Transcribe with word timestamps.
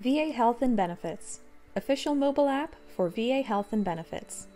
VA 0.00 0.30
Health 0.32 0.62
and 0.62 0.76
Benefits, 0.76 1.40
official 1.74 2.14
mobile 2.14 2.48
app 2.48 2.76
for 2.86 3.08
VA 3.08 3.42
Health 3.42 3.72
and 3.72 3.84
Benefits. 3.84 4.46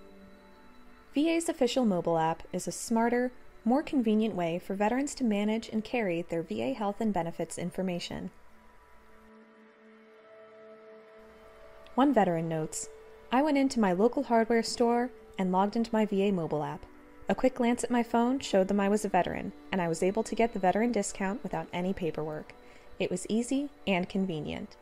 VA's 1.15 1.49
official 1.49 1.85
mobile 1.85 2.19
app 2.19 2.43
is 2.53 2.67
a 2.67 2.73
smarter, 2.73 3.33
more 3.65 3.83
convenient 3.83 4.35
way 4.35 4.59
for 4.59 4.75
veterans 4.75 5.15
to 5.17 5.25
manage 5.25 5.69
and 5.69 5.85
carry 5.85 6.23
their 6.23 6.43
VA 6.43 6.73
health 6.73 7.01
and 7.01 7.13
benefits 7.13 7.59
information. 7.59 8.31
One 11.95 12.15
veteran 12.15 12.49
notes 12.49 12.89
I 13.31 13.43
went 13.43 13.59
into 13.59 13.81
my 13.81 13.93
local 13.93 14.25
hardware 14.25 14.63
store 14.63 15.11
and 15.39 15.53
logged 15.53 15.77
into 15.77 15.91
my 15.93 16.07
VA 16.07 16.33
mobile 16.33 16.63
app. 16.63 16.85
A 17.29 17.35
quick 17.35 17.55
glance 17.55 17.85
at 17.85 17.91
my 17.91 18.03
phone 18.03 18.41
showed 18.41 18.69
them 18.69 18.81
I 18.81 18.89
was 18.89 19.05
a 19.05 19.09
veteran, 19.09 19.53
and 19.71 19.81
I 19.81 19.89
was 19.89 20.03
able 20.03 20.23
to 20.23 20.35
get 20.35 20.53
the 20.53 20.59
veteran 20.59 20.93
discount 20.93 21.43
without 21.43 21.69
any 21.73 21.93
paperwork. 21.93 22.55
It 22.99 23.11
was 23.11 23.27
easy 23.29 23.71
and 23.87 24.09
convenient. 24.09 24.77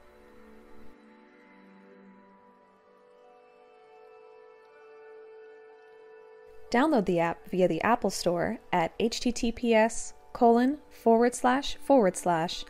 Download 6.71 7.05
the 7.05 7.19
app 7.19 7.49
via 7.51 7.67
the 7.67 7.83
Apple 7.83 8.11
Store 8.11 8.59
at 8.73 8.97
https 8.99 10.13
colon 10.33 10.79
forward 10.91 11.35
slash 11.35 11.77
forward 11.77 12.17
slash 12.17 12.65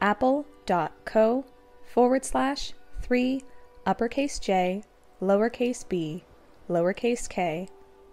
apple.co 0.00 1.44
forward 1.84 2.24
slash 2.24 2.72
3 3.02 3.42
uppercase 3.84 4.38
j 4.38 4.84
lowercase 5.20 5.88
b 5.88 6.24
lowercase 6.68 7.28
k 7.28 7.68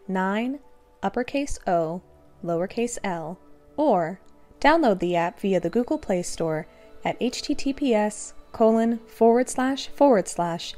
9 0.08 0.60
uppercase 1.04 1.60
o 1.68 2.02
lowercase 2.44 2.98
l 3.04 3.38
or 3.78 4.20
download 4.60 5.00
the 5.00 5.16
app 5.16 5.40
via 5.40 5.60
the 5.60 5.70
Google 5.70 6.00
Play 6.00 6.24
Store 6.24 6.66
at 7.06 7.20
https 7.20 8.34
colon 8.52 8.98
forward 9.08 9.48
slash 9.48 9.88
forward 9.90 10.28
slash 10.28 10.74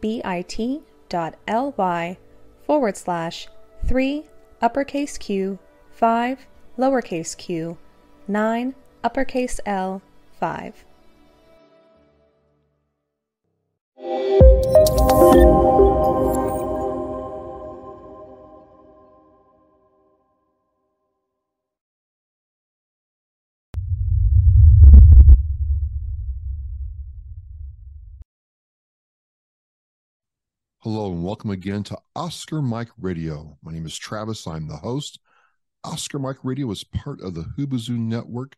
bit.ly 0.00 0.28
forward 2.66 2.96
slash 2.96 3.48
3 3.86 4.24
uppercase 4.62 5.18
Q 5.18 5.58
5 5.92 6.46
lowercase 6.76 7.36
q 7.36 7.78
9 8.26 8.74
uppercase 9.04 9.60
L 9.64 10.02
5. 10.40 10.84
Hello 30.84 31.10
and 31.10 31.24
welcome 31.24 31.48
again 31.48 31.82
to 31.82 31.96
Oscar 32.14 32.60
Mike 32.60 32.90
Radio. 32.98 33.56
My 33.62 33.72
name 33.72 33.86
is 33.86 33.96
Travis. 33.96 34.46
I'm 34.46 34.68
the 34.68 34.76
host. 34.76 35.18
Oscar 35.82 36.18
Mike 36.18 36.36
Radio 36.42 36.70
is 36.70 36.84
part 36.84 37.22
of 37.22 37.32
the 37.32 37.46
Hubazoo 37.56 37.96
Network, 37.96 38.54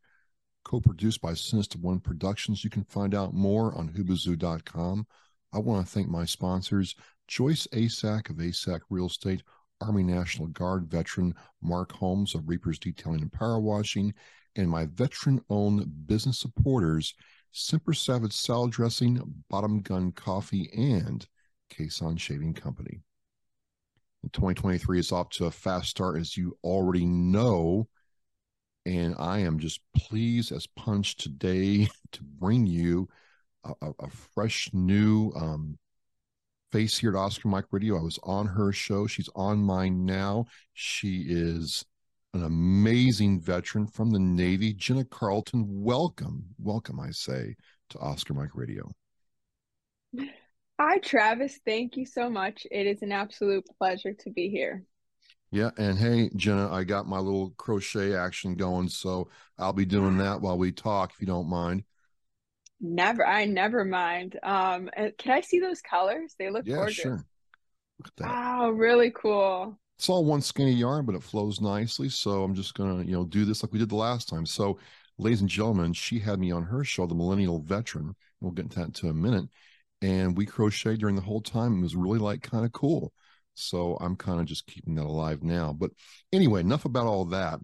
co-produced 0.65 1.21
by 1.21 1.35
Sinister 1.35 1.79
One 1.79 2.01
Productions. 2.01 2.65
You 2.65 2.71
can 2.71 2.83
find 2.83 3.15
out 3.15 3.33
more 3.33 3.73
on 3.79 3.91
hubazoo.com. 3.91 5.07
I 5.53 5.61
want 5.61 5.87
to 5.87 5.93
thank 5.93 6.09
my 6.09 6.25
sponsors, 6.25 6.97
Joyce 7.29 7.69
Asack 7.69 8.29
of 8.29 8.39
Asack 8.39 8.81
Real 8.91 9.07
Estate, 9.07 9.45
Army 9.81 10.03
National 10.03 10.49
Guard 10.49 10.91
veteran 10.91 11.33
Mark 11.63 11.93
Holmes 11.93 12.35
of 12.35 12.49
Reapers 12.49 12.81
Detailing 12.81 13.23
and 13.23 13.33
Power 13.33 13.61
Washing, 13.61 14.13
and 14.57 14.69
my 14.69 14.87
veteran-owned 14.87 16.09
business 16.09 16.41
supporters, 16.41 17.15
Semper 17.53 17.95
Savage 17.95 18.33
Salad 18.33 18.73
Dressing, 18.73 19.23
Bottom 19.49 19.81
Gun 19.81 20.11
Coffee, 20.11 20.69
and 20.77 21.25
Kason 21.71 22.19
Shaving 22.19 22.55
Company. 22.55 23.01
2023 24.33 24.99
is 24.99 25.13
off 25.13 25.31
to 25.31 25.47
a 25.47 25.51
fast 25.51 25.91
start, 25.91 26.19
as 26.19 26.37
you 26.37 26.57
already 26.65 27.05
know. 27.05 27.89
And 28.85 29.15
I 29.19 29.41
am 29.41 29.59
just 29.59 29.81
pleased 29.97 30.53
as 30.53 30.67
punch 30.67 31.17
today 31.17 31.89
to 32.13 32.23
bring 32.23 32.67
you 32.67 33.09
a, 33.65 33.93
a 34.01 34.11
fresh 34.11 34.71
new 34.73 35.33
um, 35.35 35.79
face 36.71 36.99
here 36.99 37.11
at 37.11 37.19
Oscar 37.19 37.49
Mike 37.49 37.67
Radio. 37.71 37.99
I 37.99 38.03
was 38.03 38.19
on 38.23 38.47
her 38.47 38.73
show. 38.73 39.07
She's 39.07 39.29
on 39.35 39.59
mine 39.59 40.05
now. 40.05 40.47
She 40.75 41.25
is 41.29 41.85
an 42.35 42.45
amazing 42.45 43.41
veteran 43.41 43.87
from 43.87 44.11
the 44.11 44.19
Navy. 44.19 44.73
Jenna 44.73 45.05
Carlton, 45.05 45.65
welcome. 45.69 46.45
Welcome, 46.59 47.01
I 47.01 47.11
say, 47.11 47.57
to 47.91 47.99
Oscar 47.99 48.35
Mike 48.35 48.55
Radio. 48.55 48.91
Hi, 50.79 50.99
Travis. 50.99 51.59
Thank 51.65 51.97
you 51.97 52.05
so 52.05 52.29
much. 52.29 52.67
It 52.71 52.87
is 52.87 53.01
an 53.01 53.11
absolute 53.11 53.65
pleasure 53.79 54.13
to 54.13 54.31
be 54.31 54.51
here. 54.51 54.85
Yeah. 55.51 55.71
And 55.79 55.97
hey, 55.97 56.31
Jenna, 56.37 56.71
I 56.71 56.85
got 56.85 57.07
my 57.07 57.19
little 57.19 57.55
crochet 57.57 58.15
action 58.15 58.57
going. 58.57 58.89
So 58.91 59.29
I'll 59.59 59.73
be 59.73 59.87
doing 59.87 60.19
that 60.19 60.43
while 60.43 60.59
we 60.59 60.73
talk, 60.73 61.13
if 61.15 61.21
you 61.21 61.27
don't 61.27 61.49
mind. 61.49 61.85
Never. 62.79 63.27
I 63.27 63.47
never 63.47 63.87
mind. 63.87 64.39
Um, 64.43 64.91
can 65.17 65.33
I 65.33 65.41
see 65.41 65.61
those 65.61 65.81
colors? 65.81 66.35
They 66.39 66.51
look 66.51 66.67
yeah, 66.67 66.77
gorgeous. 66.77 66.95
sure. 66.97 67.25
Look 67.99 68.09
at 68.09 68.17
that. 68.19 68.29
Wow, 68.29 68.71
really 68.71 69.11
cool. 69.13 69.79
It's 69.99 70.11
all 70.11 70.27
one 70.27 70.43
skinny 70.43 70.75
yarn, 70.75 71.07
but 71.07 71.15
it 71.15 71.23
flows 71.23 71.59
nicely. 71.63 72.11
So 72.11 72.45
I'm 72.45 72.55
just 72.55 72.75
gonna, 72.75 73.03
you 73.03 73.13
know, 73.13 73.25
do 73.25 73.47
this 73.47 73.63
like 73.63 73.73
we 73.73 73.79
did 73.79 73.89
the 73.89 73.97
last 73.97 74.29
time. 74.29 74.45
So, 74.45 74.79
ladies 75.17 75.41
and 75.41 75.49
gentlemen, 75.49 75.95
she 75.95 76.19
had 76.19 76.39
me 76.39 76.51
on 76.51 76.65
her 76.65 76.85
show, 76.85 77.07
the 77.07 77.15
Millennial 77.15 77.61
Veteran. 77.61 78.15
We'll 78.43 78.53
get 78.53 78.65
into 78.65 78.81
that 78.81 79.03
in 79.03 79.09
a 79.09 79.15
minute 79.15 79.49
and 80.03 80.37
we 80.37 80.47
crocheted 80.47 81.01
during 81.01 81.17
the 81.17 81.23
whole 81.23 81.41
time. 81.41 81.79
It 81.79 81.83
was 81.83 81.97
really 81.97 82.19
like 82.19 82.43
kind 82.43 82.65
of 82.65 82.73
cool. 82.73 83.13
So 83.55 83.97
I'm 84.01 84.17
kind 84.17 84.41
of 84.41 84.47
just 84.47 84.67
keeping 84.67 84.95
that 84.97 85.07
alive 85.07 85.43
now. 85.43 85.73
But 85.73 85.91
anyway, 86.33 86.61
enough 86.61 86.85
about 86.85 87.07
all 87.07 87.25
that. 87.27 87.59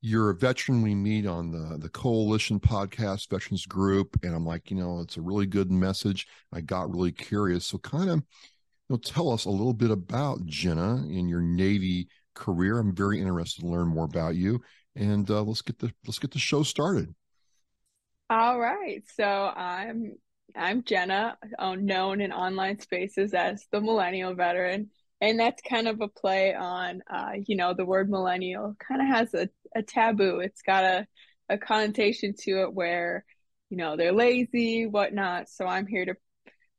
You're 0.00 0.30
a 0.30 0.34
veteran 0.34 0.82
we 0.82 0.94
meet 0.94 1.26
on 1.26 1.50
the 1.50 1.76
the 1.78 1.88
coalition 1.88 2.60
podcast 2.60 3.28
veterans 3.28 3.66
group 3.66 4.16
and 4.22 4.32
i'm 4.32 4.46
like 4.46 4.70
you 4.70 4.76
know 4.76 5.00
it's 5.00 5.16
a 5.16 5.20
really 5.20 5.44
good 5.44 5.72
message 5.72 6.28
i 6.52 6.60
got 6.60 6.88
really 6.88 7.10
curious 7.10 7.66
so 7.66 7.78
kind 7.78 8.08
of 8.08 8.18
you 8.18 8.24
know 8.90 8.96
tell 8.96 9.32
us 9.32 9.44
a 9.44 9.50
little 9.50 9.74
bit 9.74 9.90
about 9.90 10.46
jenna 10.46 10.94
and 10.94 11.28
your 11.28 11.40
navy 11.40 12.06
career 12.32 12.78
i'm 12.78 12.94
very 12.94 13.20
interested 13.20 13.62
to 13.62 13.66
learn 13.66 13.88
more 13.88 14.04
about 14.04 14.36
you 14.36 14.60
and 14.94 15.28
uh, 15.32 15.42
let's 15.42 15.62
get 15.62 15.80
the 15.80 15.92
let's 16.06 16.20
get 16.20 16.30
the 16.30 16.38
show 16.38 16.62
started 16.62 17.12
all 18.30 18.60
right 18.60 19.02
so 19.16 19.24
i'm 19.24 20.12
I'm 20.56 20.82
Jenna, 20.82 21.36
uh, 21.58 21.74
known 21.74 22.20
in 22.20 22.32
online 22.32 22.80
spaces 22.80 23.34
as 23.34 23.66
the 23.70 23.80
millennial 23.80 24.34
veteran. 24.34 24.90
And 25.20 25.38
that's 25.38 25.62
kind 25.62 25.88
of 25.88 26.00
a 26.00 26.08
play 26.08 26.54
on, 26.54 27.02
uh, 27.10 27.32
you 27.46 27.56
know, 27.56 27.74
the 27.74 27.84
word 27.84 28.08
millennial 28.08 28.76
kind 28.78 29.00
of 29.00 29.08
has 29.08 29.34
a, 29.34 29.48
a 29.74 29.82
taboo. 29.82 30.40
It's 30.40 30.62
got 30.62 30.84
a, 30.84 31.06
a 31.48 31.58
connotation 31.58 32.34
to 32.40 32.62
it 32.62 32.72
where, 32.72 33.24
you 33.68 33.76
know, 33.76 33.96
they're 33.96 34.12
lazy, 34.12 34.86
whatnot. 34.86 35.48
So 35.48 35.66
I'm 35.66 35.86
here 35.86 36.04
to 36.04 36.14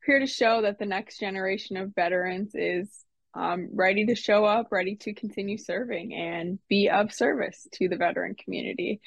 here 0.06 0.19
to 0.19 0.27
show 0.27 0.62
that 0.62 0.80
the 0.80 0.86
next 0.86 1.19
generation 1.19 1.77
of 1.77 1.94
veterans 1.94 2.51
is 2.56 2.89
um, 3.36 3.69
ready 3.74 4.06
to 4.07 4.16
show 4.16 4.45
up, 4.45 4.68
ready 4.71 4.95
to 4.95 5.13
continue 5.13 5.57
serving 5.57 6.13
and 6.13 6.57
be 6.68 6.89
of 6.89 7.13
service 7.13 7.68
to 7.74 7.89
the 7.89 7.98
veteran 7.98 8.36
community. 8.36 9.01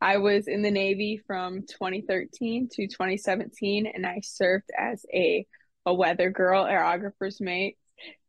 I 0.00 0.18
was 0.18 0.46
in 0.46 0.62
the 0.62 0.70
Navy 0.70 1.20
from 1.26 1.62
2013 1.62 2.68
to 2.72 2.86
2017, 2.86 3.86
and 3.86 4.06
I 4.06 4.20
served 4.22 4.70
as 4.76 5.04
a, 5.12 5.46
a 5.84 5.92
weather 5.92 6.30
girl, 6.30 6.64
aerographer's 6.64 7.40
mate. 7.40 7.76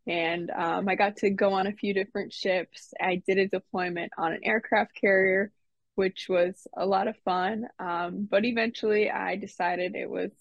And 0.07 0.49
um, 0.49 0.89
I 0.89 0.95
got 0.95 1.17
to 1.17 1.29
go 1.29 1.53
on 1.53 1.67
a 1.67 1.73
few 1.73 1.93
different 1.93 2.33
ships. 2.33 2.91
I 2.99 3.21
did 3.27 3.37
a 3.37 3.47
deployment 3.47 4.11
on 4.17 4.33
an 4.33 4.39
aircraft 4.43 4.95
carrier, 4.99 5.51
which 5.93 6.25
was 6.27 6.65
a 6.75 6.85
lot 6.85 7.07
of 7.07 7.15
fun. 7.23 7.65
Um, 7.77 8.27
but 8.29 8.45
eventually, 8.45 9.11
I 9.11 9.35
decided 9.35 9.95
it 9.95 10.09
was 10.09 10.31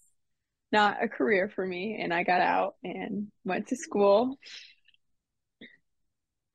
not 0.71 1.03
a 1.03 1.07
career 1.07 1.51
for 1.53 1.65
me, 1.65 1.99
and 2.01 2.11
I 2.11 2.23
got 2.23 2.41
out 2.41 2.75
and 2.83 3.27
went 3.45 3.67
to 3.67 3.75
school. 3.75 4.39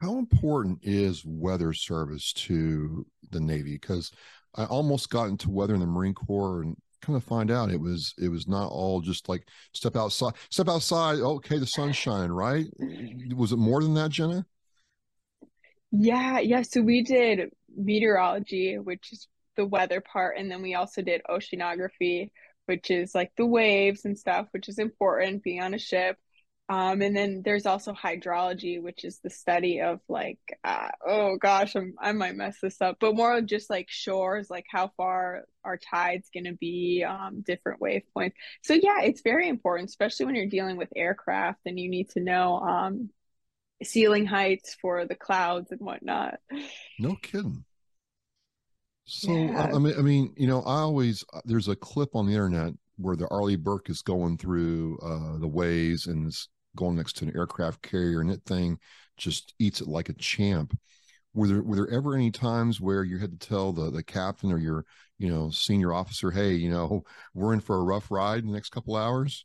How 0.01 0.19
important 0.19 0.81
is 0.83 1.25
weather 1.25 1.73
service 1.73 2.33
to 2.33 3.07
the 3.31 3.41
Navy? 3.41 3.75
Because 3.75 4.11
I 4.57 4.65
almost 4.65 5.11
got 5.11 5.29
into 5.29 5.51
weather 5.51 5.75
in 5.75 5.81
the 5.81 5.87
Marine 5.87 6.15
Corps 6.15 6.63
and 6.63 6.77
kind 7.05 7.17
of 7.17 7.25
find 7.25 7.51
out 7.51 7.71
it 7.71 7.81
was 7.81 8.15
it 8.19 8.29
was 8.29 8.49
not 8.49 8.69
all 8.71 9.01
just 9.01 9.29
like 9.29 9.47
step 9.73 9.95
outside 9.95 10.33
step 10.51 10.69
outside 10.69 11.19
okay 11.19 11.59
the 11.59 11.67
sun's 11.67 11.97
shining 11.97 12.33
right? 12.33 12.67
Was 13.37 13.53
it 13.53 13.59
more 13.59 13.83
than 13.83 13.95
that 13.95 14.11
jenna? 14.11 14.47
Yeah 15.91 16.39
yeah 16.39 16.63
so 16.63 16.81
we 16.81 17.03
did 17.03 17.51
meteorology 17.77 18.79
which 18.79 19.13
is 19.13 19.29
the 19.57 19.67
weather 19.67 20.01
part 20.01 20.39
and 20.39 20.51
then 20.51 20.63
we 20.63 20.75
also 20.75 21.03
did 21.03 21.21
oceanography 21.29 22.31
which 22.67 22.91
is 22.91 23.15
like 23.15 23.33
the 23.37 23.47
waves 23.47 24.05
and 24.05 24.19
stuff 24.19 24.49
which 24.53 24.69
is 24.69 24.79
important 24.79 25.43
being 25.43 25.63
on 25.63 25.75
a 25.75 25.79
ship 25.79 26.17
Um, 26.69 27.03
and 27.03 27.15
then 27.15 27.43
there's 27.45 27.67
also 27.67 27.93
hydrology, 27.93 28.81
which 28.81 29.05
is 29.05 29.19
the 29.19 29.29
study 29.29 29.83
of 29.83 30.01
like, 30.09 30.39
uh, 30.65 30.89
oh 31.07 31.37
gosh, 31.37 31.75
I'm, 31.77 31.95
I 32.01 32.13
might 32.13 32.37
mess 32.37 32.57
this 32.63 32.81
up, 32.81 32.97
but 33.01 33.15
more 33.15 33.37
of 33.37 33.45
just 33.45 33.69
like 33.69 33.91
shores, 33.91 34.49
like 34.49 34.65
how 34.71 34.91
far 34.97 35.45
are 35.63 35.77
tides 35.77 36.31
going 36.33 36.45
to 36.45 36.55
be, 36.55 37.05
um, 37.07 37.43
different 37.47 37.83
wave 37.83 38.05
points. 38.15 38.37
So 38.63 38.73
yeah, 38.73 39.03
it's 39.03 39.21
very 39.21 39.49
important, 39.49 39.91
especially 39.91 40.25
when 40.25 40.37
you're 40.37 40.47
dealing 40.47 40.79
with 40.79 40.89
aircraft 40.97 41.61
and 41.67 41.79
you 41.79 41.91
need 41.91 42.09
to 42.11 42.21
know 42.21 42.59
um, 42.61 43.11
ceiling 43.83 44.25
heights 44.25 44.75
for 44.81 45.05
the 45.05 45.15
clouds 45.15 45.71
and 45.71 45.81
whatnot. 45.81 46.39
No 46.99 47.17
kidding. 47.17 47.65
So 49.05 49.33
yeah. 49.33 49.71
I 49.75 49.79
mean, 49.79 49.95
I 49.99 50.01
mean, 50.01 50.35
you 50.39 50.47
know, 50.47 50.63
I 50.63 50.79
always 50.79 51.25
there's 51.45 51.69
a 51.69 51.77
clip 51.77 52.15
on 52.15 52.25
the 52.27 52.33
internet 52.33 52.73
where 52.97 53.17
the 53.17 53.29
Arleigh 53.29 53.59
Burke 53.59 53.91
is 53.91 54.01
going 54.01 54.39
through 54.39 54.99
uh, 55.03 55.39
the 55.39 55.49
waves 55.49 56.07
and 56.07 56.29
is 56.29 56.49
going 56.77 56.97
next 56.97 57.15
to 57.19 57.27
an 57.27 57.37
aircraft 57.37 57.83
carrier, 57.83 58.21
and 58.21 58.31
that 58.31 58.45
thing 58.45 58.79
just 59.17 59.55
eats 59.59 59.81
it 59.81 59.89
like 59.89 60.09
a 60.09 60.15
champ. 60.15 60.77
Were 61.35 61.49
there 61.49 61.63
were 61.63 61.77
there 61.77 61.91
ever 61.91 62.15
any 62.15 62.31
times 62.31 62.81
where 62.81 63.05
you 63.05 63.19
had 63.19 63.39
to 63.39 63.49
tell 63.49 63.73
the 63.73 63.91
the 63.91 64.03
captain 64.03 64.53
or 64.53 64.59
your 64.59 64.85
you 65.19 65.29
know 65.29 65.51
senior 65.51 65.93
officer, 65.93 66.31
hey, 66.31 66.55
you 66.55 66.71
know, 66.71 67.05
we're 67.35 67.53
in 67.53 67.61
for 67.61 67.77
a 67.77 67.85
rough 67.85 68.11
ride 68.11 68.41
in 68.41 68.47
the 68.49 68.55
next 68.55 68.71
couple 68.71 68.97
hours? 68.97 69.45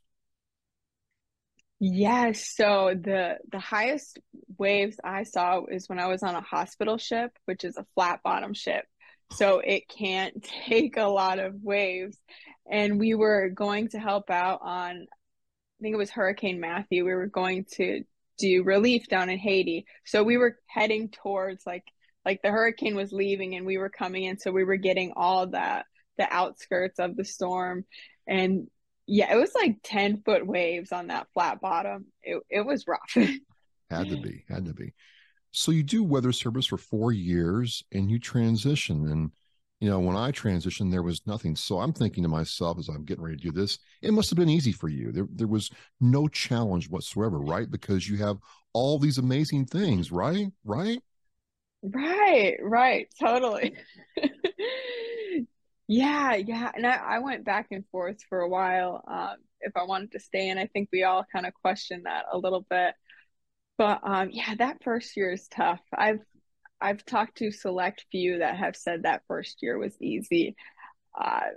Yes, 1.80 2.54
so 2.54 2.94
the 2.94 3.38
the 3.50 3.58
highest 3.58 4.18
waves 4.58 4.98
I 5.02 5.22
saw 5.22 5.64
is 5.64 5.88
when 5.88 5.98
I 5.98 6.08
was 6.08 6.22
on 6.22 6.34
a 6.34 6.42
hospital 6.42 6.98
ship, 6.98 7.32
which 7.46 7.64
is 7.64 7.76
a 7.78 7.86
flat 7.94 8.20
bottom 8.22 8.52
ship. 8.52 8.84
So 9.32 9.60
it 9.60 9.88
can't 9.88 10.42
take 10.66 10.96
a 10.96 11.04
lot 11.04 11.38
of 11.38 11.62
waves. 11.62 12.18
And 12.70 13.00
we 13.00 13.14
were 13.14 13.48
going 13.48 13.88
to 13.88 13.98
help 13.98 14.30
out 14.30 14.60
on 14.62 15.06
I 15.80 15.82
think 15.82 15.94
it 15.94 15.98
was 15.98 16.10
Hurricane 16.10 16.60
Matthew. 16.60 17.04
We 17.04 17.14
were 17.14 17.26
going 17.26 17.64
to 17.76 18.04
do 18.38 18.62
relief 18.62 19.08
down 19.08 19.30
in 19.30 19.38
Haiti. 19.38 19.86
So 20.04 20.22
we 20.22 20.36
were 20.36 20.58
heading 20.66 21.08
towards 21.08 21.66
like 21.66 21.84
like 22.24 22.42
the 22.42 22.50
hurricane 22.50 22.96
was 22.96 23.12
leaving 23.12 23.54
and 23.54 23.64
we 23.64 23.78
were 23.78 23.88
coming 23.88 24.24
in 24.24 24.38
so 24.38 24.50
we 24.50 24.64
were 24.64 24.76
getting 24.76 25.14
all 25.16 25.46
that 25.46 25.86
the 26.18 26.30
outskirts 26.30 26.98
of 26.98 27.16
the 27.16 27.24
storm 27.24 27.86
and 28.26 28.68
yeah, 29.12 29.32
it 29.32 29.36
was 29.36 29.50
like 29.56 29.78
10 29.82 30.22
foot 30.22 30.46
waves 30.46 30.92
on 30.92 31.08
that 31.08 31.26
flat 31.34 31.60
bottom. 31.60 32.06
It, 32.22 32.40
it 32.48 32.64
was 32.64 32.86
rough. 32.86 33.00
had 33.14 34.08
to 34.08 34.16
mm. 34.16 34.22
be, 34.22 34.44
had 34.48 34.66
to 34.66 34.72
be. 34.72 34.94
So 35.50 35.72
you 35.72 35.82
do 35.82 36.04
weather 36.04 36.30
service 36.30 36.66
for 36.66 36.76
four 36.76 37.10
years 37.10 37.82
and 37.92 38.08
you 38.08 38.20
transition. 38.20 39.08
And, 39.08 39.32
you 39.80 39.88
know, 39.88 39.98
when 39.98 40.16
I 40.16 40.30
transitioned, 40.30 40.90
there 40.90 41.02
was 41.02 41.26
nothing. 41.26 41.56
So 41.56 41.80
I'm 41.80 41.92
thinking 41.92 42.22
to 42.22 42.28
myself 42.28 42.78
as 42.78 42.88
I'm 42.88 43.04
getting 43.04 43.24
ready 43.24 43.36
to 43.36 43.42
do 43.42 43.52
this, 43.52 43.78
it 44.02 44.12
must 44.12 44.30
have 44.30 44.38
been 44.38 44.50
easy 44.50 44.72
for 44.72 44.88
you. 44.88 45.10
There, 45.10 45.26
there 45.32 45.48
was 45.48 45.70
no 46.00 46.28
challenge 46.28 46.88
whatsoever, 46.90 47.38
right? 47.38 47.70
Because 47.70 48.08
you 48.08 48.18
have 48.18 48.38
all 48.74 48.98
these 48.98 49.18
amazing 49.18 49.66
things, 49.66 50.12
right? 50.12 50.48
Right? 50.64 51.00
Right, 51.82 52.58
right, 52.62 53.08
totally. 53.18 53.74
Yeah, 55.92 56.36
yeah. 56.36 56.70
And 56.72 56.86
I, 56.86 56.94
I 56.94 57.18
went 57.18 57.44
back 57.44 57.66
and 57.72 57.84
forth 57.90 58.22
for 58.28 58.42
a 58.42 58.48
while 58.48 59.02
um, 59.08 59.38
if 59.60 59.76
I 59.76 59.82
wanted 59.82 60.12
to 60.12 60.20
stay. 60.20 60.48
And 60.48 60.58
I 60.60 60.66
think 60.66 60.88
we 60.92 61.02
all 61.02 61.26
kind 61.32 61.46
of 61.46 61.52
questioned 61.54 62.06
that 62.06 62.26
a 62.30 62.38
little 62.38 62.64
bit. 62.70 62.94
But 63.76 64.00
um, 64.04 64.30
yeah, 64.30 64.54
that 64.56 64.84
first 64.84 65.16
year 65.16 65.32
is 65.32 65.48
tough. 65.48 65.80
I've 65.92 66.20
I've 66.80 67.04
talked 67.04 67.38
to 67.38 67.50
select 67.50 68.06
few 68.10 68.38
that 68.38 68.56
have 68.56 68.76
said 68.76 69.02
that 69.02 69.22
first 69.28 69.58
year 69.62 69.78
was 69.78 69.94
easy. 70.00 70.56
Uh, 71.18 71.48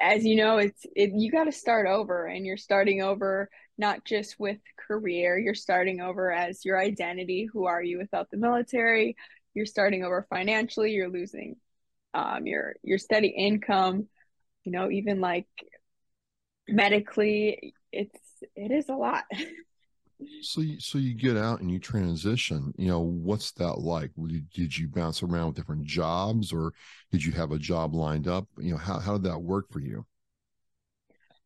as 0.00 0.24
you 0.24 0.36
know, 0.36 0.58
it's 0.58 0.86
it, 0.94 1.10
you 1.14 1.30
got 1.30 1.44
to 1.44 1.52
start 1.52 1.86
over, 1.86 2.26
and 2.26 2.46
you're 2.46 2.56
starting 2.56 3.02
over 3.02 3.50
not 3.76 4.04
just 4.04 4.38
with 4.38 4.58
career. 4.86 5.38
You're 5.38 5.54
starting 5.54 6.00
over 6.00 6.30
as 6.30 6.64
your 6.64 6.78
identity. 6.78 7.48
Who 7.52 7.66
are 7.66 7.82
you 7.82 7.98
without 7.98 8.30
the 8.30 8.36
military? 8.36 9.16
You're 9.54 9.66
starting 9.66 10.04
over 10.04 10.26
financially. 10.30 10.92
You're 10.92 11.10
losing 11.10 11.56
um, 12.14 12.46
your 12.46 12.76
your 12.82 12.98
steady 12.98 13.28
income, 13.28 14.06
you 14.64 14.72
know, 14.72 14.90
even 14.90 15.20
like 15.20 15.46
medically, 16.68 17.74
it's 17.92 18.20
it 18.54 18.70
is 18.70 18.88
a 18.88 18.94
lot. 18.94 19.24
so 20.42 20.60
you, 20.60 20.80
so 20.80 20.98
you 20.98 21.14
get 21.14 21.36
out 21.36 21.60
and 21.60 21.70
you 21.70 21.78
transition. 21.78 22.72
You 22.76 22.88
know, 22.88 23.00
what's 23.00 23.52
that 23.52 23.78
like? 23.78 24.10
Did 24.54 24.76
you 24.76 24.88
bounce 24.88 25.22
around 25.22 25.48
with 25.48 25.56
different 25.56 25.84
jobs, 25.84 26.52
or 26.52 26.72
did 27.10 27.24
you 27.24 27.32
have 27.32 27.52
a 27.52 27.58
job 27.58 27.94
lined 27.94 28.28
up? 28.28 28.46
You 28.58 28.72
know, 28.72 28.78
how 28.78 28.98
how 28.98 29.12
did 29.12 29.24
that 29.24 29.38
work 29.38 29.70
for 29.70 29.80
you? 29.80 30.06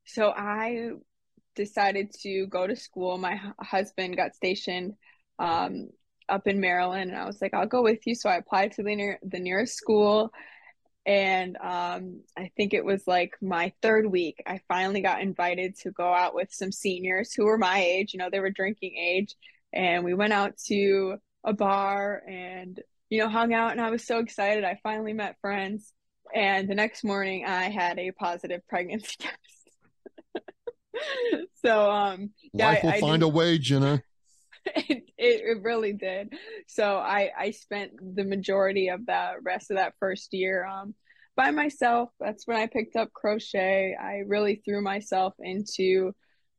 So 0.05 0.31
I 0.31 0.91
decided 1.55 2.12
to 2.23 2.47
go 2.47 2.67
to 2.67 2.76
school. 2.76 3.19
My 3.19 3.41
husband 3.61 4.17
got 4.17 4.35
stationed 4.35 4.95
um, 5.38 5.91
up 6.29 6.47
in 6.47 6.61
Maryland, 6.61 7.11
and 7.11 7.19
I 7.19 7.26
was 7.26 7.41
like, 7.41 7.55
"I'll 7.55 7.67
go 7.67 7.83
with 7.83 8.07
you." 8.07 8.14
So 8.14 8.29
I 8.29 8.37
applied 8.37 8.73
to 8.73 8.83
the 8.83 8.95
near 8.95 9.19
the 9.23 9.38
nearest 9.38 9.75
school, 9.76 10.33
and 11.04 11.56
um, 11.56 12.21
I 12.37 12.50
think 12.56 12.75
it 12.75 12.85
was 12.85 13.06
like 13.06 13.32
my 13.40 13.73
third 13.82 14.06
week. 14.06 14.42
I 14.47 14.61
finally 14.68 15.00
got 15.00 15.21
invited 15.21 15.76
to 15.80 15.90
go 15.90 16.12
out 16.12 16.35
with 16.35 16.52
some 16.52 16.71
seniors 16.71 17.32
who 17.35 17.44
were 17.44 17.59
my 17.59 17.82
age. 17.82 18.12
You 18.12 18.18
know, 18.18 18.28
they 18.30 18.40
were 18.40 18.50
drinking 18.50 18.97
age, 18.97 19.35
and 19.73 20.04
we 20.04 20.14
went 20.14 20.32
out 20.32 20.56
to 20.68 21.16
a 21.44 21.52
bar 21.52 22.23
and 22.28 22.80
you 23.11 23.21
know 23.21 23.28
hung 23.28 23.52
out. 23.52 23.73
And 23.73 23.80
I 23.80 23.90
was 23.90 24.06
so 24.06 24.18
excited. 24.18 24.64
I 24.64 24.78
finally 24.82 25.12
met 25.12 25.40
friends. 25.40 25.92
And 26.35 26.68
the 26.68 26.75
next 26.75 27.04
morning, 27.04 27.44
I 27.47 27.64
had 27.64 27.99
a 27.99 28.12
positive 28.12 28.62
pregnancy 28.68 29.16
test. 29.18 29.37
so 31.64 31.90
um, 31.90 32.30
yeah, 32.52 32.68
life 32.68 32.82
will 32.85 32.90
I, 32.90 32.94
I 32.94 33.00
find 33.00 33.23
a 33.23 33.28
way, 33.28 33.59
Jenna. 33.59 34.02
it, 34.88 35.04
it 35.19 35.62
really 35.62 35.92
did. 35.92 36.35
So 36.69 36.97
I 36.97 37.31
I 37.38 37.50
spent 37.50 37.92
the 38.16 38.25
majority 38.25 38.88
of 38.88 39.07
the 39.07 39.33
rest 39.42 39.71
of 39.71 39.76
that 39.76 39.95
first 39.99 40.33
year 40.33 40.64
um 40.66 40.95
by 41.37 41.50
myself. 41.50 42.11
That's 42.21 42.47
when 42.47 42.57
I 42.57 42.66
picked 42.66 42.97
up 42.97 43.12
crochet. 43.12 43.97
I 44.00 44.23
really 44.26 44.62
threw 44.64 44.83
myself 44.83 45.35
into 45.40 46.12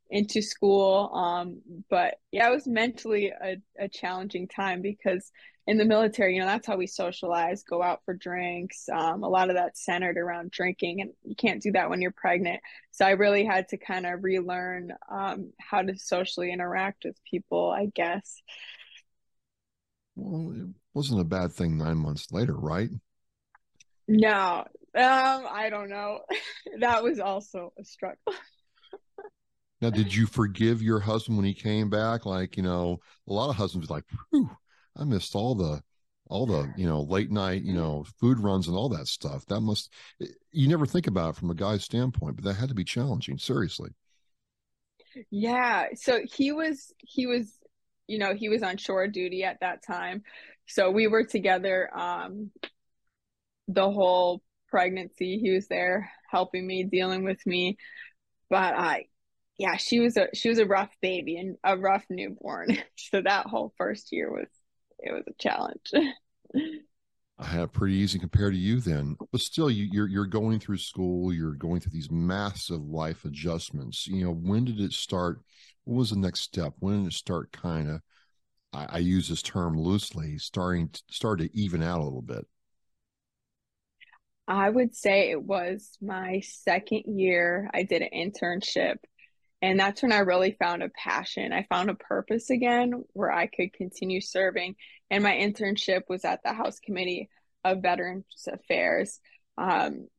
into 0.10 0.42
school. 0.42 1.12
Um, 1.14 1.62
but 1.90 2.16
yeah, 2.32 2.50
it 2.50 2.54
was 2.54 2.68
mentally 2.68 3.30
a, 3.30 3.58
a 3.80 3.88
challenging 3.88 4.48
time 4.48 4.82
because 4.82 5.32
in 5.66 5.78
the 5.78 5.86
military, 5.86 6.36
you 6.36 6.42
know, 6.42 6.46
that's 6.46 6.68
how 6.68 6.76
we 6.76 6.88
socialize, 6.88 7.64
go 7.64 7.82
out 7.82 8.02
for 8.04 8.14
drinks. 8.14 8.90
Um, 8.90 9.24
a 9.24 9.30
lot 9.30 9.50
of 9.50 9.56
that's 9.56 9.84
centered 9.84 10.18
around 10.18 10.52
drinking, 10.52 11.02
and 11.02 11.12
you 11.24 11.36
can't 11.36 11.62
do 11.62 11.72
that 11.72 11.90
when 11.90 12.02
you're 12.02 12.12
pregnant. 12.12 12.60
So 12.92 13.06
I 13.06 13.12
really 13.12 13.46
had 13.46 13.70
to 13.70 13.78
kind 13.78 14.06
of 14.06 14.24
relearn 14.24 14.94
um, 15.10 15.54
how 15.60 15.82
to 15.82 15.98
socially 15.98 16.52
interact 16.52 17.06
with 17.06 17.16
people, 17.24 17.70
I 17.70 17.86
guess. 17.86 18.42
Well, 20.16 20.54
it 20.54 20.68
wasn't 20.94 21.22
a 21.22 21.26
bad 21.26 21.54
thing 21.54 21.78
nine 21.78 21.98
months 21.98 22.32
later, 22.32 22.56
right? 22.56 22.90
No, 24.08 24.66
um, 24.96 25.48
I 25.50 25.70
don't 25.70 25.90
know. 25.90 26.20
that 26.80 27.04
was 27.04 27.22
also 27.22 27.72
a 27.80 27.86
struggle. 27.86 28.18
now, 29.82 29.90
did 29.90 30.14
you 30.14 30.28
forgive 30.28 30.82
your 30.82 31.00
husband 31.00 31.38
when 31.38 31.46
he 31.46 31.54
came 31.54 31.90
back? 31.90 32.26
Like, 32.26 32.58
you 32.58 32.64
know, 32.64 33.00
a 33.30 33.34
lot 33.34 33.50
of 33.50 33.56
husbands 33.56 33.90
like, 33.90 34.04
Whew, 34.30 34.50
I 34.98 35.04
missed 35.06 35.36
all 35.36 35.56
the 35.56 35.82
all 36.30 36.46
the 36.46 36.72
you 36.78 36.88
know 36.88 37.02
late 37.02 37.32
night 37.32 37.64
you 37.64 37.74
know 37.74 38.06
food 38.20 38.40
runs 38.40 38.68
and 38.68 38.78
all 38.78 38.90
that 38.90 39.08
stuff. 39.08 39.46
That 39.48 39.62
must 39.62 39.92
eh, 40.22 40.28
you 40.52 40.68
never 40.68 40.86
think 40.86 41.08
about 41.08 41.32
it 41.32 41.36
from 41.36 41.50
a 41.50 41.56
guy's 41.56 41.84
standpoint 41.84 42.36
but 42.36 42.46
that 42.46 42.54
had 42.56 42.70
to 42.70 42.76
be 42.76 42.84
challenging 42.84 43.38
seriously. 43.38 43.92
Yeah 45.30 45.88
so 45.96 46.22
he 46.34 46.52
was 46.52 46.94
he 46.98 47.28
was 47.28 47.52
you 48.08 48.18
know 48.18 48.34
he 48.34 48.50
was 48.50 48.64
on 48.64 48.78
shore 48.78 49.08
duty 49.08 49.44
at 49.44 49.60
that 49.62 49.84
time. 49.86 50.24
So 50.68 50.90
we 50.92 51.08
were 51.08 51.24
together 51.24 51.90
um 51.96 52.52
the 53.68 53.90
whole 53.90 54.42
pregnancy. 54.70 55.40
He 55.40 55.52
was 55.52 55.68
there 55.68 56.12
helping 56.30 56.66
me 56.66 56.84
dealing 56.84 57.24
with 57.24 57.46
me. 57.46 57.78
But 58.50 58.76
i 58.76 59.06
yeah 59.58 59.78
she 59.78 60.00
was 60.00 60.18
a 60.18 60.28
she 60.34 60.50
was 60.50 60.58
a 60.58 60.66
rough 60.66 60.90
baby 61.02 61.38
and 61.38 61.58
a 61.64 61.78
rough 61.78 62.06
newborn. 62.10 62.78
So 62.96 63.22
that 63.22 63.46
whole 63.46 63.74
first 63.78 64.12
year 64.12 64.32
was 64.32 64.48
it 65.04 65.14
was 65.14 65.24
a 65.28 65.34
challenge. 65.40 65.92
I 67.40 67.46
had 67.46 67.64
it 67.64 67.74
pretty 67.74 67.96
easy 67.96 68.20
compared 68.20 68.54
to 68.54 68.60
you 68.60 68.80
then, 68.80 69.18
but 69.32 69.42
still, 69.42 69.70
you, 69.70 69.90
you're 69.92 70.08
you're 70.08 70.28
going 70.28 70.60
through 70.60 70.78
school. 70.78 71.34
You're 71.34 71.56
going 71.56 71.80
through 71.82 71.92
these 71.92 72.12
massive 72.12 72.82
life 72.82 73.26
adjustments. 73.26 74.08
You 74.08 74.26
know, 74.26 74.34
when 74.34 74.66
did 74.66 74.80
it 74.80 74.94
start? 74.94 75.42
What 75.84 75.98
was 75.98 76.10
the 76.12 76.20
next 76.20 76.42
step? 76.42 76.74
When 76.80 77.04
did 77.04 77.12
it 77.12 77.16
start? 77.16 77.52
Kind 77.52 77.90
of, 77.90 78.02
I, 78.72 78.86
I 78.90 78.98
use 79.00 79.28
this 79.28 79.42
term 79.42 79.78
loosely, 79.78 80.38
starting 80.38 80.90
to, 80.90 81.02
start 81.10 81.40
to 81.40 81.50
even 81.58 81.84
out 81.84 82.02
a 82.02 82.04
little 82.04 82.22
bit. 82.22 82.46
I 84.48 84.70
would 84.70 84.96
say 84.96 85.32
it 85.32 85.42
was 85.42 85.98
my 86.02 86.42
second 86.42 87.04
year. 87.18 87.70
I 87.74 87.84
did 87.84 88.02
an 88.02 88.10
internship 88.14 88.98
and 89.64 89.80
that's 89.80 90.02
when 90.02 90.12
I 90.12 90.20
really 90.20 90.58
found 90.60 90.84
a 90.84 90.90
passion. 90.90 91.54
I 91.54 91.66
found 91.70 91.90
a 91.90 91.96
purpose 91.96 92.50
again 92.50 93.06
where 93.14 93.32
I 93.32 93.48
could 93.48 93.72
continue 93.72 94.20
serving. 94.20 94.76
And 95.10 95.24
my 95.24 95.32
internship 95.32 96.02
was 96.10 96.26
at 96.26 96.44
the 96.44 96.52
House 96.52 96.80
Committee 96.80 97.30
of 97.64 97.82
Veterans 97.82 98.26
Affairs 98.46 99.22
um, 99.58 100.10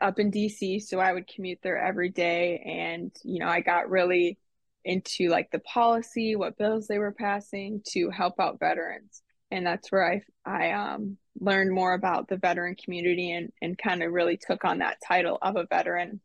up 0.00 0.20
in 0.20 0.30
DC. 0.30 0.82
So 0.82 1.00
I 1.00 1.12
would 1.12 1.26
commute 1.26 1.58
there 1.64 1.78
every 1.78 2.10
day. 2.10 2.62
And, 2.64 3.10
you 3.24 3.40
know, 3.40 3.48
I 3.48 3.60
got 3.60 3.90
really 3.90 4.38
into 4.84 5.30
like 5.30 5.50
the 5.50 5.58
policy, 5.58 6.36
what 6.36 6.56
bills 6.56 6.86
they 6.86 6.98
were 6.98 7.10
passing 7.10 7.82
to 7.88 8.08
help 8.10 8.38
out 8.38 8.60
veterans. 8.60 9.20
And 9.50 9.66
that's 9.66 9.90
where 9.90 10.08
I 10.08 10.22
I 10.48 10.70
um, 10.74 11.18
learned 11.40 11.74
more 11.74 11.94
about 11.94 12.28
the 12.28 12.36
veteran 12.36 12.76
community 12.76 13.32
and 13.32 13.52
and 13.60 13.76
kind 13.76 14.04
of 14.04 14.12
really 14.12 14.36
took 14.36 14.64
on 14.64 14.78
that 14.78 14.98
title 15.04 15.38
of 15.42 15.56
a 15.56 15.66
veteran 15.66 16.20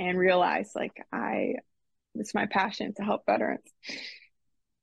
and 0.00 0.18
realized 0.18 0.72
like 0.74 1.04
I 1.12 1.56
it's 2.14 2.34
my 2.34 2.46
passion 2.46 2.92
to 2.94 3.04
help 3.04 3.26
veterans. 3.26 3.60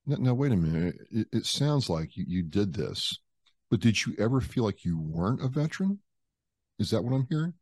Now, 0.05 0.17
now 0.19 0.33
wait 0.33 0.51
a 0.51 0.55
minute. 0.55 0.95
It, 1.11 1.27
it 1.33 1.45
sounds 1.45 1.89
like 1.89 2.15
you, 2.15 2.23
you 2.25 2.43
did 2.43 2.73
this, 2.73 3.19
but 3.69 3.81
did 3.81 4.05
you 4.05 4.15
ever 4.19 4.39
feel 4.39 4.63
like 4.63 4.85
you 4.85 4.97
weren't 4.97 5.43
a 5.43 5.47
veteran? 5.47 5.99
Is 6.79 6.91
that 6.91 7.03
what 7.03 7.13
I'm 7.13 7.27
hearing? 7.29 7.53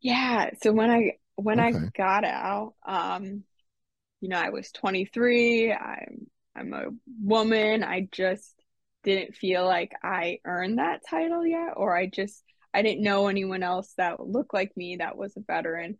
Yeah. 0.00 0.50
So 0.62 0.72
when 0.72 0.90
I 0.90 1.12
when 1.36 1.60
okay. 1.60 1.78
I 1.78 1.90
got 1.96 2.24
out, 2.24 2.74
um, 2.84 3.44
you 4.20 4.28
know, 4.28 4.38
I 4.38 4.50
was 4.50 4.72
23. 4.72 5.72
I'm 5.72 6.26
I'm 6.56 6.72
a 6.74 6.86
woman. 7.22 7.84
I 7.84 8.08
just 8.10 8.52
didn't 9.04 9.36
feel 9.36 9.64
like 9.64 9.92
I 10.02 10.40
earned 10.44 10.78
that 10.78 11.02
title 11.08 11.46
yet, 11.46 11.74
or 11.76 11.96
I 11.96 12.06
just 12.06 12.42
I 12.74 12.82
didn't 12.82 13.02
know 13.02 13.28
anyone 13.28 13.62
else 13.62 13.92
that 13.96 14.20
looked 14.20 14.54
like 14.54 14.76
me 14.76 14.96
that 14.96 15.16
was 15.16 15.36
a 15.36 15.40
veteran. 15.40 15.98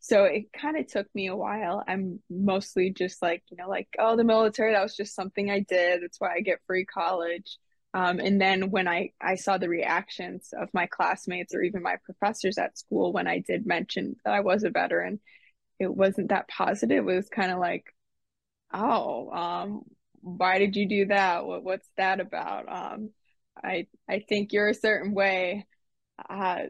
So 0.00 0.24
it 0.24 0.52
kind 0.52 0.76
of 0.76 0.86
took 0.86 1.06
me 1.14 1.28
a 1.28 1.36
while. 1.36 1.82
I'm 1.88 2.20
mostly 2.28 2.90
just 2.90 3.22
like, 3.22 3.42
you 3.50 3.56
know, 3.56 3.68
like, 3.68 3.88
oh, 3.98 4.16
the 4.16 4.24
military, 4.24 4.72
that 4.72 4.82
was 4.82 4.96
just 4.96 5.14
something 5.14 5.50
I 5.50 5.60
did. 5.60 6.02
That's 6.02 6.20
why 6.20 6.34
I 6.34 6.40
get 6.40 6.60
free 6.66 6.84
college. 6.84 7.58
Um, 7.94 8.18
and 8.18 8.40
then 8.40 8.70
when 8.70 8.88
I, 8.88 9.12
I 9.20 9.36
saw 9.36 9.56
the 9.56 9.68
reactions 9.68 10.52
of 10.52 10.68
my 10.74 10.86
classmates 10.86 11.54
or 11.54 11.62
even 11.62 11.82
my 11.82 11.96
professors 12.04 12.58
at 12.58 12.76
school 12.76 13.12
when 13.12 13.26
I 13.26 13.38
did 13.38 13.66
mention 13.66 14.16
that 14.24 14.34
I 14.34 14.40
was 14.40 14.64
a 14.64 14.70
veteran, 14.70 15.20
it 15.78 15.94
wasn't 15.94 16.28
that 16.30 16.48
positive. 16.48 17.08
It 17.08 17.16
was 17.16 17.28
kind 17.28 17.52
of 17.52 17.58
like, 17.58 17.84
oh, 18.72 19.30
um, 19.30 19.82
why 20.20 20.58
did 20.58 20.76
you 20.76 20.88
do 20.88 21.06
that? 21.06 21.46
What, 21.46 21.64
what's 21.64 21.88
that 21.96 22.20
about? 22.20 22.68
Um, 22.68 23.10
I 23.62 23.86
I 24.08 24.24
think 24.28 24.52
you're 24.52 24.68
a 24.68 24.74
certain 24.74 25.14
way. 25.14 25.66
Uh, 26.28 26.64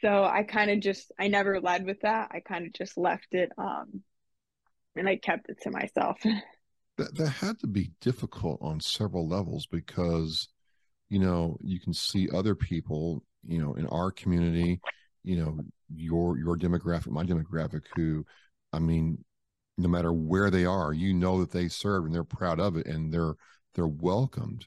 so 0.00 0.24
I 0.24 0.42
kind 0.42 0.70
of 0.70 0.80
just 0.80 1.12
I 1.18 1.28
never 1.28 1.60
led 1.60 1.84
with 1.84 2.00
that. 2.02 2.30
I 2.32 2.40
kind 2.40 2.66
of 2.66 2.72
just 2.72 2.96
left 2.96 3.28
it 3.32 3.50
um, 3.58 4.02
and 4.94 5.08
I 5.08 5.16
kept 5.16 5.48
it 5.48 5.58
to 5.62 5.70
myself. 5.70 6.18
That 6.98 7.14
that 7.16 7.28
had 7.28 7.58
to 7.58 7.66
be 7.66 7.90
difficult 8.00 8.58
on 8.62 8.80
several 8.80 9.28
levels 9.28 9.66
because 9.66 10.48
you 11.10 11.18
know 11.18 11.58
you 11.60 11.78
can 11.78 11.92
see 11.92 12.26
other 12.32 12.54
people 12.54 13.22
you 13.46 13.60
know 13.60 13.74
in 13.74 13.86
our 13.88 14.10
community 14.10 14.80
you 15.22 15.36
know 15.36 15.58
your 15.94 16.38
your 16.38 16.56
demographic 16.56 17.08
my 17.08 17.22
demographic 17.22 17.82
who 17.94 18.24
i 18.72 18.78
mean 18.78 19.22
no 19.78 19.88
matter 19.88 20.12
where 20.12 20.50
they 20.50 20.64
are 20.64 20.92
you 20.92 21.12
know 21.12 21.40
that 21.40 21.52
they 21.52 21.68
serve 21.68 22.04
and 22.04 22.14
they're 22.14 22.24
proud 22.24 22.58
of 22.60 22.76
it 22.76 22.86
and 22.86 23.12
they're 23.12 23.34
they're 23.74 23.86
welcomed 23.86 24.66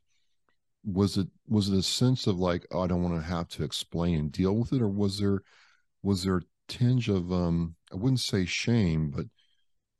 was 0.84 1.18
it 1.18 1.28
was 1.48 1.70
it 1.70 1.78
a 1.78 1.84
sense 1.84 2.28
of 2.28 2.40
like 2.40 2.66
oh, 2.72 2.82
i 2.82 2.88
don't 2.88 3.04
want 3.04 3.16
to 3.16 3.22
have 3.22 3.48
to 3.48 3.64
explain 3.64 4.18
and 4.18 4.32
deal 4.32 4.56
with 4.56 4.72
it 4.74 4.82
or 4.82 4.88
was 4.88 5.20
there 5.20 5.42
was 6.04 6.24
there 6.24 6.38
a 6.38 6.42
tinge 6.68 7.10
of 7.10 7.32
um 7.32 7.76
i 7.92 7.96
wouldn't 7.96 8.20
say 8.20 8.46
shame 8.46 9.12
but 9.12 9.26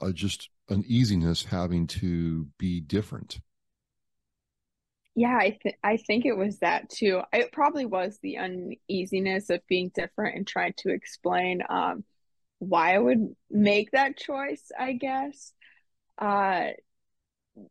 uh, 0.02 0.12
just 0.12 0.50
uneasiness 0.70 1.44
having 1.44 1.86
to 1.86 2.48
be 2.58 2.80
different 2.80 3.40
yeah, 5.16 5.38
I 5.38 5.58
th- 5.62 5.76
I 5.84 5.98
think 5.98 6.26
it 6.26 6.38
was 6.38 6.60
that 6.60 6.90
too. 6.90 7.22
It 7.34 7.52
probably 7.52 7.86
was 7.86 8.20
the 8.22 8.38
uneasiness 8.38 9.50
of 9.50 9.60
being 9.68 9.92
different 9.94 10.38
and 10.38 10.48
trying 10.48 10.74
to 10.78 10.94
explain 10.94 11.62
um, 11.70 12.06
why 12.60 12.96
I 12.96 13.00
would 13.00 13.36
make 13.50 13.92
that 13.92 14.18
choice, 14.18 14.72
I 14.80 14.94
guess. 14.94 15.52
Uh, 16.18 16.68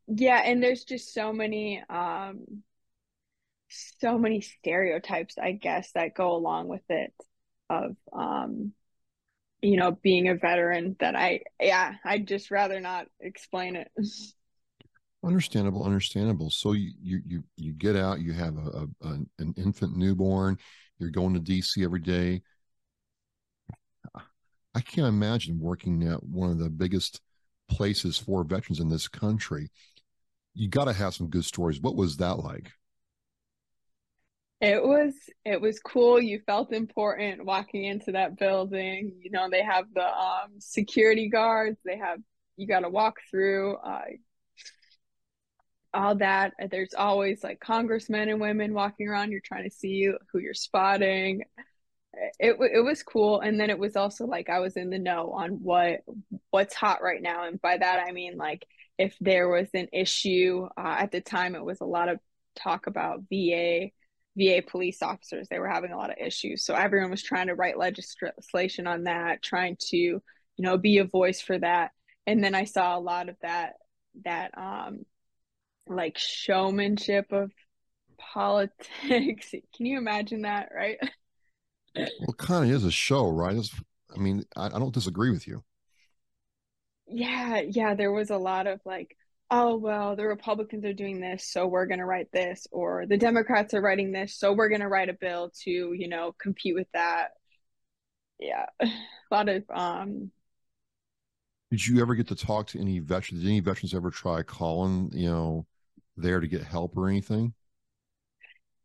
yeah, 0.08 0.42
and 0.44 0.62
there's 0.62 0.84
just 0.84 1.14
so 1.14 1.32
many 1.32 1.82
um, 1.88 2.62
so 3.68 4.18
many 4.18 4.40
stereotypes, 4.40 5.36
I 5.40 5.52
guess, 5.52 5.92
that 5.92 6.14
go 6.14 6.34
along 6.34 6.68
with 6.68 6.82
it 6.88 7.12
of 7.70 7.96
um, 8.12 8.72
you 9.60 9.76
know, 9.76 9.92
being 10.02 10.28
a 10.28 10.34
veteran 10.34 10.96
that 11.00 11.16
I 11.16 11.42
yeah, 11.60 11.94
I'd 12.04 12.28
just 12.28 12.50
rather 12.50 12.80
not 12.80 13.06
explain 13.20 13.76
it. 13.76 13.90
Understandable, 15.24 15.82
understandable. 15.82 16.48
So 16.48 16.72
you 16.72 16.92
you 17.02 17.20
you, 17.26 17.44
you 17.56 17.72
get 17.72 17.96
out, 17.96 18.20
you 18.20 18.32
have 18.34 18.56
a, 18.56 18.86
a 19.02 19.08
an 19.40 19.52
infant 19.56 19.96
newborn, 19.96 20.58
you're 20.98 21.10
going 21.10 21.34
to 21.34 21.40
DC 21.40 21.82
every 21.82 21.98
day. 21.98 22.42
I 24.74 24.80
can't 24.80 25.08
imagine 25.08 25.58
working 25.58 26.06
at 26.06 26.22
one 26.22 26.50
of 26.50 26.58
the 26.58 26.70
biggest 26.70 27.20
places 27.68 28.16
for 28.16 28.44
veterans 28.44 28.78
in 28.78 28.90
this 28.90 29.08
country. 29.08 29.70
You 30.54 30.68
got 30.68 30.84
to 30.84 30.92
have 30.92 31.14
some 31.14 31.30
good 31.30 31.44
stories. 31.44 31.80
What 31.80 31.96
was 31.96 32.18
that 32.18 32.38
like? 32.38 32.70
It 34.60 34.82
was 34.82 35.14
it 35.44 35.60
was 35.60 35.78
cool. 35.78 36.20
You 36.20 36.40
felt 36.44 36.72
important 36.72 37.44
walking 37.44 37.84
into 37.84 38.12
that 38.12 38.36
building. 38.36 39.14
You 39.22 39.30
know, 39.30 39.48
they 39.48 39.62
have 39.62 39.84
the 39.94 40.06
um, 40.06 40.58
security 40.58 41.28
guards. 41.28 41.78
They 41.84 41.96
have 41.98 42.18
you 42.56 42.66
got 42.66 42.80
to 42.80 42.88
walk 42.88 43.16
through. 43.30 43.76
Uh, 43.76 44.02
all 45.94 46.16
that. 46.16 46.52
There's 46.70 46.94
always 46.94 47.42
like 47.42 47.60
congressmen 47.60 48.28
and 48.28 48.40
women 48.40 48.74
walking 48.74 49.08
around. 49.08 49.32
You're 49.32 49.40
trying 49.40 49.64
to 49.68 49.74
see 49.74 50.10
who 50.32 50.38
you're 50.38 50.54
spotting. 50.54 51.42
It 52.40 52.56
it 52.60 52.84
was 52.84 53.02
cool, 53.02 53.40
and 53.40 53.60
then 53.60 53.70
it 53.70 53.78
was 53.78 53.96
also 53.96 54.26
like 54.26 54.48
I 54.48 54.60
was 54.60 54.76
in 54.76 54.90
the 54.90 54.98
know 54.98 55.32
on 55.32 55.62
what 55.62 56.00
what's 56.50 56.74
hot 56.74 57.02
right 57.02 57.22
now, 57.22 57.44
and 57.44 57.60
by 57.60 57.76
that 57.78 58.04
I 58.06 58.12
mean 58.12 58.36
like 58.36 58.66
if 58.98 59.16
there 59.20 59.48
was 59.48 59.68
an 59.74 59.88
issue 59.92 60.68
uh, 60.76 60.96
at 60.98 61.12
the 61.12 61.20
time, 61.20 61.54
it 61.54 61.64
was 61.64 61.80
a 61.80 61.84
lot 61.86 62.08
of 62.08 62.18
talk 62.56 62.88
about 62.88 63.22
VA 63.30 63.90
VA 64.38 64.62
police 64.66 65.02
officers. 65.02 65.48
They 65.48 65.58
were 65.58 65.68
having 65.68 65.92
a 65.92 65.96
lot 65.96 66.10
of 66.10 66.16
issues, 66.24 66.64
so 66.64 66.74
everyone 66.74 67.10
was 67.10 67.22
trying 67.22 67.48
to 67.48 67.54
write 67.54 67.78
legislation 67.78 68.86
on 68.86 69.04
that, 69.04 69.42
trying 69.42 69.76
to 69.90 69.96
you 69.96 70.22
know 70.58 70.78
be 70.78 70.98
a 70.98 71.04
voice 71.04 71.40
for 71.40 71.58
that. 71.58 71.90
And 72.26 72.42
then 72.42 72.54
I 72.54 72.64
saw 72.64 72.96
a 72.96 73.00
lot 73.00 73.28
of 73.28 73.36
that 73.42 73.74
that 74.24 74.56
um 74.56 75.04
like 75.86 76.18
showmanship 76.18 77.32
of 77.32 77.50
politics. 78.18 79.50
Can 79.76 79.86
you 79.86 79.98
imagine 79.98 80.42
that, 80.42 80.70
right? 80.74 80.98
well, 81.96 82.34
kind 82.36 82.64
of 82.64 82.70
is 82.70 82.84
a 82.84 82.90
show, 82.90 83.28
right? 83.28 83.56
It's, 83.56 83.74
I 84.14 84.18
mean, 84.18 84.44
I, 84.56 84.66
I 84.66 84.78
don't 84.78 84.94
disagree 84.94 85.30
with 85.30 85.46
you. 85.46 85.64
Yeah, 87.06 87.60
yeah, 87.60 87.94
there 87.94 88.12
was 88.12 88.30
a 88.30 88.36
lot 88.36 88.66
of 88.66 88.80
like, 88.84 89.16
oh, 89.50 89.76
well, 89.76 90.16
the 90.16 90.26
Republicans 90.26 90.84
are 90.84 90.92
doing 90.92 91.20
this, 91.20 91.48
so 91.50 91.66
we're 91.66 91.86
going 91.86 92.00
to 92.00 92.04
write 92.04 92.30
this, 92.32 92.66
or 92.70 93.06
the 93.06 93.16
Democrats 93.16 93.74
are 93.74 93.80
writing 93.80 94.12
this, 94.12 94.36
so 94.36 94.52
we're 94.52 94.68
going 94.68 94.80
to 94.80 94.88
write 94.88 95.08
a 95.08 95.16
bill 95.18 95.50
to, 95.64 95.70
you 95.70 96.08
know, 96.08 96.34
compete 96.40 96.74
with 96.74 96.88
that. 96.92 97.28
Yeah, 98.38 98.66
a 98.80 98.88
lot 99.30 99.48
of 99.48 99.64
um 99.70 100.30
did 101.70 101.86
you 101.86 102.00
ever 102.00 102.14
get 102.14 102.28
to 102.28 102.34
talk 102.34 102.68
to 102.68 102.80
any 102.80 102.98
veterans? 102.98 103.42
Did 103.42 103.50
any 103.50 103.60
veterans 103.60 103.94
ever 103.94 104.10
try 104.10 104.42
calling, 104.42 105.10
you 105.12 105.28
know, 105.28 105.66
there 106.16 106.40
to 106.40 106.46
get 106.46 106.62
help 106.62 106.96
or 106.96 107.08
anything? 107.08 107.52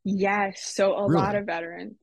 Yes. 0.04 0.62
So 0.76 0.94
a 0.94 1.08
really? 1.08 1.22
lot 1.22 1.36
of 1.36 1.46
veterans, 1.46 1.96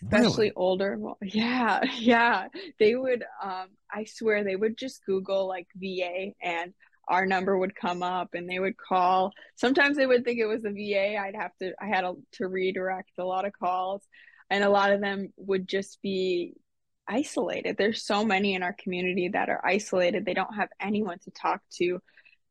especially 0.00 0.46
really? 0.46 0.52
older. 0.54 0.96
Well, 0.96 1.18
yeah. 1.22 1.80
Yeah. 1.96 2.46
They 2.78 2.94
would, 2.94 3.24
um, 3.42 3.66
I 3.92 4.04
swear 4.04 4.44
they 4.44 4.54
would 4.54 4.78
just 4.78 5.04
Google 5.04 5.48
like 5.48 5.66
VA 5.74 6.32
and 6.40 6.72
our 7.08 7.26
number 7.26 7.56
would 7.56 7.74
come 7.74 8.02
up 8.02 8.30
and 8.34 8.48
they 8.48 8.58
would 8.58 8.76
call. 8.76 9.32
Sometimes 9.56 9.96
they 9.96 10.06
would 10.06 10.24
think 10.24 10.38
it 10.38 10.46
was 10.46 10.62
the 10.62 10.70
VA. 10.70 11.16
I'd 11.16 11.34
have 11.34 11.52
to, 11.60 11.72
I 11.80 11.86
had 11.86 12.04
a, 12.04 12.14
to 12.32 12.46
redirect 12.46 13.12
a 13.18 13.24
lot 13.24 13.46
of 13.46 13.52
calls 13.52 14.02
and 14.50 14.64
a 14.64 14.70
lot 14.70 14.92
of 14.92 15.00
them 15.00 15.32
would 15.36 15.68
just 15.68 16.00
be 16.02 16.54
isolated. 17.06 17.76
There's 17.76 18.04
so 18.04 18.24
many 18.24 18.54
in 18.54 18.62
our 18.62 18.74
community 18.74 19.30
that 19.32 19.48
are 19.48 19.64
isolated. 19.64 20.24
They 20.24 20.34
don't 20.34 20.54
have 20.54 20.68
anyone 20.80 21.18
to 21.24 21.30
talk 21.30 21.60
to. 21.78 22.00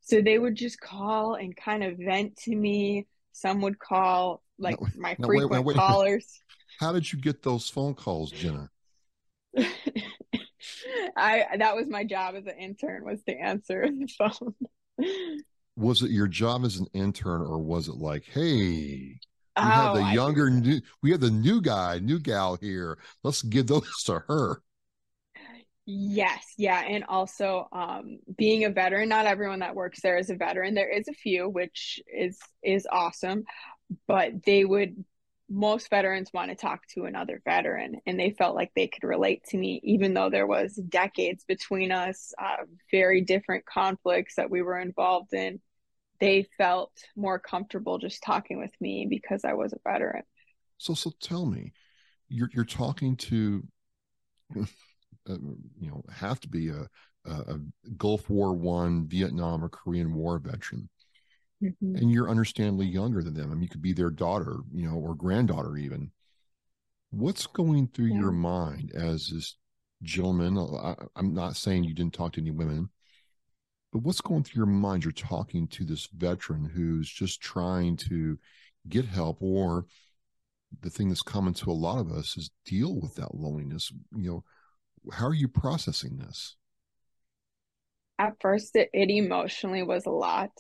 So 0.02 0.22
they 0.22 0.40
would 0.40 0.56
just 0.56 0.80
call 0.80 1.36
and 1.36 1.56
kind 1.56 1.84
of 1.84 1.98
vent 1.98 2.38
to 2.44 2.56
me. 2.56 3.08
Some 3.34 3.62
would 3.62 3.78
call 3.78 4.42
like 4.58 4.80
no, 4.82 4.88
my 4.98 5.16
no, 5.20 5.28
frequent 5.28 5.52
wait, 5.52 5.66
wait, 5.66 5.66
wait. 5.66 5.78
callers. 5.78 6.42
How 6.80 6.92
did 6.92 7.12
you 7.12 7.20
get 7.20 7.44
those 7.44 7.70
phone 7.70 7.94
calls, 7.94 8.32
Jenna? 8.32 8.70
I 11.15 11.58
that 11.58 11.75
was 11.75 11.88
my 11.88 12.03
job 12.03 12.36
as 12.36 12.46
an 12.46 12.58
intern 12.58 13.06
was 13.06 13.22
to 13.24 13.34
answer 13.34 13.88
the 13.88 14.08
phone. 14.17 14.56
was 15.75 16.01
it 16.01 16.12
your 16.12 16.27
job 16.27 16.65
as 16.65 16.77
an 16.77 16.88
intern 16.94 17.41
or 17.41 17.60
was 17.60 17.88
it 17.88 17.96
like, 17.96 18.25
hey, 18.25 19.20
we 19.58 19.63
oh, 19.63 19.70
have 19.70 19.96
the 19.96 20.13
younger 20.13 20.50
new 20.50 20.82
we 21.01 21.12
have 21.12 21.22
the 21.22 21.32
new 21.32 21.62
guy, 21.62 22.00
new 22.00 22.20
gal 22.20 22.58
here. 22.60 22.98
Let's 23.24 23.41
give 23.41 23.67
those 23.67 23.89
to 24.06 24.20
her. 24.27 24.62
Yes, 25.89 26.44
yeah, 26.58 26.84
and 26.86 27.06
also 27.06 27.70
um, 27.72 28.20
being 28.38 28.65
a 28.65 28.70
veteran. 28.70 29.08
Not 29.08 29.25
everyone 29.25 29.60
that 29.60 29.74
works 29.74 30.01
there 30.01 30.17
is 30.17 30.29
a 30.29 30.36
veteran. 30.36 30.74
There 30.74 30.89
is 30.89 31.08
a 31.08 31.13
few, 31.13 31.48
which 31.48 32.01
is 32.13 32.38
is 32.62 32.86
awesome, 32.91 33.46
but 34.06 34.44
they 34.46 34.65
would 34.65 35.03
most 35.50 35.89
veterans 35.89 36.30
want 36.34 36.50
to 36.50 36.56
talk 36.56 36.86
to 36.88 37.06
another 37.06 37.42
veteran 37.46 37.96
and 38.06 38.20
they 38.20 38.32
felt 38.32 38.56
like 38.56 38.72
they 38.75 38.88
could 38.88 39.04
relate 39.04 39.44
to 39.46 39.58
me 39.58 39.80
even 39.84 40.13
though 40.13 40.30
there 40.30 40.48
was 40.48 40.75
decades 40.89 41.46
between 41.48 41.92
us 41.92 42.34
uh, 42.42 42.63
very 42.92 43.22
different 43.22 43.66
conflicts 43.66 44.36
that 44.36 44.50
we 44.50 44.62
were 44.62 44.80
involved 44.80 45.34
in. 45.34 45.60
They 46.20 46.48
felt 46.58 46.92
more 47.16 47.39
comfortable 47.39 47.98
just 47.98 48.24
talking 48.24 48.58
with 48.60 48.74
me 48.82 49.08
because 49.10 49.46
i 49.46 49.54
was 49.54 49.72
a 49.74 49.77
veteran. 49.89 50.24
So 50.77 50.94
so 50.94 51.12
tell 51.22 51.46
me 51.46 51.72
you're 52.27 52.50
you're 52.54 52.66
talking 52.66 53.16
to 53.16 53.63
uh, 54.60 54.66
you 55.80 55.89
know 55.89 56.04
have 56.12 56.39
to 56.42 56.48
be 56.48 56.70
a, 56.70 56.88
a 57.25 57.60
gulf 57.98 58.30
war 58.30 58.54
one 58.54 59.08
vietnam 59.08 59.63
or 59.63 59.70
korean 59.70 60.13
war 60.13 60.39
veteran 60.39 60.89
mm-hmm. 61.62 61.96
and 61.96 62.12
you're 62.12 62.30
understandably 62.30 62.88
younger 62.88 63.24
than 63.24 63.34
them. 63.34 63.52
I 63.52 63.54
mean, 63.54 63.64
you 63.64 63.70
could 63.70 63.82
be 63.82 63.94
their 63.94 64.10
daughter, 64.10 64.58
you 64.72 64.88
know, 64.88 64.96
or 64.96 65.16
granddaughter 65.16 65.78
even. 65.78 66.12
What's 67.10 67.48
going 67.48 67.88
through 67.88 68.08
yeah. 68.08 68.20
your 68.20 68.32
mind 68.32 68.92
as 68.94 69.30
this 69.30 69.58
gentleman? 70.04 70.58
I, 70.58 70.96
I'm 71.16 71.34
not 71.34 71.56
saying 71.56 71.84
you 71.84 71.94
didn't 71.94 72.14
talk 72.14 72.34
to 72.34 72.42
any 72.42 72.52
women, 72.52 72.90
but 73.94 74.04
what's 74.04 74.22
going 74.22 74.44
through 74.44 74.60
your 74.60 74.66
mind? 74.66 75.04
You're 75.04 75.14
talking 75.14 75.68
to 75.70 75.86
this 75.86 76.08
veteran 76.08 76.66
who's 76.66 77.10
just 77.10 77.42
trying 77.42 77.98
to 77.98 78.38
get 78.90 79.06
help, 79.06 79.42
or 79.42 79.86
the 80.82 80.90
thing 80.90 81.08
that's 81.08 81.22
common 81.22 81.54
to 81.54 81.72
a 81.72 81.74
lot 81.74 82.00
of 82.00 82.12
us 82.12 82.36
is 82.38 82.52
deal 82.66 83.00
with 83.00 83.16
that 83.16 83.34
loneliness. 83.34 83.92
You 84.16 84.30
know, 84.30 84.44
how 85.14 85.28
are 85.28 85.34
you 85.34 85.48
processing 85.48 86.18
this? 86.18 86.58
At 88.20 88.34
first, 88.42 88.76
it, 88.76 88.90
it 88.94 89.10
emotionally 89.10 89.84
was 89.84 90.05
a 90.05 90.12
lot 90.12 90.51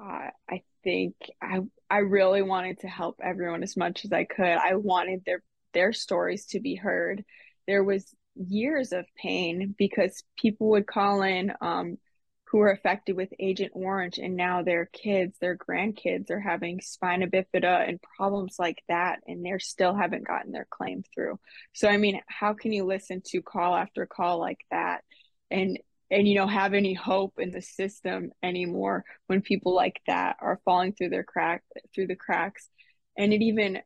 uh, 0.00 0.30
I 0.50 0.62
think 0.84 1.14
I 1.40 1.60
I 1.90 1.98
really 1.98 2.42
wanted 2.42 2.80
to 2.80 2.88
help 2.88 3.20
everyone 3.22 3.62
as 3.62 3.76
much 3.76 4.04
as 4.04 4.12
I 4.12 4.24
could. 4.24 4.44
I 4.44 4.74
wanted 4.76 5.22
their 5.24 5.42
their 5.74 5.92
stories 5.92 6.46
to 6.46 6.60
be 6.60 6.74
heard. 6.74 7.24
There 7.66 7.84
was 7.84 8.14
years 8.34 8.92
of 8.92 9.04
pain 9.16 9.74
because 9.76 10.22
people 10.36 10.70
would 10.70 10.86
call 10.86 11.22
in 11.22 11.52
um, 11.60 11.98
who 12.46 12.58
were 12.58 12.70
affected 12.70 13.16
with 13.16 13.32
Agent 13.38 13.72
Orange, 13.74 14.18
and 14.18 14.36
now 14.36 14.62
their 14.62 14.86
kids, 14.86 15.38
their 15.38 15.56
grandkids, 15.56 16.30
are 16.30 16.40
having 16.40 16.80
spina 16.82 17.26
bifida 17.26 17.88
and 17.88 18.00
problems 18.16 18.56
like 18.58 18.82
that, 18.88 19.20
and 19.26 19.44
they 19.44 19.52
still 19.58 19.94
haven't 19.94 20.26
gotten 20.26 20.52
their 20.52 20.66
claim 20.70 21.02
through. 21.14 21.38
So, 21.72 21.88
I 21.88 21.96
mean, 21.96 22.20
how 22.26 22.52
can 22.52 22.72
you 22.72 22.84
listen 22.84 23.22
to 23.28 23.40
call 23.40 23.74
after 23.74 24.04
call 24.04 24.38
like 24.38 24.60
that? 24.70 25.02
And 25.50 25.78
and 26.12 26.28
you 26.28 26.34
know 26.34 26.46
have 26.46 26.74
any 26.74 26.92
hope 26.92 27.32
in 27.38 27.50
the 27.50 27.62
system 27.62 28.30
anymore 28.42 29.02
when 29.26 29.40
people 29.40 29.74
like 29.74 30.00
that 30.06 30.36
are 30.40 30.60
falling 30.64 30.92
through 30.92 31.08
their 31.08 31.24
crack 31.24 31.64
through 31.94 32.06
the 32.06 32.14
cracks. 32.14 32.68
And 33.16 33.32
it 33.32 33.42
even 33.42 33.80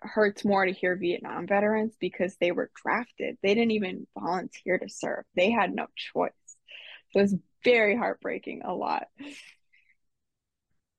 hurts 0.00 0.44
more 0.44 0.66
to 0.66 0.72
hear 0.72 0.94
Vietnam 0.96 1.46
veterans 1.46 1.94
because 1.98 2.36
they 2.38 2.52
were 2.52 2.70
drafted. 2.82 3.38
They 3.42 3.54
didn't 3.54 3.72
even 3.72 4.06
volunteer 4.18 4.78
to 4.78 4.88
serve. 4.88 5.24
They 5.34 5.50
had 5.50 5.74
no 5.74 5.86
choice. 5.96 6.32
So 7.12 7.20
it's 7.20 7.34
very 7.64 7.96
heartbreaking 7.96 8.62
a 8.64 8.74
lot. 8.74 9.04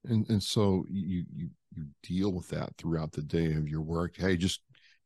And 0.04 0.28
and 0.30 0.42
so 0.42 0.86
you 0.90 1.26
you 1.36 1.50
you 1.76 1.86
deal 2.02 2.32
with 2.32 2.50
that 2.50 2.76
throughout 2.78 3.12
the 3.12 3.22
day 3.22 3.54
of 3.54 3.70
your 3.70 3.82
work. 3.82 4.16
Hey 4.18 4.36
just 4.36 4.62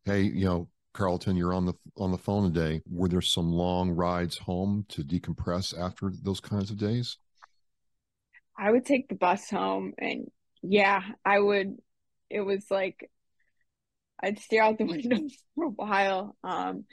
hey 0.06 0.22
you 0.22 0.46
know 0.46 0.70
Carlton, 1.00 1.38
you're 1.38 1.54
on 1.54 1.66
the 1.66 1.74
on 1.96 2.12
the 2.12 2.18
phone 2.18 2.52
today. 2.52 2.82
Were 2.92 3.08
there 3.08 3.22
some 3.22 3.54
long 3.54 3.92
rides 3.92 4.38
home 4.38 4.86
to 4.90 5.02
decompress 5.02 5.74
after 5.78 6.12
those 6.12 6.42
kinds 6.42 6.72
of 6.72 6.78
days? 6.78 7.18
I 8.58 8.70
would 8.70 8.86
take 8.86 9.08
the 9.08 9.16
bus 9.16 9.50
home, 9.50 9.94
and 9.98 10.30
yeah, 10.62 11.02
I 11.24 11.40
would. 11.40 11.78
It 12.30 12.42
was 12.42 12.66
like 12.70 13.10
I'd 14.22 14.40
stare 14.40 14.64
out 14.64 14.78
the 14.78 14.84
window 14.88 15.30
for 15.56 15.68
a 15.68 15.70
while. 15.70 16.36
Um, 16.44 16.84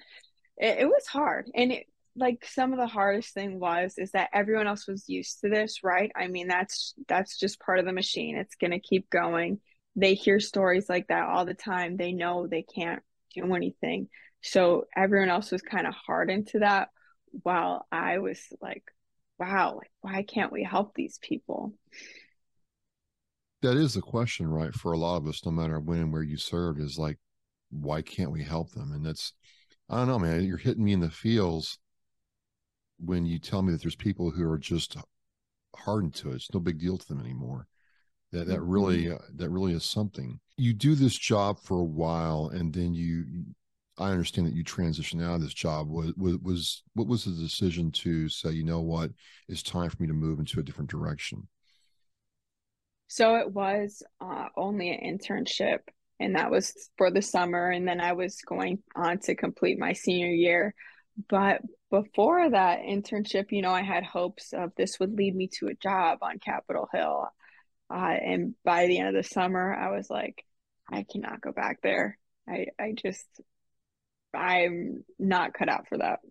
it, 0.56 0.78
it 0.82 0.86
was 0.86 1.06
hard, 1.08 1.50
and 1.52 1.72
it 1.72 1.86
like 2.14 2.46
some 2.46 2.72
of 2.72 2.78
the 2.78 2.86
hardest 2.86 3.34
thing 3.34 3.58
was 3.58 3.94
is 3.98 4.12
that 4.12 4.30
everyone 4.32 4.68
else 4.68 4.86
was 4.86 5.08
used 5.08 5.40
to 5.40 5.48
this, 5.48 5.82
right? 5.82 6.12
I 6.14 6.28
mean, 6.28 6.46
that's 6.46 6.94
that's 7.08 7.36
just 7.40 7.58
part 7.58 7.80
of 7.80 7.86
the 7.86 7.92
machine. 7.92 8.36
It's 8.36 8.54
gonna 8.54 8.78
keep 8.78 9.10
going. 9.10 9.58
They 9.96 10.14
hear 10.14 10.38
stories 10.38 10.88
like 10.88 11.08
that 11.08 11.28
all 11.28 11.44
the 11.44 11.54
time. 11.54 11.96
They 11.96 12.12
know 12.12 12.46
they 12.46 12.62
can't 12.62 13.02
do 13.36 13.54
anything. 13.54 14.08
So 14.42 14.86
everyone 14.96 15.28
else 15.28 15.50
was 15.50 15.62
kind 15.62 15.86
of 15.86 15.94
hardened 15.94 16.48
to 16.48 16.60
that 16.60 16.88
while 17.42 17.86
I 17.90 18.18
was 18.18 18.40
like, 18.60 18.84
wow, 19.38 19.76
like, 19.76 19.90
why 20.00 20.22
can't 20.22 20.52
we 20.52 20.64
help 20.64 20.94
these 20.94 21.18
people? 21.20 21.74
That 23.62 23.76
is 23.76 23.94
the 23.94 24.02
question, 24.02 24.48
right? 24.48 24.74
For 24.74 24.92
a 24.92 24.98
lot 24.98 25.16
of 25.16 25.26
us, 25.26 25.44
no 25.44 25.52
matter 25.52 25.80
when 25.80 25.98
and 25.98 26.12
where 26.12 26.22
you 26.22 26.36
served, 26.36 26.80
is 26.80 26.98
like, 26.98 27.18
why 27.70 28.02
can't 28.02 28.30
we 28.30 28.42
help 28.42 28.70
them? 28.70 28.92
And 28.92 29.04
that's, 29.04 29.32
I 29.88 29.96
don't 29.98 30.08
know, 30.08 30.18
man, 30.18 30.44
you're 30.44 30.56
hitting 30.56 30.84
me 30.84 30.92
in 30.92 31.00
the 31.00 31.10
feels 31.10 31.78
when 32.98 33.26
you 33.26 33.38
tell 33.38 33.62
me 33.62 33.72
that 33.72 33.82
there's 33.82 33.96
people 33.96 34.30
who 34.30 34.48
are 34.48 34.58
just 34.58 34.96
hardened 35.74 36.14
to 36.16 36.30
it. 36.30 36.36
It's 36.36 36.54
no 36.54 36.60
big 36.60 36.78
deal 36.78 36.96
to 36.96 37.08
them 37.08 37.20
anymore. 37.20 37.66
That 38.36 38.48
that 38.48 38.60
really 38.60 39.04
mm-hmm. 39.04 39.14
uh, 39.14 39.26
that 39.36 39.48
really 39.48 39.72
is 39.72 39.84
something. 39.84 40.38
You 40.58 40.74
do 40.74 40.94
this 40.94 41.16
job 41.16 41.58
for 41.58 41.78
a 41.78 41.84
while, 41.84 42.50
and 42.52 42.72
then 42.72 42.94
you. 42.94 43.24
I 43.98 44.10
understand 44.10 44.46
that 44.46 44.52
you 44.52 44.62
transitioned 44.62 45.24
out 45.24 45.36
of 45.36 45.40
this 45.40 45.54
job. 45.54 45.88
Was, 45.88 46.12
was 46.18 46.36
was 46.42 46.82
what 46.92 47.06
was 47.06 47.24
the 47.24 47.30
decision 47.30 47.90
to 47.92 48.28
say, 48.28 48.50
you 48.50 48.62
know 48.62 48.82
what, 48.82 49.10
it's 49.48 49.62
time 49.62 49.88
for 49.88 49.96
me 50.02 50.06
to 50.06 50.12
move 50.12 50.38
into 50.38 50.60
a 50.60 50.62
different 50.62 50.90
direction? 50.90 51.48
So 53.08 53.36
it 53.36 53.50
was 53.50 54.02
uh, 54.20 54.48
only 54.54 54.90
an 54.90 55.18
internship, 55.18 55.78
and 56.20 56.36
that 56.36 56.50
was 56.50 56.74
for 56.98 57.10
the 57.10 57.22
summer, 57.22 57.70
and 57.70 57.88
then 57.88 58.00
I 58.00 58.12
was 58.12 58.42
going 58.42 58.82
on 58.94 59.18
to 59.20 59.34
complete 59.34 59.78
my 59.78 59.94
senior 59.94 60.28
year. 60.28 60.74
But 61.30 61.62
before 61.90 62.50
that 62.50 62.80
internship, 62.80 63.50
you 63.50 63.62
know, 63.62 63.70
I 63.70 63.80
had 63.80 64.04
hopes 64.04 64.52
of 64.52 64.72
this 64.76 65.00
would 65.00 65.16
lead 65.16 65.34
me 65.34 65.48
to 65.58 65.68
a 65.68 65.74
job 65.74 66.18
on 66.20 66.38
Capitol 66.38 66.90
Hill. 66.92 67.28
Uh, 67.92 67.94
and 67.96 68.54
by 68.64 68.86
the 68.86 68.98
end 68.98 69.08
of 69.08 69.14
the 69.14 69.28
summer, 69.28 69.74
I 69.74 69.96
was 69.96 70.10
like, 70.10 70.44
I 70.90 71.04
cannot 71.10 71.40
go 71.40 71.52
back 71.52 71.80
there. 71.82 72.18
I, 72.48 72.66
I 72.78 72.92
just, 72.92 73.26
I'm 74.34 75.04
not 75.18 75.54
cut 75.54 75.68
out 75.68 75.88
for 75.88 75.98
that. 75.98 76.20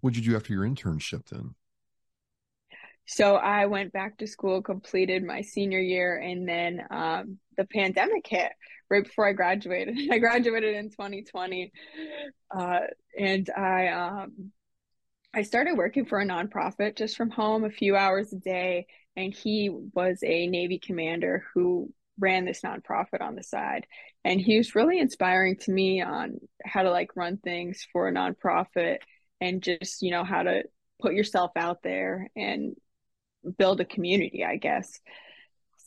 What 0.00 0.14
did 0.14 0.26
you 0.26 0.32
do 0.32 0.36
after 0.36 0.52
your 0.52 0.64
internship 0.64 1.28
then? 1.28 1.54
So 3.06 3.36
I 3.36 3.66
went 3.66 3.92
back 3.92 4.18
to 4.18 4.26
school, 4.26 4.60
completed 4.60 5.24
my 5.24 5.42
senior 5.42 5.78
year, 5.78 6.16
and 6.18 6.48
then 6.48 6.82
um, 6.90 7.38
the 7.56 7.64
pandemic 7.64 8.26
hit 8.26 8.50
right 8.90 9.04
before 9.04 9.28
I 9.28 9.32
graduated. 9.32 9.96
I 10.10 10.18
graduated 10.18 10.74
in 10.74 10.90
2020, 10.90 11.72
uh, 12.56 12.80
and 13.18 13.50
I 13.56 13.88
um, 13.88 14.52
I 15.34 15.42
started 15.42 15.78
working 15.78 16.04
for 16.04 16.20
a 16.20 16.26
nonprofit 16.26 16.96
just 16.96 17.16
from 17.16 17.30
home, 17.30 17.64
a 17.64 17.70
few 17.70 17.96
hours 17.96 18.32
a 18.32 18.36
day, 18.36 18.86
and 19.16 19.32
he 19.32 19.70
was 19.70 20.22
a 20.22 20.46
Navy 20.46 20.78
commander 20.78 21.44
who 21.54 21.90
ran 22.18 22.44
this 22.44 22.60
nonprofit 22.60 23.22
on 23.22 23.34
the 23.34 23.42
side. 23.42 23.86
And 24.24 24.40
he 24.40 24.58
was 24.58 24.74
really 24.74 24.98
inspiring 24.98 25.56
to 25.60 25.72
me 25.72 26.02
on 26.02 26.38
how 26.64 26.82
to 26.82 26.90
like 26.90 27.16
run 27.16 27.38
things 27.38 27.86
for 27.92 28.08
a 28.08 28.12
nonprofit 28.12 28.98
and 29.40 29.62
just, 29.62 30.02
you 30.02 30.10
know, 30.10 30.22
how 30.22 30.42
to 30.42 30.64
put 31.00 31.14
yourself 31.14 31.50
out 31.56 31.82
there 31.82 32.28
and 32.36 32.76
build 33.58 33.80
a 33.80 33.84
community, 33.86 34.44
I 34.44 34.56
guess. 34.56 35.00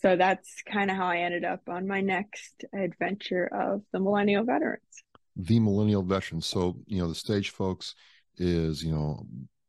So 0.02 0.16
that's 0.16 0.64
kind 0.72 0.90
of 0.90 0.98
how 0.98 1.06
I 1.06 1.20
ended 1.20 1.46
up 1.46 1.62
on 1.70 1.88
my 1.88 2.02
next 2.02 2.66
adventure 2.74 3.46
of 3.46 3.84
the 3.94 4.00
Millennial 4.00 4.44
Veterans. 4.44 4.82
The 5.36 5.60
Millennial 5.60 6.04
Veterans. 6.04 6.48
So, 6.48 6.78
you 6.88 7.00
know, 7.00 7.08
the 7.08 7.16
stage 7.16 7.52
folks 7.52 7.96
is, 8.38 8.84
you 8.84 8.92
know, 8.92 9.26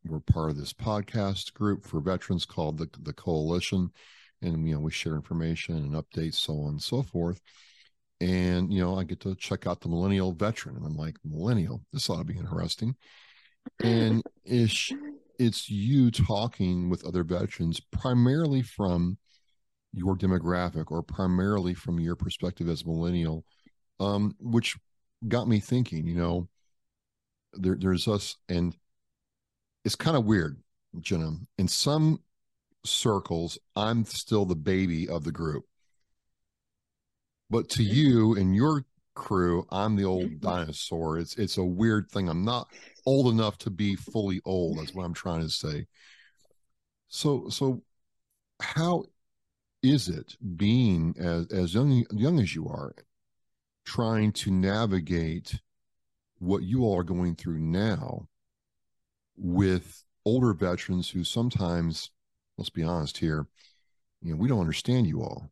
we're 0.08 0.20
part 0.20 0.50
of 0.50 0.56
this 0.56 0.72
podcast 0.72 1.52
group 1.54 1.84
for 1.84 2.00
veterans 2.00 2.44
called 2.44 2.78
the 2.78 2.88
the 3.00 3.12
Coalition, 3.12 3.90
and 4.42 4.66
you 4.68 4.74
know 4.74 4.80
we 4.80 4.90
share 4.90 5.14
information 5.14 5.76
and 5.76 5.92
updates, 5.92 6.34
so 6.34 6.60
on 6.60 6.70
and 6.70 6.82
so 6.82 7.02
forth. 7.02 7.40
And 8.20 8.72
you 8.72 8.80
know, 8.80 8.98
I 8.98 9.04
get 9.04 9.20
to 9.20 9.34
check 9.34 9.66
out 9.66 9.80
the 9.80 9.88
Millennial 9.88 10.32
Veteran, 10.32 10.76
and 10.76 10.86
I'm 10.86 10.96
like, 10.96 11.16
Millennial, 11.24 11.84
this 11.92 12.08
ought 12.08 12.18
to 12.18 12.24
be 12.24 12.38
interesting. 12.38 12.94
And 13.82 14.22
it's 14.44 14.92
it's 15.38 15.68
you 15.68 16.10
talking 16.10 16.88
with 16.88 17.04
other 17.04 17.24
veterans, 17.24 17.80
primarily 17.80 18.62
from 18.62 19.18
your 19.92 20.16
demographic 20.16 20.90
or 20.90 21.02
primarily 21.02 21.74
from 21.74 21.98
your 21.98 22.16
perspective 22.16 22.68
as 22.68 22.86
millennial, 22.86 23.44
um, 23.98 24.34
which 24.38 24.76
got 25.26 25.48
me 25.48 25.58
thinking. 25.60 26.06
You 26.06 26.14
know, 26.14 26.48
there, 27.58 27.76
there's 27.78 28.08
us 28.08 28.36
and 28.48 28.76
it's 29.84 29.94
kind 29.94 30.16
of 30.16 30.24
weird, 30.24 30.58
Jenna. 31.00 31.32
In 31.58 31.68
some 31.68 32.20
circles, 32.84 33.58
I'm 33.76 34.04
still 34.04 34.44
the 34.44 34.56
baby 34.56 35.08
of 35.08 35.24
the 35.24 35.32
group. 35.32 35.64
But 37.50 37.68
to 37.70 37.82
mm-hmm. 37.82 37.94
you 37.94 38.36
and 38.36 38.54
your 38.54 38.84
crew, 39.14 39.66
I'm 39.70 39.96
the 39.96 40.04
old 40.04 40.24
mm-hmm. 40.24 40.46
dinosaur. 40.46 41.18
It's 41.18 41.36
it's 41.36 41.56
a 41.56 41.64
weird 41.64 42.10
thing. 42.10 42.28
I'm 42.28 42.44
not 42.44 42.68
old 43.04 43.32
enough 43.32 43.58
to 43.58 43.70
be 43.70 43.94
fully 43.94 44.40
old. 44.44 44.78
That's 44.78 44.94
what 44.94 45.04
I'm 45.04 45.14
trying 45.14 45.42
to 45.42 45.48
say. 45.48 45.86
So 47.08 47.48
so 47.48 47.82
how 48.60 49.04
is 49.82 50.08
it 50.08 50.36
being 50.56 51.14
as 51.18 51.46
as 51.52 51.74
young 51.74 52.04
young 52.10 52.40
as 52.40 52.54
you 52.54 52.68
are 52.68 52.92
trying 53.84 54.32
to 54.32 54.50
navigate 54.50 55.60
what 56.38 56.62
you 56.62 56.82
all 56.84 56.98
are 56.98 57.04
going 57.04 57.34
through 57.34 57.58
now 57.58 58.28
with 59.36 60.04
older 60.24 60.52
veterans 60.52 61.10
who 61.10 61.24
sometimes, 61.24 62.10
let's 62.58 62.70
be 62.70 62.82
honest 62.82 63.18
here, 63.18 63.46
you 64.22 64.30
know, 64.30 64.36
we 64.36 64.48
don't 64.48 64.60
understand 64.60 65.06
you 65.06 65.22
all. 65.22 65.50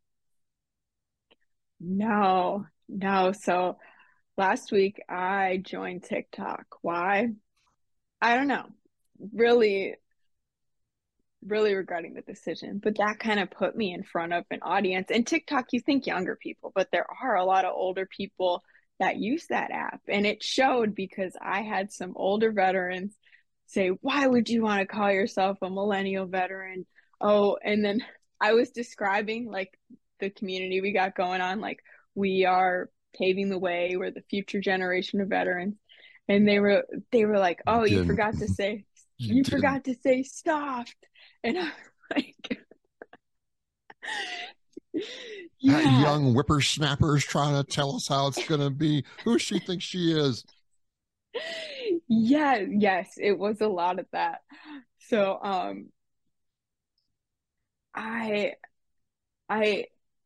No, 1.79 2.65
no. 2.89 3.31
So 3.31 3.77
last 4.37 4.71
week 4.71 5.01
I 5.09 5.61
joined 5.63 6.03
TikTok. 6.03 6.65
Why? 6.81 7.29
I 8.21 8.35
don't 8.35 8.47
know. 8.47 8.65
Really, 9.33 9.95
really 11.45 11.73
regretting 11.75 12.13
the 12.13 12.21
decision, 12.21 12.79
but 12.83 12.97
that 12.97 13.19
kind 13.19 13.39
of 13.39 13.51
put 13.51 13.75
me 13.75 13.93
in 13.93 14.03
front 14.03 14.33
of 14.33 14.45
an 14.51 14.59
audience. 14.61 15.07
And 15.11 15.25
TikTok, 15.25 15.67
you 15.71 15.79
think 15.79 16.07
younger 16.07 16.35
people, 16.35 16.71
but 16.75 16.89
there 16.91 17.05
are 17.21 17.35
a 17.35 17.45
lot 17.45 17.65
of 17.65 17.73
older 17.75 18.05
people 18.05 18.63
that 18.99 19.17
use 19.17 19.47
that 19.47 19.71
app. 19.71 20.01
And 20.07 20.25
it 20.25 20.43
showed 20.43 20.95
because 20.95 21.35
I 21.41 21.61
had 21.61 21.91
some 21.91 22.13
older 22.15 22.51
veterans 22.51 23.13
say, 23.67 23.89
Why 23.89 24.25
would 24.25 24.49
you 24.49 24.63
want 24.63 24.81
to 24.81 24.85
call 24.85 25.11
yourself 25.11 25.57
a 25.61 25.69
millennial 25.69 26.25
veteran? 26.25 26.85
Oh, 27.19 27.57
and 27.63 27.83
then 27.83 28.03
I 28.39 28.53
was 28.53 28.71
describing 28.71 29.49
like 29.49 29.77
the 30.19 30.29
community 30.29 30.81
we 30.81 30.91
got 30.91 31.15
going 31.15 31.41
on, 31.41 31.59
like 31.59 31.79
we 32.13 32.45
are 32.45 32.89
paving 33.17 33.49
the 33.49 33.59
way, 33.59 33.95
we're 33.97 34.11
the 34.11 34.23
future 34.29 34.61
generation 34.61 35.21
of 35.21 35.29
veterans. 35.29 35.75
And 36.27 36.47
they 36.47 36.59
were 36.59 36.85
they 37.11 37.25
were 37.25 37.39
like, 37.39 37.61
Oh, 37.67 37.83
you, 37.85 37.99
you 37.99 38.05
forgot 38.05 38.37
to 38.39 38.47
say 38.53 38.85
you, 39.17 39.35
you 39.35 39.43
forgot 39.43 39.85
to 39.85 39.95
say 39.95 40.23
soft. 40.23 40.95
And 41.43 41.57
I'm 41.57 41.71
like 42.15 42.59
yeah. 45.59 45.77
That 45.77 46.01
young 46.01 46.33
whippersnapper 46.33 47.17
is 47.17 47.23
trying 47.23 47.61
to 47.61 47.69
tell 47.69 47.95
us 47.95 48.07
how 48.07 48.27
it's 48.27 48.47
going 48.47 48.61
to 48.61 48.69
be. 48.69 49.03
Who 49.23 49.37
she 49.39 49.59
thinks 49.59 49.83
she 49.83 50.11
is. 50.11 50.43
Yeah, 52.07 52.57
yes, 52.57 53.17
it 53.17 53.37
was 53.37 53.61
a 53.61 53.67
lot 53.67 53.99
of 53.99 54.05
that. 54.11 54.41
So, 55.09 55.39
um, 55.41 55.87
I, 57.93 58.53
I, 59.49 59.85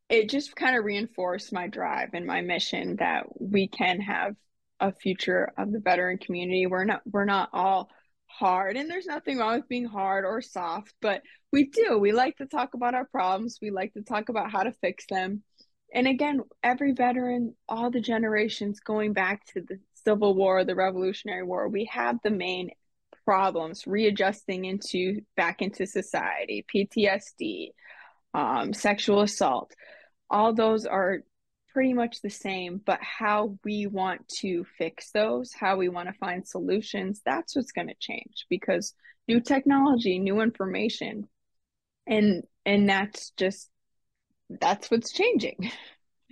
it 0.10 0.30
just 0.30 0.56
kind 0.56 0.78
of 0.78 0.84
reinforced 0.84 1.54
my 1.54 1.68
drive 1.68 2.10
and 2.14 2.26
my 2.26 2.42
mission 2.42 2.98
that 2.98 3.26
we 3.40 3.68
can 3.68 4.02
have 4.02 4.36
a 4.80 4.92
future 4.92 5.52
of 5.58 5.72
the 5.72 5.80
veteran 5.80 6.18
community. 6.18 6.66
We're 6.66 6.86
not, 6.86 7.02
we're 7.06 7.26
not 7.26 7.50
all 7.54 7.90
hard 8.30 8.78
and 8.78 8.90
there's 8.90 9.06
nothing 9.06 9.38
wrong 9.38 9.58
with 9.58 9.68
being 9.68 9.86
hard 9.86 10.26
or 10.26 10.42
soft 10.42 10.94
but 11.02 11.22
we 11.52 11.66
do. 11.66 11.98
We 11.98 12.12
like 12.12 12.38
to 12.38 12.46
talk 12.46 12.76
about 12.76 12.94
our 12.94 13.06
problems. 13.06 13.58
We 13.60 13.72
like 13.72 13.94
to 13.94 14.04
talk 14.04 14.30
about 14.30 14.52
how 14.52 14.64
to 14.64 14.72
fix 14.82 15.06
them. 15.10 15.44
And 15.94 16.08
again 16.08 16.42
every 16.64 16.94
veteran 16.94 17.56
all 17.68 17.90
the 17.90 18.02
generations 18.02 18.80
going 18.80 19.14
back 19.14 19.46
to 19.54 19.62
the 19.62 19.80
civil 20.06 20.36
war 20.36 20.64
the 20.64 20.76
revolutionary 20.76 21.44
war 21.44 21.68
we 21.68 21.86
have 21.92 22.18
the 22.24 22.30
main 22.30 22.70
problems 23.26 23.86
readjusting 23.86 24.66
into 24.66 25.22
back 25.36 25.62
into 25.62 25.86
society 25.86 26.66
ptsd 26.74 27.72
um, 28.34 28.74
sexual 28.74 29.22
assault. 29.22 29.74
All 30.30 30.54
those 30.54 30.86
are 30.86 31.20
pretty 31.74 31.94
much 31.94 32.22
the 32.22 32.30
same, 32.30 32.82
but 32.86 33.00
how 33.02 33.58
we 33.64 33.88
want 33.88 34.28
to 34.28 34.66
fix 34.78 35.12
those, 35.12 35.54
how 35.54 35.78
we 35.78 35.90
want 35.90 36.08
to 36.10 36.14
find 36.14 36.48
solutions, 36.48 37.22
that's 37.26 37.56
what's 37.56 37.72
going 37.72 37.88
to 37.88 37.96
change 38.00 38.46
because 38.50 38.94
new 39.28 39.40
technology, 39.40 40.20
new 40.20 40.42
information, 40.42 41.28
and 42.08 42.44
and 42.66 42.90
that's 42.90 43.32
just 43.38 43.70
that's 44.50 44.90
what's 44.90 45.12
changing. 45.12 45.72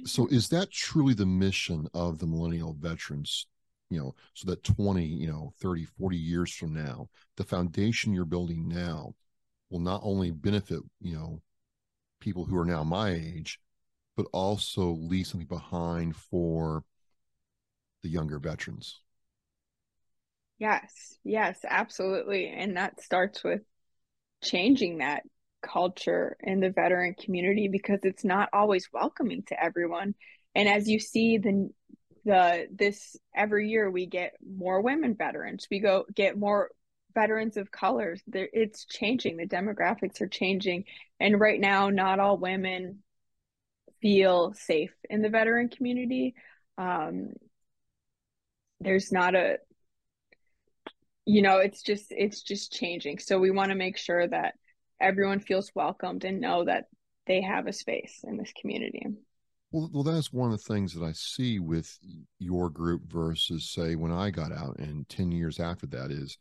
So 0.06 0.28
is 0.28 0.50
that 0.50 0.72
truly 0.72 1.14
the 1.14 1.26
mission 1.26 1.88
of 1.94 2.20
the 2.20 2.28
millennial 2.28 2.76
veterans? 2.80 3.48
You 3.90 4.00
know, 4.00 4.16
so 4.34 4.50
that 4.50 4.64
20, 4.64 5.06
you 5.06 5.28
know, 5.28 5.54
30, 5.62 5.86
40 5.86 6.18
years 6.18 6.54
from 6.54 6.74
now, 6.74 7.08
the 7.38 7.44
foundation 7.44 8.14
you're 8.14 8.26
building 8.26 8.68
now 8.68 9.16
will 9.70 9.80
not 9.80 10.02
only 10.04 10.32
benefit, 10.32 10.82
you 11.00 11.16
know, 11.16 11.42
people 12.20 12.46
who 12.46 12.58
are 12.58 12.66
now 12.66 12.84
my 12.84 13.12
age, 13.12 13.60
but 14.18 14.26
also 14.34 14.98
leave 15.00 15.28
something 15.28 15.48
behind 15.48 16.16
for 16.16 16.84
the 18.02 18.10
younger 18.10 18.40
veterans. 18.40 19.00
Yes, 20.58 21.18
yes, 21.24 21.60
absolutely. 21.68 22.48
And 22.48 22.76
that 22.78 23.00
starts 23.02 23.44
with 23.44 23.62
changing 24.44 24.98
that 24.98 25.22
culture 25.62 26.36
in 26.42 26.60
the 26.60 26.72
veteran 26.72 27.14
community 27.14 27.68
because 27.68 28.00
it's 28.04 28.24
not 28.24 28.50
always 28.54 28.90
welcoming 28.92 29.44
to 29.48 29.64
everyone. 29.64 30.16
And 30.56 30.68
as 30.68 30.90
you 30.90 31.00
see 31.00 31.38
the 31.38 31.70
the 32.26 32.68
this 32.72 33.16
every 33.36 33.70
year 33.70 33.90
we 33.90 34.06
get 34.06 34.34
more 34.46 34.82
women 34.82 35.16
veterans. 35.16 35.68
We 35.72 35.80
go 35.80 36.06
get 36.14 36.38
more 36.38 36.72
veterans 37.14 37.56
of 37.56 37.72
colors. 37.72 38.22
There 38.28 38.50
it's 38.52 38.86
changing. 38.86 39.38
The 39.38 39.48
demographics 39.48 40.22
are 40.22 40.28
changing. 40.28 40.86
And 41.20 41.40
right 41.40 41.60
now 41.60 41.90
not 41.90 42.20
all 42.20 42.38
women 42.38 43.04
feel 44.02 44.54
safe 44.54 44.94
in 45.10 45.22
the 45.22 45.30
veteran 45.30 45.70
community. 45.70 46.36
Um, 46.78 47.34
there's 48.80 49.12
not 49.12 49.36
a, 49.36 49.58
you 51.26 51.42
know, 51.42 51.58
it's 51.58 51.82
just 51.82 52.06
it's 52.10 52.42
just 52.42 52.72
changing. 52.72 53.20
So 53.20 53.40
we 53.40 53.52
want 53.52 53.70
to 53.70 53.76
make 53.76 53.98
sure 53.98 54.28
that 54.28 54.54
everyone 55.02 55.40
feels 55.40 55.72
welcomed 55.76 56.24
and 56.24 56.40
know 56.40 56.66
that 56.66 56.86
they 57.26 57.42
have 57.42 57.68
a 57.68 57.74
space 57.74 58.22
in 58.24 58.38
this 58.38 58.54
community. 58.60 59.06
Well, 59.72 59.90
well, 59.94 60.04
that's 60.04 60.32
one 60.32 60.54
of 60.54 60.58
the 60.58 60.74
things 60.74 60.94
that 60.94 61.04
I 61.04 61.12
see 61.12 61.60
with 61.60 62.00
your 62.40 62.70
group 62.70 63.02
versus, 63.12 63.70
say, 63.70 63.96
when 63.96 64.14
I 64.14 64.30
got 64.30 64.54
out, 64.54 64.80
and 64.80 65.08
ten 65.10 65.32
years 65.32 65.60
after 65.60 65.86
that 65.88 66.10
is, 66.10 66.38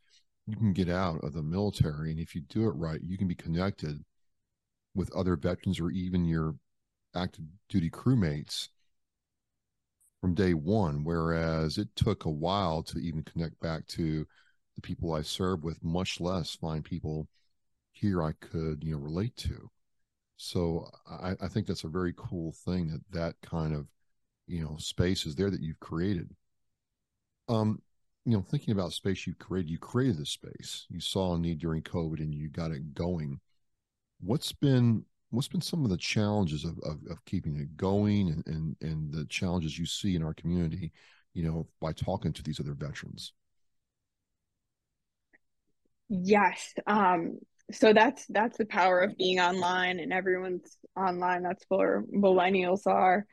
you 0.47 0.57
can 0.57 0.73
get 0.73 0.89
out 0.89 1.25
of 1.25 1.33
the 1.33 1.43
military, 1.43 2.13
and 2.13 2.21
if 2.21 2.37
you 2.37 2.43
do 2.43 2.69
it 2.69 2.77
right, 2.77 3.01
you 3.03 3.19
can 3.19 3.27
be 3.27 3.35
connected 3.35 4.05
with 4.95 5.13
other 5.13 5.37
veterans 5.37 5.81
or 5.81 5.91
even 5.91 6.25
your 6.25 6.55
active 7.17 7.45
duty 7.69 7.91
crewmates 7.91 8.69
from 10.21 10.35
day 10.35 10.55
one, 10.55 11.05
whereas 11.05 11.79
it 11.79 11.89
took 11.97 12.25
a 12.25 12.31
while 12.31 12.83
to 12.83 12.99
even 12.99 13.23
connect 13.23 13.59
back 13.61 13.87
to 13.87 14.27
the 14.75 14.81
people 14.81 15.13
I 15.13 15.23
served 15.23 15.65
with, 15.65 15.83
much 15.83 16.21
less 16.21 16.55
find 16.55 16.85
people 16.85 17.29
here 17.93 18.23
I 18.23 18.33
could, 18.33 18.85
you 18.85 18.93
know, 18.93 18.99
relate 18.99 19.37
to. 19.39 19.71
So 20.37 20.91
I, 21.09 21.35
I 21.41 21.49
think 21.49 21.67
that's 21.67 21.85
a 21.85 21.89
very 21.89 22.13
cool 22.17 22.53
thing 22.65 22.89
that 22.89 23.01
that 23.13 23.35
kind 23.41 23.75
of, 23.75 23.87
you 24.47 24.63
know, 24.63 24.77
space 24.79 25.27
is 25.27 25.35
there 25.35 25.51
that 25.51 25.63
you've 25.63 25.81
created. 25.81 26.31
Um, 27.49 27.81
you 28.25 28.33
know, 28.33 28.43
thinking 28.43 28.73
about 28.73 28.93
space 28.93 29.27
you 29.27 29.35
created, 29.35 29.71
you 29.71 29.79
created 29.79 30.19
this 30.19 30.31
space. 30.31 30.87
You 30.91 31.01
saw 31.01 31.35
a 31.35 31.39
need 31.39 31.59
during 31.61 31.83
COVID 31.83 32.19
and 32.21 32.35
you 32.35 32.49
got 32.49 32.73
it 32.73 32.95
going. 32.95 33.41
What's 34.21 34.53
been 34.53 35.05
what's 35.31 35.49
been 35.49 35.61
some 35.61 35.85
of 35.85 35.91
the 35.91 35.97
challenges 35.97 36.65
of, 36.65 36.79
of, 36.81 36.99
of 37.11 37.25
keeping 37.25 37.57
it 37.57 37.77
going 37.77 38.29
and, 38.29 38.47
and, 38.47 38.77
and 38.81 39.13
the 39.13 39.25
challenges 39.27 39.79
you 39.79 39.87
see 39.87 40.15
in 40.15 40.23
our 40.23 40.35
community, 40.35 40.93
you 41.35 41.43
know, 41.43 41.67
by 41.81 41.93
talking 41.93 42.33
to 42.33 42.43
these 42.43 42.61
other 42.61 42.75
veterans? 42.75 43.33
Yes. 46.09 46.75
Um, 46.87 47.39
so 47.73 47.93
that's 47.93 48.25
that's 48.29 48.57
the 48.57 48.65
power 48.65 49.01
of 49.01 49.17
being 49.17 49.41
online 49.41 49.99
and 49.99 50.13
everyone's 50.13 50.77
online. 50.97 51.43
That's 51.43 51.65
where 51.69 52.05
millennials 52.15 52.87
are. 52.87 53.27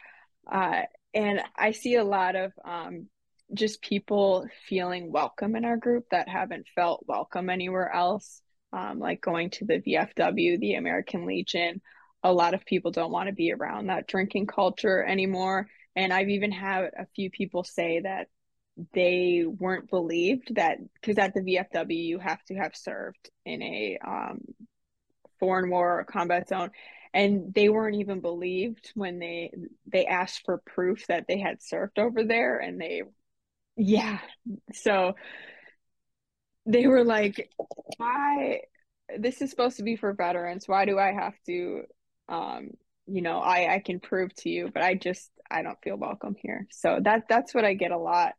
Uh, 0.51 0.81
and 1.13 1.41
I 1.55 1.71
see 1.71 1.95
a 1.95 2.03
lot 2.03 2.35
of 2.35 2.51
um, 2.65 3.07
just 3.53 3.81
people 3.81 4.47
feeling 4.67 5.11
welcome 5.11 5.55
in 5.55 5.65
our 5.65 5.77
group 5.77 6.05
that 6.09 6.27
haven't 6.27 6.67
felt 6.73 7.05
welcome 7.07 7.49
anywhere 7.49 7.93
else 7.93 8.41
um, 8.73 8.99
like 8.99 9.21
going 9.21 9.51
to 9.51 9.65
the 9.65 9.79
VFW, 9.79 10.59
the 10.59 10.73
American 10.73 11.25
Legion. 11.25 11.81
A 12.23 12.33
lot 12.33 12.53
of 12.53 12.65
people 12.65 12.91
don't 12.91 13.11
want 13.11 13.27
to 13.27 13.33
be 13.33 13.53
around 13.53 13.87
that 13.87 14.07
drinking 14.07 14.47
culture 14.47 15.03
anymore. 15.03 15.67
And 15.95 16.11
I've 16.11 16.29
even 16.29 16.51
had 16.51 16.89
a 16.97 17.05
few 17.15 17.29
people 17.29 17.63
say 17.63 18.01
that 18.01 18.27
they 18.93 19.45
weren't 19.45 19.89
believed 19.89 20.55
that 20.55 20.77
because 20.95 21.17
at 21.19 21.33
the 21.33 21.41
VFW 21.41 22.05
you 22.05 22.17
have 22.17 22.43
to 22.45 22.55
have 22.55 22.75
served 22.75 23.29
in 23.45 23.61
a 23.61 23.99
um, 24.05 24.41
foreign 25.39 25.69
war 25.69 25.99
or 25.99 26.03
combat 26.05 26.49
zone, 26.49 26.71
and 27.13 27.53
they 27.53 27.69
weren't 27.69 27.97
even 27.97 28.19
believed 28.19 28.91
when 28.95 29.19
they 29.19 29.51
they 29.85 30.07
asked 30.07 30.41
for 30.45 30.57
proof 30.57 31.05
that 31.07 31.25
they 31.27 31.39
had 31.39 31.61
served 31.61 31.99
over 31.99 32.23
there, 32.23 32.57
and 32.57 32.81
they, 32.81 33.03
yeah, 33.77 34.17
so 34.73 35.13
they 36.65 36.87
were 36.87 37.03
like, 37.03 37.49
why? 37.97 38.61
This 39.17 39.41
is 39.41 39.49
supposed 39.49 39.77
to 39.77 39.83
be 39.83 39.95
for 39.95 40.13
veterans. 40.13 40.67
Why 40.67 40.85
do 40.85 40.97
I 40.97 41.11
have 41.11 41.35
to? 41.45 41.83
Um, 42.29 42.71
you 43.05 43.21
know, 43.21 43.39
I 43.39 43.75
I 43.75 43.79
can 43.79 43.99
prove 43.99 44.33
to 44.35 44.49
you, 44.49 44.69
but 44.73 44.81
I 44.81 44.95
just 44.95 45.29
I 45.51 45.61
don't 45.61 45.81
feel 45.83 45.97
welcome 45.97 46.35
here. 46.39 46.67
So 46.71 46.99
that 47.01 47.23
that's 47.27 47.53
what 47.53 47.65
I 47.65 47.73
get 47.73 47.91
a 47.91 47.97
lot 47.97 48.33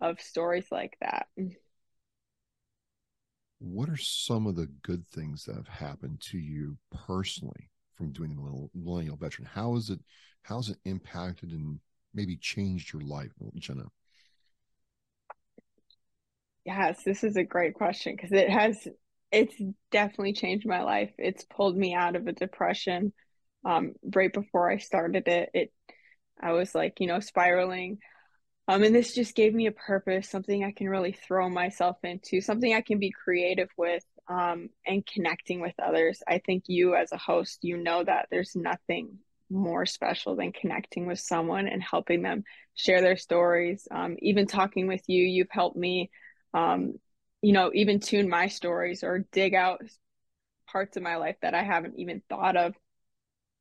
of 0.00 0.20
stories 0.20 0.66
like 0.70 0.96
that. 1.00 1.28
What 3.60 3.88
are 3.88 3.96
some 3.96 4.46
of 4.46 4.56
the 4.56 4.68
good 4.82 5.06
things 5.08 5.44
that 5.44 5.56
have 5.56 5.68
happened 5.68 6.20
to 6.30 6.38
you 6.38 6.76
personally 7.06 7.70
from 7.96 8.12
doing 8.12 8.36
the 8.36 8.68
millennial 8.74 9.16
veteran? 9.16 9.48
How 9.52 9.74
is 9.76 9.90
it? 9.90 10.00
How's 10.42 10.68
it 10.68 10.78
impacted 10.84 11.50
and 11.50 11.80
maybe 12.14 12.36
changed 12.36 12.92
your 12.92 13.02
life, 13.02 13.32
Jenna? 13.56 13.84
Yes, 16.64 17.02
this 17.04 17.24
is 17.24 17.36
a 17.36 17.44
great 17.44 17.74
question 17.74 18.14
because 18.14 18.32
it 18.32 18.50
has 18.50 18.86
it's 19.30 19.54
definitely 19.90 20.32
changed 20.32 20.66
my 20.66 20.82
life. 20.82 21.12
It's 21.18 21.44
pulled 21.44 21.76
me 21.76 21.94
out 21.94 22.16
of 22.16 22.26
a 22.26 22.32
depression. 22.32 23.12
Um, 23.64 23.92
right 24.14 24.32
before 24.32 24.70
I 24.70 24.78
started 24.78 25.28
it, 25.28 25.50
it 25.54 25.72
I 26.40 26.52
was 26.52 26.74
like, 26.74 27.00
you 27.00 27.06
know, 27.06 27.20
spiraling. 27.20 27.98
Um, 28.68 28.82
and 28.84 28.94
this 28.94 29.14
just 29.14 29.34
gave 29.36 29.54
me 29.54 29.66
a 29.66 29.72
purpose, 29.72 30.28
something 30.28 30.64
I 30.64 30.72
can 30.72 30.88
really 30.88 31.12
throw 31.12 31.48
myself 31.50 31.98
into, 32.04 32.40
something 32.40 32.74
I 32.74 32.82
can 32.82 32.98
be 32.98 33.10
creative 33.12 33.68
with, 33.76 34.04
um, 34.28 34.70
and 34.86 35.06
connecting 35.06 35.60
with 35.60 35.74
others. 35.82 36.22
I 36.28 36.38
think 36.38 36.64
you, 36.68 36.94
as 36.94 37.12
a 37.12 37.18
host, 37.18 37.60
you 37.62 37.78
know 37.78 38.04
that 38.04 38.28
there's 38.30 38.56
nothing 38.56 39.18
more 39.50 39.86
special 39.86 40.36
than 40.36 40.52
connecting 40.52 41.06
with 41.06 41.20
someone 41.20 41.68
and 41.68 41.82
helping 41.82 42.22
them 42.22 42.44
share 42.74 43.00
their 43.00 43.16
stories. 43.16 43.88
Um, 43.90 44.16
even 44.20 44.46
talking 44.46 44.86
with 44.86 45.02
you, 45.08 45.24
you've 45.24 45.50
helped 45.50 45.76
me, 45.76 46.10
um, 46.54 46.94
you 47.42 47.52
know, 47.52 47.70
even 47.74 48.00
tune 48.00 48.28
my 48.28 48.48
stories 48.48 49.04
or 49.04 49.26
dig 49.32 49.54
out 49.54 49.80
parts 50.70 50.96
of 50.96 51.02
my 51.02 51.16
life 51.16 51.36
that 51.42 51.54
I 51.54 51.62
haven't 51.62 51.98
even 51.98 52.22
thought 52.28 52.56
of. 52.56 52.74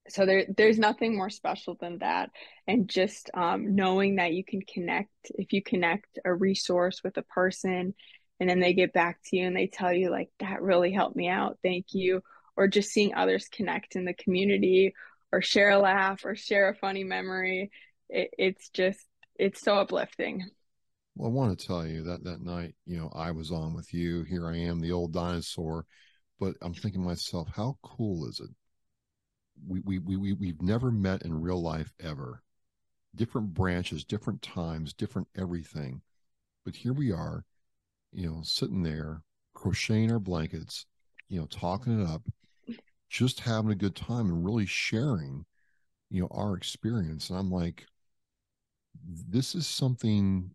So 0.10 0.26
there, 0.26 0.46
there's 0.56 0.80
nothing 0.80 1.18
more 1.18 1.30
special 1.30 1.76
than 1.80 2.00
that, 2.00 2.30
and 2.66 2.88
just 2.88 3.30
um, 3.34 3.76
knowing 3.76 4.16
that 4.16 4.34
you 4.34 4.44
can 4.44 4.62
connect. 4.62 5.10
If 5.36 5.52
you 5.52 5.62
connect 5.62 6.20
a 6.24 6.34
resource 6.34 7.02
with 7.04 7.18
a 7.18 7.24
person, 7.24 7.94
and 8.40 8.50
then 8.50 8.60
they 8.60 8.74
get 8.74 8.94
back 8.94 9.20
to 9.26 9.38
you 9.38 9.48
and 9.48 9.56
they 9.56 9.68
tell 9.68 9.92
you 9.92 10.10
like 10.10 10.30
that 10.40 10.62
really 10.62 10.92
helped 10.92 11.16
me 11.16 11.28
out, 11.28 11.58
thank 11.64 11.88
you, 11.94 12.22
or 12.56 12.68
just 12.68 12.92
seeing 12.92 13.16
others 13.16 13.48
connect 13.52 13.96
in 13.96 14.06
the 14.06 14.14
community 14.14 14.94
or 15.32 15.42
share 15.42 15.72
a 15.72 15.80
laugh 15.80 16.24
or 16.24 16.36
share 16.36 16.70
a 16.70 16.76
funny 16.76 17.04
memory. 17.04 17.72
It, 18.10 18.30
it's 18.38 18.70
just, 18.70 19.04
it's 19.38 19.62
so 19.62 19.76
uplifting. 19.76 20.50
Well, 21.18 21.32
I 21.32 21.34
want 21.34 21.58
to 21.58 21.66
tell 21.66 21.86
you 21.86 22.04
that 22.04 22.24
that 22.26 22.42
night, 22.42 22.76
you 22.86 22.98
know, 22.98 23.10
I 23.16 23.32
was 23.32 23.52
on 23.52 23.74
with 23.74 23.92
you. 23.92 24.22
Here 24.24 24.48
I 24.48 24.56
am, 24.56 24.80
the 24.80 24.92
old 24.92 25.14
dinosaur. 25.14 25.86
But 26.40 26.56
I'm 26.62 26.76
thinking 26.76 27.02
to 27.02 27.08
myself, 27.08 27.50
how 27.56 27.80
cool 27.82 28.28
is 28.28 28.40
it? 28.40 28.50
We, 29.68 29.80
we, 29.80 29.98
we, 29.98 30.16
we, 30.16 30.34
we've 30.34 30.62
never 30.62 30.92
met 30.92 31.24
in 31.24 31.42
real 31.42 31.60
life 31.60 31.92
ever. 32.00 32.44
Different 33.16 33.56
branches, 33.56 34.06
different 34.06 34.44
times, 34.44 34.94
different 34.94 35.28
everything. 35.36 36.02
But 36.64 36.76
here 36.76 36.94
we 36.94 37.12
are, 37.12 37.44
you 38.12 38.30
know, 38.30 38.42
sitting 38.44 38.84
there, 38.84 39.24
crocheting 39.56 40.12
our 40.12 40.20
blankets, 40.20 40.86
you 41.30 41.40
know, 41.40 41.48
talking 41.48 42.00
it 42.00 42.08
up, 42.08 42.22
just 43.10 43.40
having 43.40 43.72
a 43.72 43.76
good 43.76 43.96
time 43.96 44.28
and 44.28 44.46
really 44.46 44.68
sharing, 44.68 45.46
you 46.12 46.22
know, 46.22 46.28
our 46.30 46.56
experience. 46.56 47.32
And 47.32 47.40
I'm 47.40 47.50
like, 47.50 47.88
this 49.28 49.56
is 49.56 49.66
something 49.66 50.52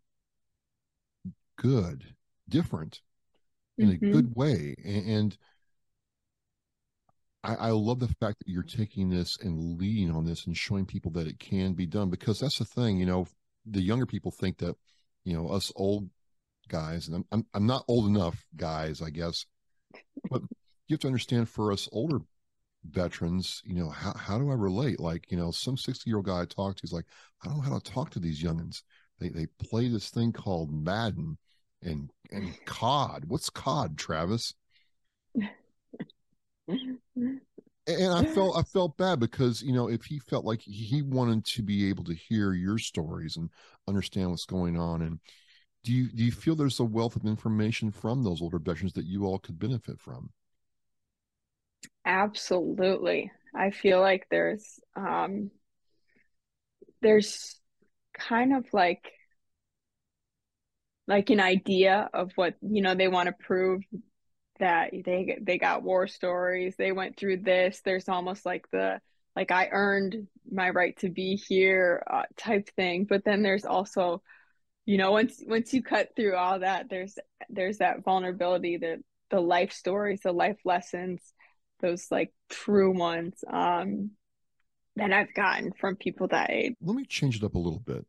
good, 1.57 2.05
different 2.49 3.01
in 3.79 3.91
mm-hmm. 3.91 4.07
a 4.07 4.13
good 4.13 4.35
way. 4.35 4.75
And, 4.85 5.09
and 5.09 5.39
I, 7.45 7.55
I, 7.55 7.71
love 7.71 8.01
the 8.01 8.09
fact 8.09 8.39
that 8.39 8.49
you're 8.49 8.63
taking 8.63 9.11
this 9.11 9.39
and 9.41 9.79
leading 9.79 10.15
on 10.15 10.25
this 10.25 10.47
and 10.47 10.57
showing 10.57 10.87
people 10.87 11.11
that 11.13 11.27
it 11.27 11.39
can 11.39 11.73
be 11.75 11.87
done 11.87 12.11
because 12.11 12.41
that's 12.41 12.59
the 12.59 12.65
thing, 12.65 12.99
you 12.99 13.07
know, 13.07 13.27
the 13.67 13.83
younger 13.83 14.07
people 14.07 14.31
think 14.31 14.59
that, 14.59 14.77
you 15.25 15.35
know, 15.35 15.49
us 15.49 15.73
old 15.77 16.09
guys, 16.69 17.09
and 17.09 17.17
I'm, 17.17 17.25
I'm, 17.33 17.47
I'm 17.55 17.67
not 17.67 17.85
old 17.89 18.07
enough 18.07 18.45
guys, 18.57 19.03
I 19.03 19.11
guess, 19.11 19.47
but 20.31 20.43
you 20.87 20.95
have 20.95 21.01
to 21.01 21.07
understand 21.07 21.49
for 21.49 21.73
us 21.73 21.89
older 21.93 22.21
veterans, 22.85 23.63
you 23.65 23.75
know, 23.75 23.91
how, 23.91 24.13
how 24.15 24.39
do 24.39 24.51
I 24.51 24.55
relate? 24.55 25.01
Like, 25.01 25.31
you 25.31 25.37
know, 25.37 25.51
some 25.51 25.77
60 25.77 26.09
year 26.09 26.17
old 26.17 26.27
guy 26.27 26.43
I 26.43 26.45
talked 26.45 26.79
to, 26.79 26.83
he's 26.83 26.93
like, 26.93 27.07
I 27.43 27.49
don't 27.49 27.59
know 27.59 27.63
how 27.63 27.79
to 27.79 27.93
talk 27.93 28.11
to 28.11 28.19
these 28.19 28.43
youngins. 28.43 28.83
They, 29.23 29.29
they 29.29 29.47
play 29.47 29.89
this 29.89 30.11
thing 30.11 30.33
called 30.33 30.73
Madden 30.73 31.39
and, 31.83 32.11
and 32.31 32.55
COD. 32.67 33.25
What's 33.27 33.51
COD, 33.51 33.97
Travis? 33.97 34.55
and 37.87 38.13
I 38.13 38.25
felt 38.25 38.57
I 38.57 38.63
felt 38.63 38.97
bad 38.97 39.19
because 39.19 39.63
you 39.63 39.73
know 39.73 39.89
if 39.89 40.05
he 40.05 40.19
felt 40.21 40.45
like 40.45 40.61
he 40.61 41.03
wanted 41.03 41.45
to 41.47 41.63
be 41.63 41.89
able 41.89 42.05
to 42.05 42.15
hear 42.15 42.53
your 42.53 42.79
stories 42.79 43.37
and 43.37 43.51
understand 43.89 44.31
what's 44.31 44.45
going 44.45 44.79
on 44.79 45.03
and 45.03 45.19
do 45.85 45.93
you 45.93 46.09
do 46.13 46.25
you 46.25 46.31
feel 46.31 46.55
there's 46.55 46.79
a 46.81 46.85
wealth 46.85 47.17
of 47.17 47.27
information 47.27 47.91
from 47.91 48.23
those 48.23 48.41
older 48.41 48.59
veterans 48.59 48.93
that 48.93 49.05
you 49.05 49.25
all 49.25 49.39
could 49.39 49.59
benefit 49.59 49.99
from? 49.99 50.31
Absolutely. 52.05 53.33
I 53.55 53.71
feel 53.71 54.01
like 54.01 54.27
there's 54.31 54.79
um 54.95 55.51
there's 57.01 57.61
kind 58.15 58.55
of 58.55 58.65
like 58.73 59.13
like 61.07 61.31
an 61.31 61.41
idea 61.41 62.09
of 62.15 62.31
what 62.37 62.55
you 62.63 62.83
know 62.83 62.95
they 62.95 63.09
want 63.09 63.27
to 63.27 63.45
prove 63.45 63.83
that 64.61 64.91
they 64.93 65.39
they 65.41 65.59
got 65.59 65.83
war 65.83 66.07
stories 66.07 66.75
they 66.77 66.93
went 66.93 67.17
through 67.17 67.37
this 67.39 67.81
there's 67.85 68.09
almost 68.09 68.47
like 68.47 68.71
the 68.71 69.01
like 69.35 69.51
i 69.51 69.69
earned 69.73 70.29
my 70.51 70.71
right 70.71 70.97
to 70.99 71.09
be 71.09 71.37
here 71.49 72.03
uh, 72.11 72.23
type 72.37 72.69
thing. 72.77 73.05
But 73.05 73.25
then 73.25 73.43
there's 73.43 73.65
also 73.65 74.23
you 74.87 74.99
know 74.99 75.13
once 75.13 75.43
once 75.47 75.73
you 75.73 75.83
cut 75.83 76.11
through 76.17 76.37
all 76.37 76.61
that 76.61 76.89
there's 76.91 77.19
there's 77.49 77.79
that 77.79 78.05
vulnerability 78.05 78.77
the 78.77 79.03
the 79.31 79.41
life 79.41 79.73
stories 79.73 80.21
the 80.23 80.33
life 80.33 80.59
lessons 80.65 81.21
those 81.81 82.07
like 82.11 82.33
true 82.49 82.97
ones. 82.97 83.43
Um, 83.51 84.13
that 84.97 85.13
I've 85.13 85.33
gotten 85.35 85.73
from 85.81 85.97
people 85.97 86.29
that 86.29 86.51
age. 86.51 86.75
Let 86.81 86.97
me 86.97 87.05
change 87.05 87.37
it 87.37 87.45
up 87.45 87.55
a 87.55 87.59
little 87.59 87.81
bit 87.81 88.07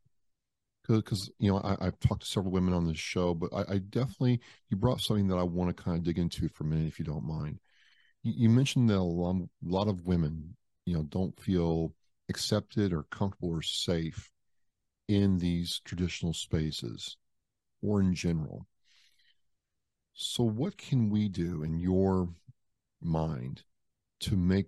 because 0.87 1.31
you 1.39 1.49
know 1.49 1.61
I, 1.63 1.85
have 1.85 1.99
talked 1.99 2.23
to 2.23 2.27
several 2.27 2.51
women 2.51 2.73
on 2.73 2.87
this 2.87 2.97
show, 2.97 3.33
but 3.33 3.53
I, 3.53 3.75
I, 3.75 3.77
definitely 3.77 4.41
you 4.69 4.77
brought 4.77 4.99
something 4.99 5.27
that 5.29 5.37
I 5.37 5.43
want 5.43 5.75
to 5.75 5.83
kind 5.83 5.97
of 5.97 6.03
dig 6.03 6.19
into 6.19 6.49
for 6.49 6.65
a 6.65 6.67
minute, 6.67 6.87
if 6.87 6.99
you 6.99 7.05
don't 7.05 7.25
mind. 7.25 7.59
You, 8.21 8.33
you 8.35 8.49
mentioned 8.49 8.89
that 8.89 8.97
a 8.97 8.99
lot, 8.99 9.35
a 9.35 9.47
lot 9.63 9.87
of 9.87 10.05
women, 10.05 10.55
you 10.85 10.95
know, 10.95 11.03
don't 11.03 11.39
feel 11.39 11.93
accepted 12.29 12.91
or 12.91 13.03
comfortable 13.03 13.49
or 13.49 13.61
safe 13.61 14.29
in 15.07 15.37
these 15.37 15.81
traditional 15.85 16.33
spaces 16.33 17.17
or 17.81 18.01
in 18.01 18.13
general. 18.13 18.67
So, 20.13 20.43
what 20.43 20.77
can 20.77 21.09
we 21.09 21.29
do 21.29 21.63
in 21.63 21.79
your 21.79 22.29
mind 23.01 23.63
to 24.21 24.35
make 24.35 24.67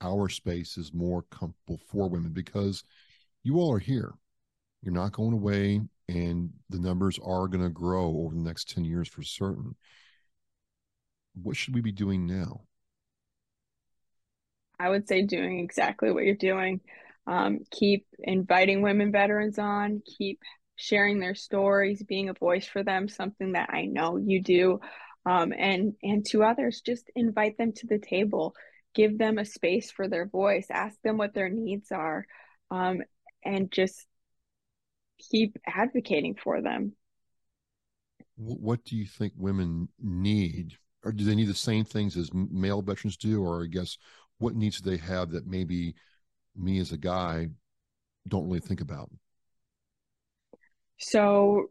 our 0.00 0.28
space 0.28 0.76
is 0.76 0.92
more 0.92 1.22
comfortable 1.22 1.80
for 1.88 2.08
women 2.08 2.32
because 2.32 2.84
you 3.42 3.56
all 3.56 3.72
are 3.72 3.78
here. 3.78 4.12
You're 4.82 4.94
not 4.94 5.12
going 5.12 5.32
away, 5.32 5.80
and 6.08 6.50
the 6.68 6.78
numbers 6.78 7.18
are 7.18 7.48
going 7.48 7.64
to 7.64 7.70
grow 7.70 8.06
over 8.18 8.34
the 8.34 8.40
next 8.40 8.68
10 8.70 8.84
years 8.84 9.08
for 9.08 9.22
certain. 9.22 9.74
What 11.40 11.56
should 11.56 11.74
we 11.74 11.80
be 11.80 11.92
doing 11.92 12.26
now? 12.26 12.62
I 14.78 14.90
would 14.90 15.08
say 15.08 15.22
doing 15.22 15.60
exactly 15.60 16.10
what 16.10 16.24
you're 16.24 16.34
doing. 16.34 16.80
Um, 17.26 17.60
keep 17.70 18.06
inviting 18.18 18.82
women 18.82 19.10
veterans 19.10 19.58
on, 19.58 20.02
keep 20.18 20.40
sharing 20.76 21.20
their 21.20 21.34
stories, 21.34 22.02
being 22.02 22.28
a 22.28 22.34
voice 22.34 22.66
for 22.66 22.82
them, 22.82 23.08
something 23.08 23.52
that 23.52 23.70
I 23.72 23.86
know 23.86 24.18
you 24.18 24.42
do 24.42 24.80
um, 25.26 25.52
and 25.56 25.94
and 26.02 26.24
to 26.26 26.44
others 26.44 26.80
just 26.80 27.10
invite 27.14 27.56
them 27.56 27.72
to 27.72 27.86
the 27.86 27.98
table 27.98 28.54
give 28.94 29.18
them 29.18 29.38
a 29.38 29.44
space 29.44 29.90
for 29.90 30.08
their 30.08 30.26
voice 30.26 30.66
ask 30.70 31.00
them 31.02 31.18
what 31.18 31.34
their 31.34 31.48
needs 31.48 31.90
are 31.92 32.26
um, 32.70 33.02
and 33.44 33.70
just 33.70 34.06
keep 35.30 35.56
advocating 35.66 36.34
for 36.34 36.60
them. 36.60 36.92
What 38.36 38.84
do 38.84 38.96
you 38.96 39.06
think 39.06 39.32
women 39.36 39.88
need? 40.00 40.76
Or 41.04 41.12
do 41.12 41.24
they 41.24 41.34
need 41.34 41.48
the 41.48 41.54
same 41.54 41.84
things 41.84 42.16
as 42.16 42.30
male 42.32 42.82
veterans 42.82 43.16
do? 43.16 43.42
Or 43.42 43.62
i 43.62 43.66
guess 43.66 43.96
what 44.38 44.54
needs 44.54 44.80
do 44.80 44.90
they 44.90 44.96
have 44.96 45.30
that 45.30 45.46
maybe 45.46 45.94
me 46.56 46.78
as 46.78 46.92
a 46.92 46.98
guy 46.98 47.48
don't 48.26 48.46
really 48.46 48.60
think 48.60 48.80
about? 48.80 49.10
So 50.98 51.68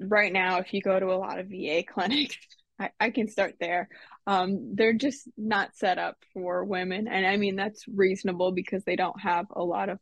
right 0.00 0.32
now 0.32 0.58
if 0.58 0.74
you 0.74 0.82
go 0.82 0.98
to 0.98 1.12
a 1.12 1.16
lot 1.16 1.38
of 1.38 1.48
va 1.48 1.82
clinics 1.88 2.36
I, 2.78 2.90
I 2.98 3.10
can 3.10 3.28
start 3.28 3.54
there. 3.60 3.88
Um, 4.26 4.74
they're 4.74 4.94
just 4.94 5.28
not 5.36 5.76
set 5.76 5.98
up 5.98 6.16
for 6.32 6.64
women. 6.64 7.08
And 7.08 7.26
I 7.26 7.36
mean, 7.36 7.56
that's 7.56 7.84
reasonable 7.86 8.52
because 8.52 8.84
they 8.84 8.96
don't 8.96 9.20
have 9.20 9.46
a 9.54 9.62
lot 9.62 9.88
of 9.88 9.98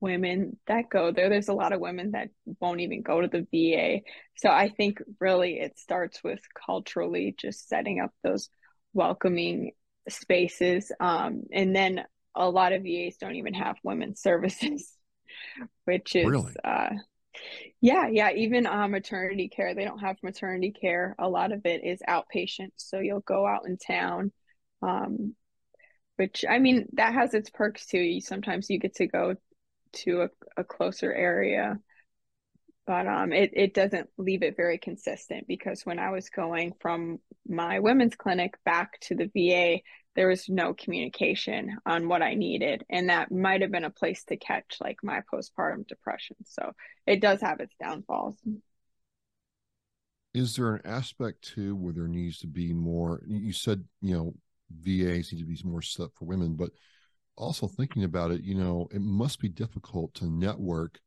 women 0.00 0.56
that 0.66 0.90
go 0.90 1.12
there. 1.12 1.28
There's 1.28 1.48
a 1.48 1.54
lot 1.54 1.72
of 1.72 1.80
women 1.80 2.12
that 2.12 2.28
won't 2.60 2.80
even 2.80 3.02
go 3.02 3.20
to 3.20 3.28
the 3.28 3.46
VA. 3.50 4.02
So 4.36 4.48
I 4.48 4.68
think 4.68 5.00
really 5.20 5.58
it 5.58 5.78
starts 5.78 6.22
with 6.22 6.40
culturally 6.66 7.34
just 7.38 7.68
setting 7.68 8.00
up 8.00 8.12
those 8.22 8.48
welcoming 8.92 9.72
spaces. 10.08 10.92
Um, 11.00 11.42
and 11.52 11.74
then 11.74 12.04
a 12.34 12.48
lot 12.48 12.72
of 12.72 12.82
VAs 12.82 13.16
don't 13.20 13.36
even 13.36 13.54
have 13.54 13.76
women's 13.82 14.20
services, 14.22 14.92
which 15.84 16.14
is 16.16 16.26
really? 16.26 16.54
uh, 16.64 16.90
yeah, 17.80 18.08
yeah. 18.08 18.32
Even 18.32 18.66
uh, 18.66 18.88
maternity 18.88 19.48
care, 19.48 19.74
they 19.74 19.84
don't 19.84 20.00
have 20.00 20.16
maternity 20.22 20.72
care. 20.72 21.14
A 21.18 21.28
lot 21.28 21.52
of 21.52 21.64
it 21.64 21.84
is 21.84 22.00
outpatient. 22.08 22.70
So 22.76 22.98
you'll 23.00 23.20
go 23.20 23.46
out 23.46 23.66
in 23.66 23.76
town, 23.76 24.32
um, 24.82 25.34
which 26.16 26.44
I 26.48 26.58
mean, 26.58 26.86
that 26.94 27.14
has 27.14 27.34
its 27.34 27.50
perks 27.50 27.86
too. 27.86 28.20
Sometimes 28.20 28.68
you 28.70 28.78
get 28.78 28.96
to 28.96 29.06
go 29.06 29.34
to 29.92 30.22
a, 30.22 30.28
a 30.58 30.64
closer 30.64 31.12
area 31.12 31.78
but 32.88 33.06
um, 33.06 33.34
it, 33.34 33.50
it 33.52 33.74
doesn't 33.74 34.08
leave 34.16 34.42
it 34.42 34.56
very 34.56 34.78
consistent 34.78 35.46
because 35.46 35.84
when 35.84 35.98
I 35.98 36.08
was 36.08 36.30
going 36.30 36.72
from 36.80 37.18
my 37.46 37.80
women's 37.80 38.16
clinic 38.16 38.54
back 38.64 38.98
to 39.02 39.14
the 39.14 39.26
VA, 39.26 39.82
there 40.16 40.28
was 40.28 40.48
no 40.48 40.74
communication 40.74 41.76
on 41.86 42.08
what 42.08 42.22
I 42.22 42.34
needed. 42.34 42.84
And 42.90 43.08
that 43.08 43.30
might 43.30 43.62
have 43.62 43.70
been 43.70 43.84
a 43.84 43.90
place 43.90 44.24
to 44.24 44.36
catch 44.36 44.78
like 44.80 44.98
my 45.02 45.22
postpartum 45.32 45.86
depression. 45.86 46.36
So 46.44 46.72
it 47.06 47.20
does 47.20 47.40
have 47.40 47.60
its 47.60 47.74
downfalls. 47.80 48.36
Is 50.34 50.56
there 50.56 50.74
an 50.74 50.82
aspect 50.84 51.42
too 51.42 51.76
where 51.76 51.92
there 51.92 52.08
needs 52.08 52.38
to 52.40 52.46
be 52.46 52.72
more? 52.72 53.22
You 53.26 53.52
said, 53.52 53.84
you 54.00 54.14
know, 54.14 54.34
VAs 54.70 55.32
need 55.32 55.40
to 55.40 55.46
be 55.46 55.58
more 55.64 55.82
set 55.82 56.08
for 56.14 56.24
women, 56.24 56.54
but 56.54 56.70
also 57.36 57.66
thinking 57.66 58.04
about 58.04 58.30
it, 58.30 58.42
you 58.42 58.54
know, 58.54 58.88
it 58.92 59.00
must 59.00 59.40
be 59.40 59.48
difficult 59.48 60.14
to 60.14 60.26
network 60.26 61.00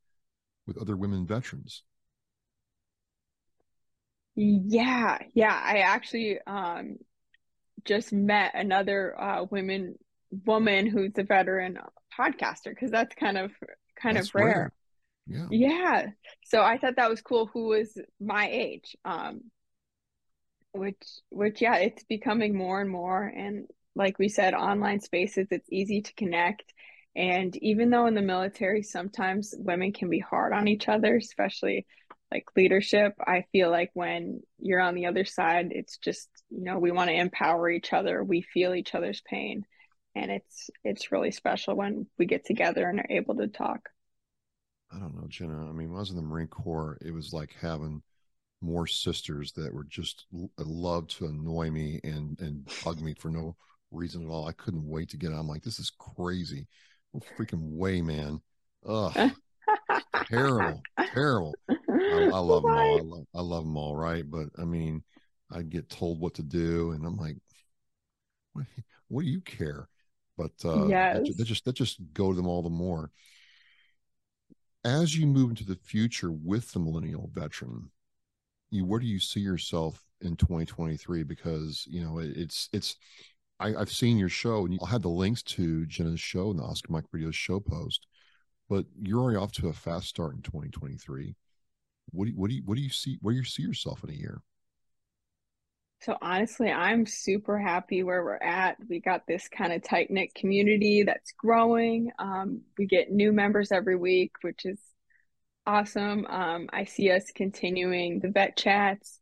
with 0.65 0.77
other 0.77 0.95
women 0.95 1.27
veterans. 1.27 1.83
Yeah, 4.35 5.17
yeah. 5.33 5.61
I 5.63 5.79
actually 5.79 6.39
um, 6.47 6.97
just 7.85 8.13
met 8.13 8.51
another 8.55 9.19
uh, 9.19 9.45
women 9.49 9.95
woman 10.45 10.87
who's 10.87 11.11
a 11.17 11.23
veteran 11.23 11.77
podcaster 12.17 12.69
because 12.69 12.91
that's 12.91 13.13
kind 13.15 13.37
of 13.37 13.51
kind 14.01 14.17
that's 14.17 14.29
of 14.29 14.35
rare. 14.35 14.45
rare. 14.45 14.73
Yeah. 15.27 15.47
Yeah. 15.51 16.07
So 16.45 16.61
I 16.61 16.77
thought 16.77 16.95
that 16.95 17.09
was 17.09 17.21
cool 17.21 17.47
who 17.47 17.65
was 17.67 17.97
my 18.19 18.49
age. 18.49 18.95
Um 19.05 19.41
which 20.73 21.01
which 21.29 21.61
yeah, 21.61 21.75
it's 21.75 22.03
becoming 22.03 22.55
more 22.55 22.79
and 22.79 22.89
more 22.89 23.25
and 23.25 23.67
like 23.93 24.17
we 24.17 24.29
said 24.29 24.53
online 24.53 25.01
spaces 25.01 25.47
it's 25.51 25.67
easy 25.69 26.01
to 26.01 26.13
connect 26.13 26.73
and 27.15 27.55
even 27.57 27.89
though 27.89 28.05
in 28.05 28.13
the 28.13 28.21
military, 28.21 28.83
sometimes 28.83 29.53
women 29.57 29.91
can 29.91 30.09
be 30.09 30.19
hard 30.19 30.53
on 30.53 30.67
each 30.67 30.87
other, 30.87 31.17
especially 31.17 31.85
like 32.31 32.45
leadership, 32.55 33.13
I 33.19 33.45
feel 33.51 33.69
like 33.69 33.91
when 33.93 34.41
you're 34.59 34.79
on 34.79 34.95
the 34.95 35.07
other 35.07 35.25
side, 35.25 35.69
it's 35.71 35.97
just, 35.97 36.29
you 36.49 36.63
know, 36.63 36.79
we 36.79 36.91
want 36.91 37.09
to 37.09 37.15
empower 37.15 37.69
each 37.69 37.93
other. 37.93 38.23
We 38.23 38.41
feel 38.41 38.73
each 38.73 38.95
other's 38.95 39.21
pain. 39.21 39.65
And 40.15 40.31
it's 40.31 40.69
it's 40.83 41.11
really 41.11 41.31
special 41.31 41.75
when 41.75 42.05
we 42.17 42.25
get 42.25 42.45
together 42.45 42.87
and 42.87 42.99
are 42.99 43.07
able 43.09 43.35
to 43.35 43.47
talk. 43.47 43.89
I 44.93 44.99
don't 44.99 45.15
know, 45.15 45.27
Jenna. 45.29 45.69
I 45.69 45.71
mean, 45.71 45.89
when 45.89 45.97
I 45.97 46.01
was 46.01 46.09
in 46.09 46.17
the 46.17 46.21
Marine 46.21 46.47
Corps, 46.47 46.97
it 47.01 47.11
was 47.11 47.31
like 47.31 47.55
having 47.61 48.01
more 48.61 48.87
sisters 48.87 49.53
that 49.53 49.73
were 49.73 49.85
just 49.85 50.25
uh, 50.35 50.47
loved 50.57 51.11
to 51.11 51.27
annoy 51.27 51.71
me 51.71 52.01
and 52.03 52.37
and 52.41 52.69
bug 52.83 53.01
me 53.01 53.13
for 53.13 53.29
no 53.29 53.55
reason 53.89 54.23
at 54.23 54.29
all. 54.29 54.47
I 54.47 54.53
couldn't 54.53 54.87
wait 54.87 55.09
to 55.09 55.17
get 55.17 55.31
out. 55.31 55.39
I'm 55.39 55.47
like, 55.47 55.63
this 55.63 55.79
is 55.79 55.91
crazy 55.97 56.67
freaking 57.37 57.77
way, 57.77 58.01
man. 58.01 58.41
Ugh. 58.85 59.31
terrible, 60.27 60.81
terrible. 61.13 61.55
I, 62.01 62.29
I 62.33 62.39
love 62.39 62.63
them 62.63 62.73
all. 62.73 62.97
I 62.97 63.01
love, 63.01 63.25
I 63.35 63.41
love 63.41 63.63
them 63.63 63.77
all, 63.77 63.95
right? 63.95 64.29
But 64.29 64.49
I 64.57 64.63
mean, 64.63 65.03
I 65.51 65.61
get 65.61 65.89
told 65.89 66.19
what 66.19 66.33
to 66.35 66.43
do, 66.43 66.91
and 66.91 67.05
I'm 67.05 67.17
like, 67.17 67.37
what, 68.53 68.65
what 69.07 69.23
do 69.23 69.29
you 69.29 69.41
care? 69.41 69.87
But 70.37 70.51
uh, 70.65 70.87
yes. 70.87 71.17
that, 71.17 71.37
that 71.37 71.45
just 71.45 71.65
that 71.65 71.75
just 71.75 71.99
go 72.13 72.31
to 72.31 72.35
them 72.35 72.47
all 72.47 72.63
the 72.63 72.69
more. 72.69 73.11
As 74.83 75.15
you 75.15 75.27
move 75.27 75.51
into 75.51 75.65
the 75.65 75.75
future 75.75 76.31
with 76.31 76.71
the 76.71 76.79
millennial 76.79 77.29
veteran, 77.33 77.91
you 78.71 78.85
where 78.85 78.99
do 78.99 79.05
you 79.05 79.19
see 79.19 79.41
yourself 79.41 80.03
in 80.21 80.35
2023? 80.35 81.23
Because 81.23 81.85
you 81.87 82.01
know 82.01 82.19
it, 82.19 82.31
it's 82.35 82.69
it's 82.73 82.95
I, 83.59 83.71
have 83.71 83.91
seen 83.91 84.17
your 84.17 84.29
show, 84.29 84.65
and 84.65 84.77
I'll 84.81 84.87
have 84.87 85.03
the 85.03 85.09
links 85.09 85.43
to 85.43 85.85
Jenna's 85.85 86.19
show 86.19 86.49
and 86.49 86.59
the 86.59 86.63
Oscar 86.63 86.91
Mike 86.91 87.05
Radio 87.11 87.29
show 87.29 87.59
post. 87.59 88.07
But 88.69 88.85
you're 88.99 89.19
already 89.19 89.37
off 89.37 89.51
to 89.53 89.67
a 89.67 89.73
fast 89.73 90.07
start 90.07 90.33
in 90.33 90.41
2023. 90.41 91.35
What 92.11 92.25
do 92.25 92.31
you, 92.31 92.37
what 92.37 92.49
do 92.49 92.55
you 92.55 92.61
what 92.65 92.75
do 92.75 92.81
you 92.81 92.89
see 92.89 93.17
where 93.21 93.33
do 93.33 93.39
you 93.39 93.45
see 93.45 93.63
yourself 93.63 94.03
in 94.03 94.09
a 94.09 94.13
year? 94.13 94.41
So 96.01 96.17
honestly, 96.19 96.71
I'm 96.71 97.05
super 97.05 97.59
happy 97.59 98.01
where 98.01 98.23
we're 98.23 98.37
at. 98.37 98.77
We 98.89 98.99
got 98.99 99.27
this 99.27 99.47
kind 99.47 99.71
of 99.71 99.83
tight 99.83 100.09
knit 100.09 100.33
community 100.33 101.03
that's 101.03 101.31
growing. 101.33 102.11
Um, 102.17 102.61
we 102.77 102.87
get 102.87 103.11
new 103.11 103.31
members 103.31 103.71
every 103.71 103.95
week, 103.95 104.31
which 104.41 104.65
is 104.65 104.79
awesome. 105.67 106.25
Um, 106.25 106.69
I 106.73 106.85
see 106.85 107.11
us 107.11 107.25
continuing 107.35 108.19
the 108.19 108.29
vet 108.29 108.57
chats 108.57 109.21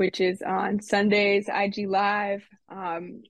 which 0.00 0.18
is 0.22 0.40
on 0.40 0.80
Sundays, 0.80 1.46
IG 1.52 1.86
Live, 1.86 2.42
um, 2.70 3.22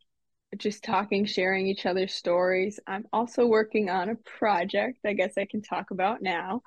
just 0.56 0.84
talking, 0.84 1.24
sharing 1.24 1.66
each 1.66 1.84
other's 1.84 2.14
stories. 2.14 2.78
I'm 2.86 3.06
also 3.12 3.44
working 3.44 3.90
on 3.90 4.08
a 4.08 4.14
project 4.38 5.00
I 5.04 5.14
guess 5.14 5.32
I 5.36 5.46
can 5.50 5.62
talk 5.62 5.90
about 5.90 6.22
now, 6.22 6.62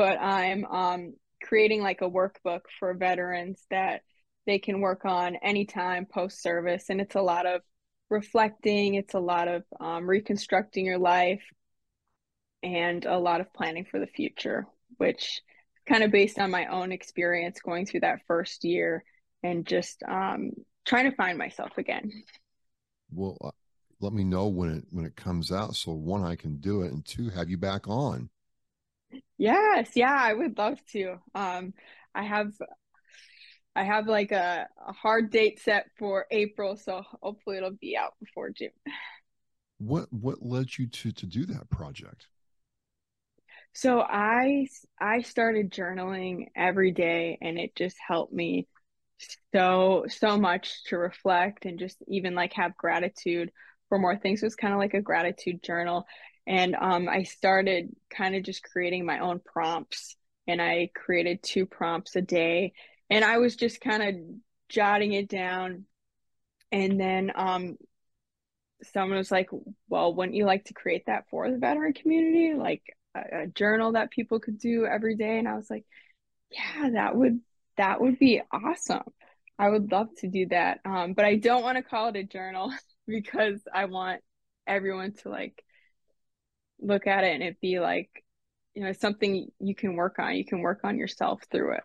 but 0.00 0.18
I'm 0.18 0.64
um, 0.64 1.12
creating 1.42 1.82
like 1.82 2.00
a 2.00 2.08
workbook 2.08 2.62
for 2.78 2.94
veterans 2.94 3.62
that 3.68 4.00
they 4.46 4.58
can 4.58 4.80
work 4.80 5.04
on 5.04 5.36
anytime 5.36 6.06
post 6.06 6.40
service. 6.40 6.86
And 6.88 7.02
it's 7.02 7.16
a 7.16 7.20
lot 7.20 7.44
of 7.44 7.60
reflecting, 8.08 8.94
it's 8.94 9.12
a 9.12 9.20
lot 9.20 9.46
of 9.46 9.62
um, 9.78 10.08
reconstructing 10.08 10.86
your 10.86 10.96
life, 10.96 11.42
and 12.62 13.04
a 13.04 13.18
lot 13.18 13.42
of 13.42 13.52
planning 13.52 13.84
for 13.84 14.00
the 14.00 14.06
future, 14.06 14.66
which 14.96 15.42
kind 15.86 16.02
of 16.02 16.10
based 16.10 16.38
on 16.38 16.50
my 16.50 16.64
own 16.68 16.92
experience 16.92 17.60
going 17.60 17.84
through 17.84 18.00
that 18.00 18.22
first 18.26 18.64
year 18.64 19.04
and 19.42 19.66
just 19.66 20.02
um, 20.08 20.52
trying 20.86 21.10
to 21.10 21.14
find 21.14 21.36
myself 21.36 21.72
again. 21.76 22.10
Well, 23.10 23.36
uh, 23.44 23.50
let 24.00 24.14
me 24.14 24.24
know 24.24 24.46
when 24.46 24.78
it 24.78 24.84
when 24.92 25.04
it 25.04 25.14
comes 25.14 25.52
out, 25.52 25.76
so 25.76 25.92
one 25.92 26.24
I 26.24 26.36
can 26.36 26.56
do 26.56 26.84
it, 26.84 26.90
and 26.90 27.04
two 27.04 27.28
have 27.28 27.50
you 27.50 27.58
back 27.58 27.86
on. 27.86 28.30
Yes, 29.38 29.92
yeah, 29.94 30.16
I 30.18 30.32
would 30.32 30.58
love 30.58 30.78
to. 30.92 31.16
Um, 31.34 31.74
I 32.14 32.22
have 32.24 32.52
I 33.74 33.84
have 33.84 34.06
like 34.06 34.32
a, 34.32 34.68
a 34.86 34.92
hard 34.92 35.30
date 35.30 35.60
set 35.60 35.86
for 35.98 36.26
April, 36.30 36.76
so 36.76 37.02
hopefully 37.22 37.56
it'll 37.56 37.70
be 37.70 37.96
out 37.96 38.14
before 38.20 38.50
June. 38.50 38.70
What 39.78 40.12
what 40.12 40.42
led 40.42 40.76
you 40.78 40.86
to 40.86 41.12
to 41.12 41.26
do 41.26 41.46
that 41.46 41.70
project? 41.70 42.28
So 43.72 44.00
I 44.00 44.66
I 45.00 45.22
started 45.22 45.72
journaling 45.72 46.48
every 46.56 46.92
day 46.92 47.38
and 47.40 47.58
it 47.58 47.74
just 47.76 47.96
helped 48.06 48.32
me 48.32 48.66
so 49.54 50.06
so 50.08 50.36
much 50.36 50.84
to 50.84 50.98
reflect 50.98 51.64
and 51.64 51.78
just 51.78 51.98
even 52.08 52.34
like 52.34 52.52
have 52.54 52.76
gratitude 52.76 53.50
for 53.88 53.98
more 53.98 54.16
things. 54.16 54.42
It 54.42 54.46
was 54.46 54.56
kind 54.56 54.74
of 54.74 54.80
like 54.80 54.94
a 54.94 55.00
gratitude 55.00 55.62
journal. 55.62 56.06
And 56.50 56.74
um, 56.74 57.08
I 57.08 57.22
started 57.22 57.94
kind 58.10 58.34
of 58.34 58.42
just 58.42 58.64
creating 58.64 59.06
my 59.06 59.20
own 59.20 59.38
prompts 59.38 60.16
and 60.48 60.60
I 60.60 60.90
created 60.96 61.44
two 61.44 61.64
prompts 61.64 62.16
a 62.16 62.22
day. 62.22 62.72
And 63.08 63.24
I 63.24 63.38
was 63.38 63.54
just 63.54 63.80
kind 63.80 64.02
of 64.02 64.16
jotting 64.68 65.12
it 65.12 65.28
down. 65.28 65.84
And 66.72 66.98
then 66.98 67.30
um, 67.36 67.76
someone 68.82 69.16
was 69.16 69.30
like, 69.30 69.48
Well, 69.88 70.12
wouldn't 70.12 70.34
you 70.34 70.44
like 70.44 70.64
to 70.64 70.74
create 70.74 71.06
that 71.06 71.26
for 71.30 71.48
the 71.48 71.56
veteran 71.56 71.92
community? 71.92 72.54
Like 72.54 72.82
a, 73.14 73.42
a 73.42 73.46
journal 73.46 73.92
that 73.92 74.10
people 74.10 74.40
could 74.40 74.58
do 74.58 74.86
every 74.86 75.14
day. 75.14 75.38
And 75.38 75.46
I 75.46 75.54
was 75.54 75.70
like, 75.70 75.84
Yeah, 76.50 76.90
that 76.94 77.14
would 77.14 77.38
that 77.76 78.00
would 78.00 78.18
be 78.18 78.42
awesome. 78.50 79.04
I 79.56 79.68
would 79.68 79.92
love 79.92 80.08
to 80.18 80.26
do 80.26 80.46
that. 80.46 80.80
Um, 80.84 81.12
but 81.12 81.26
I 81.26 81.36
don't 81.36 81.62
want 81.62 81.76
to 81.76 81.84
call 81.84 82.08
it 82.08 82.16
a 82.16 82.24
journal 82.24 82.72
because 83.06 83.60
I 83.72 83.84
want 83.84 84.20
everyone 84.66 85.12
to 85.22 85.28
like 85.28 85.62
look 86.80 87.06
at 87.06 87.24
it 87.24 87.34
and 87.34 87.42
it 87.42 87.60
be 87.60 87.80
like, 87.80 88.08
you 88.74 88.84
know, 88.84 88.92
something 88.92 89.48
you 89.58 89.74
can 89.74 89.96
work 89.96 90.18
on. 90.18 90.36
You 90.36 90.44
can 90.44 90.60
work 90.60 90.80
on 90.84 90.98
yourself 90.98 91.42
through 91.50 91.74
it. 91.74 91.82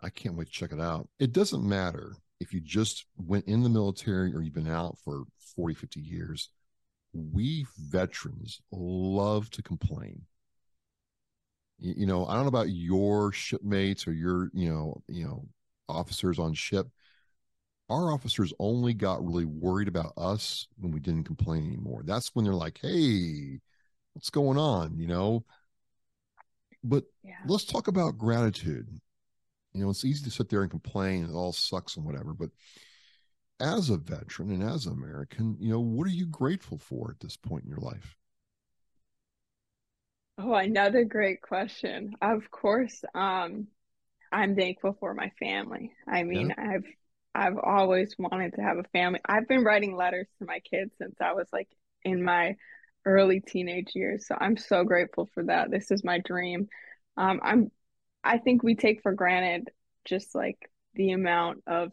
I 0.00 0.10
can't 0.10 0.36
wait 0.36 0.46
to 0.46 0.52
check 0.52 0.72
it 0.72 0.80
out. 0.80 1.08
It 1.18 1.32
doesn't 1.32 1.66
matter 1.66 2.16
if 2.40 2.52
you 2.52 2.60
just 2.60 3.06
went 3.16 3.46
in 3.46 3.62
the 3.62 3.68
military 3.68 4.34
or 4.34 4.42
you've 4.42 4.54
been 4.54 4.70
out 4.70 4.98
for 5.04 5.24
40, 5.56 5.74
50 5.74 6.00
years. 6.00 6.50
We 7.12 7.66
veterans 7.78 8.60
love 8.70 9.50
to 9.50 9.62
complain 9.62 10.22
you 11.78 12.06
know 12.06 12.26
i 12.26 12.34
don't 12.34 12.42
know 12.42 12.48
about 12.48 12.70
your 12.70 13.32
shipmates 13.32 14.06
or 14.06 14.12
your 14.12 14.50
you 14.54 14.68
know 14.68 15.02
you 15.08 15.24
know 15.24 15.46
officers 15.88 16.38
on 16.38 16.54
ship 16.54 16.88
our 17.88 18.12
officers 18.12 18.52
only 18.58 18.92
got 18.94 19.24
really 19.24 19.44
worried 19.44 19.88
about 19.88 20.12
us 20.16 20.66
when 20.78 20.92
we 20.92 21.00
didn't 21.00 21.24
complain 21.24 21.66
anymore 21.66 22.02
that's 22.04 22.34
when 22.34 22.44
they're 22.44 22.54
like 22.54 22.78
hey 22.82 23.58
what's 24.12 24.30
going 24.30 24.58
on 24.58 24.96
you 24.96 25.06
know 25.06 25.44
but 26.82 27.04
yeah. 27.24 27.34
let's 27.46 27.64
talk 27.64 27.88
about 27.88 28.18
gratitude 28.18 28.88
you 29.72 29.82
know 29.82 29.90
it's 29.90 30.04
easy 30.04 30.24
to 30.24 30.30
sit 30.30 30.48
there 30.48 30.62
and 30.62 30.70
complain 30.70 31.24
it 31.24 31.32
all 31.32 31.52
sucks 31.52 31.96
and 31.96 32.04
whatever 32.04 32.32
but 32.32 32.50
as 33.60 33.88
a 33.88 33.96
veteran 33.96 34.50
and 34.50 34.62
as 34.62 34.86
an 34.86 34.92
american 34.92 35.56
you 35.60 35.70
know 35.70 35.80
what 35.80 36.06
are 36.06 36.10
you 36.10 36.26
grateful 36.26 36.78
for 36.78 37.10
at 37.10 37.20
this 37.20 37.36
point 37.36 37.64
in 37.64 37.70
your 37.70 37.80
life 37.80 38.16
Oh, 40.38 40.52
another 40.52 41.04
great 41.04 41.40
question. 41.40 42.14
Of 42.20 42.50
course, 42.50 43.02
um, 43.14 43.68
I'm 44.30 44.54
thankful 44.54 44.96
for 45.00 45.14
my 45.14 45.32
family. 45.38 45.92
I 46.06 46.24
mean, 46.24 46.54
yeah. 46.56 46.72
I've 46.72 46.84
I've 47.36 47.58
always 47.58 48.14
wanted 48.18 48.54
to 48.54 48.62
have 48.62 48.78
a 48.78 48.84
family. 48.92 49.20
I've 49.26 49.46
been 49.46 49.62
writing 49.62 49.94
letters 49.94 50.26
to 50.38 50.46
my 50.46 50.60
kids 50.60 50.92
since 50.98 51.16
I 51.20 51.34
was 51.34 51.46
like 51.52 51.68
in 52.02 52.22
my 52.22 52.56
early 53.04 53.40
teenage 53.40 53.92
years. 53.94 54.26
So 54.26 54.36
I'm 54.40 54.56
so 54.56 54.84
grateful 54.84 55.28
for 55.34 55.44
that. 55.44 55.70
This 55.70 55.90
is 55.90 56.02
my 56.02 56.18
dream. 56.24 56.68
Um, 57.16 57.40
I'm 57.42 57.70
I 58.24 58.38
think 58.38 58.62
we 58.62 58.74
take 58.74 59.02
for 59.02 59.12
granted 59.12 59.68
just 60.04 60.34
like 60.34 60.58
the 60.94 61.12
amount 61.12 61.62
of 61.66 61.92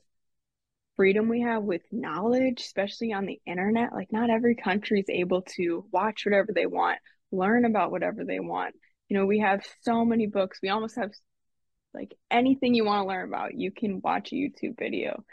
freedom 0.96 1.28
we 1.28 1.42
have 1.42 1.64
with 1.64 1.82
knowledge, 1.92 2.62
especially 2.62 3.14
on 3.14 3.26
the 3.26 3.40
internet. 3.46 3.94
Like 3.94 4.12
not 4.12 4.30
every 4.30 4.56
country 4.56 5.02
is 5.02 5.10
able 5.10 5.42
to 5.58 5.86
watch 5.92 6.26
whatever 6.26 6.54
they 6.54 6.66
want, 6.66 7.00
learn 7.32 7.66
about 7.66 7.92
whatever 7.92 8.24
they 8.24 8.40
want. 8.40 8.76
You 9.10 9.18
know, 9.18 9.26
we 9.26 9.40
have 9.40 9.62
so 9.82 10.06
many 10.06 10.26
books. 10.26 10.60
We 10.64 10.70
almost 10.70 10.96
have 10.96 11.12
like 11.94 12.14
anything 12.32 12.74
you 12.74 12.86
want 12.86 13.04
to 13.04 13.08
learn 13.08 13.28
about, 13.28 13.56
you 13.56 13.72
can 13.72 14.02
watch 14.02 14.32
a 14.32 14.36
YouTube 14.36 14.78
video. 14.78 15.24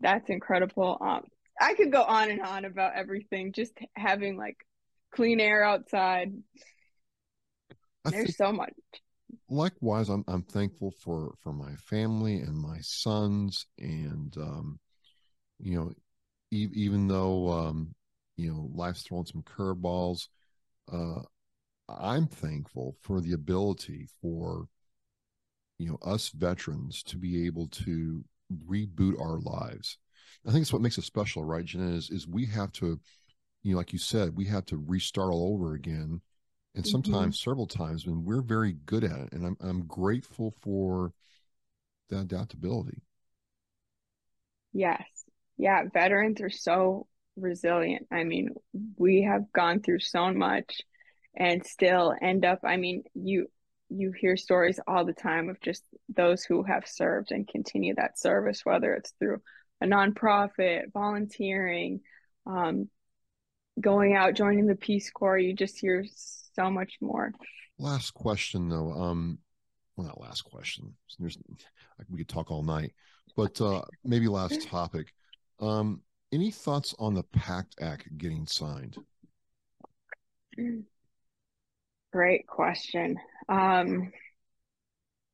That's 0.00 0.28
incredible. 0.28 0.98
Um, 1.00 1.24
I 1.60 1.74
could 1.74 1.92
go 1.92 2.02
on 2.02 2.30
and 2.30 2.42
on 2.42 2.64
about 2.64 2.94
everything, 2.94 3.52
just 3.52 3.72
having 3.94 4.36
like 4.36 4.56
clean 5.12 5.40
air 5.40 5.64
outside. 5.64 6.32
I 8.04 8.10
There's 8.10 8.36
so 8.36 8.52
much. 8.52 8.74
Likewise, 9.48 10.08
I'm 10.08 10.24
I'm 10.28 10.42
thankful 10.42 10.92
for 11.02 11.34
for 11.42 11.52
my 11.52 11.74
family 11.76 12.40
and 12.40 12.56
my 12.56 12.78
sons, 12.80 13.66
and 13.78 14.36
um, 14.36 14.78
you 15.58 15.76
know, 15.78 15.92
e- 16.50 16.70
even 16.74 17.08
though 17.08 17.50
um, 17.50 17.94
you 18.36 18.52
know 18.52 18.68
life's 18.74 19.02
thrown 19.02 19.26
some 19.26 19.42
curveballs, 19.42 20.28
uh, 20.92 21.22
I'm 21.88 22.26
thankful 22.26 22.96
for 23.00 23.20
the 23.20 23.32
ability 23.32 24.08
for 24.20 24.66
you 25.78 25.88
know 25.88 25.98
us 26.02 26.30
veterans 26.30 27.02
to 27.04 27.16
be 27.16 27.46
able 27.46 27.68
to 27.68 28.24
reboot 28.68 29.20
our 29.20 29.38
lives. 29.38 29.98
I 30.46 30.50
think 30.50 30.62
it's 30.62 30.72
what 30.72 30.82
makes 30.82 30.98
it 30.98 31.04
special, 31.04 31.44
right, 31.44 31.64
Jenna? 31.64 31.94
Is 31.94 32.10
is 32.10 32.28
we 32.28 32.46
have 32.46 32.72
to, 32.72 33.00
you 33.62 33.72
know, 33.72 33.78
like 33.78 33.92
you 33.92 33.98
said, 33.98 34.36
we 34.36 34.44
have 34.46 34.66
to 34.66 34.76
restart 34.76 35.32
all 35.32 35.54
over 35.54 35.74
again, 35.74 36.20
and 36.74 36.84
mm-hmm. 36.84 36.90
sometimes 36.90 37.38
mm-hmm. 37.38 37.50
several 37.50 37.66
times, 37.66 38.06
and 38.06 38.24
we're 38.24 38.42
very 38.42 38.74
good 38.86 39.04
at 39.04 39.18
it. 39.18 39.32
And 39.32 39.46
I'm 39.46 39.56
I'm 39.60 39.86
grateful 39.86 40.54
for 40.62 41.12
that 42.10 42.20
adaptability. 42.20 43.02
Yes, 44.72 45.04
yeah, 45.56 45.84
veterans 45.92 46.40
are 46.40 46.50
so 46.50 47.06
resilient. 47.36 48.06
I 48.12 48.24
mean, 48.24 48.50
we 48.96 49.22
have 49.22 49.52
gone 49.52 49.80
through 49.80 50.00
so 50.00 50.32
much 50.32 50.82
and 51.36 51.66
still 51.66 52.14
end 52.22 52.44
up 52.44 52.60
i 52.64 52.76
mean 52.76 53.02
you 53.14 53.48
you 53.96 54.12
hear 54.12 54.36
stories 54.36 54.80
all 54.86 55.04
the 55.04 55.12
time 55.12 55.48
of 55.48 55.60
just 55.60 55.82
those 56.08 56.44
who 56.44 56.62
have 56.62 56.86
served 56.86 57.30
and 57.30 57.48
continue 57.48 57.94
that 57.94 58.18
service 58.18 58.60
whether 58.64 58.94
it's 58.94 59.12
through 59.18 59.40
a 59.80 59.86
nonprofit 59.86 60.92
volunteering 60.92 62.00
um, 62.46 62.88
going 63.80 64.14
out 64.14 64.34
joining 64.34 64.66
the 64.66 64.74
peace 64.74 65.10
corps 65.10 65.38
you 65.38 65.54
just 65.54 65.78
hear 65.78 66.04
so 66.54 66.70
much 66.70 66.94
more. 67.00 67.32
Last 67.78 68.14
question 68.14 68.68
though 68.68 68.92
um 68.92 69.38
well 69.96 70.06
not 70.06 70.20
last 70.20 70.42
question. 70.42 70.94
There's 71.18 71.38
we 72.08 72.18
could 72.18 72.28
talk 72.28 72.50
all 72.50 72.62
night 72.62 72.92
but 73.36 73.60
uh 73.60 73.82
maybe 74.04 74.28
last 74.28 74.62
topic. 74.68 75.12
Um 75.60 76.02
any 76.32 76.50
thoughts 76.50 76.94
on 76.98 77.14
the 77.14 77.22
pact 77.22 77.76
act 77.80 78.16
getting 78.16 78.46
signed 78.46 78.96
Great 82.14 82.46
question. 82.46 83.18
Um, 83.48 84.12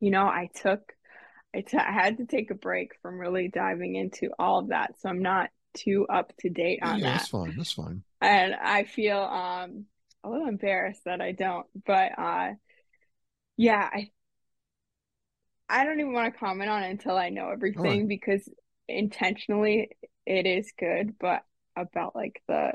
you 0.00 0.10
know, 0.10 0.24
I 0.24 0.48
took, 0.54 0.80
I, 1.54 1.60
t- 1.60 1.76
I 1.76 1.92
had 1.92 2.16
to 2.16 2.24
take 2.24 2.50
a 2.50 2.54
break 2.54 2.92
from 3.02 3.18
really 3.18 3.48
diving 3.48 3.96
into 3.96 4.30
all 4.38 4.60
of 4.60 4.68
that, 4.68 4.94
so 4.98 5.10
I'm 5.10 5.20
not 5.20 5.50
too 5.74 6.06
up 6.08 6.32
to 6.38 6.48
date 6.48 6.78
on 6.82 7.00
yeah, 7.00 7.04
that. 7.04 7.12
That's 7.18 7.28
fine. 7.28 7.54
That's 7.54 7.72
fine. 7.72 8.02
And 8.22 8.54
I 8.54 8.84
feel 8.84 9.18
um 9.18 9.84
a 10.24 10.30
little 10.30 10.46
embarrassed 10.46 11.02
that 11.04 11.20
I 11.20 11.32
don't, 11.32 11.66
but 11.84 12.18
uh, 12.18 12.52
yeah, 13.58 13.86
I, 13.92 14.10
I 15.68 15.84
don't 15.84 16.00
even 16.00 16.14
want 16.14 16.32
to 16.32 16.40
comment 16.40 16.70
on 16.70 16.82
it 16.82 16.92
until 16.92 17.18
I 17.18 17.28
know 17.28 17.50
everything 17.50 17.82
right. 17.82 18.08
because 18.08 18.48
intentionally 18.88 19.90
it 20.24 20.46
is 20.46 20.72
good, 20.78 21.18
but 21.20 21.42
about 21.76 22.16
like 22.16 22.40
the, 22.48 22.72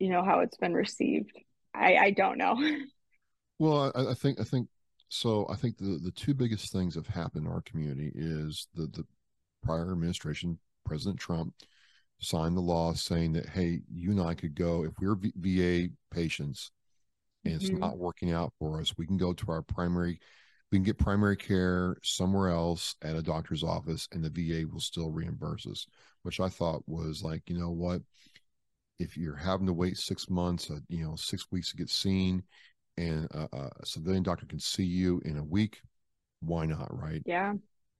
you 0.00 0.10
know, 0.10 0.24
how 0.24 0.40
it's 0.40 0.56
been 0.56 0.74
received, 0.74 1.38
I 1.72 1.94
I 1.94 2.10
don't 2.10 2.38
know. 2.38 2.58
Well, 3.58 3.92
I, 3.94 4.10
I, 4.10 4.14
think 4.14 4.40
I 4.40 4.44
think 4.44 4.68
so. 5.08 5.46
I 5.50 5.56
think 5.56 5.78
the 5.78 5.98
the 6.02 6.10
two 6.10 6.34
biggest 6.34 6.72
things 6.72 6.94
have 6.94 7.06
happened 7.06 7.46
in 7.46 7.52
our 7.52 7.62
community 7.62 8.12
is 8.14 8.68
the 8.74 8.86
the 8.86 9.04
prior 9.62 9.92
administration, 9.92 10.58
President 10.84 11.18
Trump, 11.18 11.54
signed 12.18 12.56
the 12.56 12.60
law 12.60 12.92
saying 12.92 13.32
that 13.32 13.48
hey, 13.48 13.80
you 13.92 14.10
and 14.10 14.20
I 14.20 14.34
could 14.34 14.54
go 14.54 14.84
if 14.84 14.92
we're 15.00 15.16
v- 15.16 15.32
VA 15.36 15.92
patients 16.14 16.70
and 17.46 17.60
mm-hmm. 17.60 17.72
it's 17.72 17.80
not 17.80 17.98
working 17.98 18.32
out 18.32 18.52
for 18.58 18.80
us, 18.80 18.96
we 18.96 19.06
can 19.06 19.16
go 19.16 19.32
to 19.32 19.52
our 19.52 19.62
primary. 19.62 20.20
We 20.72 20.78
can 20.78 20.84
get 20.84 20.98
primary 20.98 21.36
care 21.36 21.96
somewhere 22.02 22.50
else 22.50 22.96
at 23.00 23.14
a 23.14 23.22
doctor's 23.22 23.62
office, 23.62 24.08
and 24.10 24.24
the 24.24 24.30
VA 24.30 24.66
will 24.66 24.80
still 24.80 25.12
reimburse 25.12 25.64
us. 25.66 25.86
Which 26.22 26.40
I 26.40 26.48
thought 26.48 26.82
was 26.88 27.22
like, 27.22 27.42
you 27.46 27.56
know 27.56 27.70
what? 27.70 28.02
If 28.98 29.16
you're 29.16 29.36
having 29.36 29.66
to 29.66 29.72
wait 29.72 29.96
six 29.96 30.28
months, 30.28 30.68
uh, 30.70 30.80
you 30.88 31.04
know, 31.04 31.14
six 31.14 31.46
weeks 31.52 31.70
to 31.70 31.76
get 31.76 31.88
seen, 31.88 32.42
and 32.96 33.26
a, 33.30 33.48
a 33.80 33.86
civilian 33.86 34.22
doctor 34.22 34.46
can 34.46 34.58
see 34.58 34.84
you 34.84 35.20
in 35.24 35.36
a 35.36 35.44
week, 35.44 35.80
why 36.40 36.66
not? 36.66 36.88
Right? 36.90 37.22
Yeah. 37.26 37.54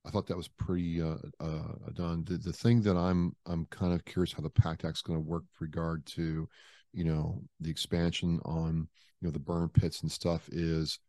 I 0.06 0.10
thought 0.10 0.26
that 0.28 0.36
was 0.36 0.48
pretty 0.48 1.02
uh, 1.02 1.16
uh, 1.40 1.90
done. 1.94 2.24
The, 2.24 2.38
the 2.38 2.52
thing 2.52 2.80
that 2.82 2.96
I'm 2.96 3.34
I'm 3.44 3.66
kind 3.66 3.92
of 3.92 4.04
curious 4.04 4.32
how 4.32 4.42
the 4.42 4.50
PACT 4.50 4.84
Act's 4.84 5.02
going 5.02 5.18
to 5.18 5.28
work 5.28 5.42
with 5.42 5.60
regard 5.60 6.06
to, 6.06 6.48
you 6.92 7.04
know, 7.04 7.42
the 7.60 7.70
expansion 7.70 8.40
on 8.44 8.88
you 9.20 9.28
know 9.28 9.32
the 9.32 9.38
burn 9.38 9.68
pits 9.68 10.02
and 10.02 10.12
stuff 10.12 10.48
is, 10.52 11.00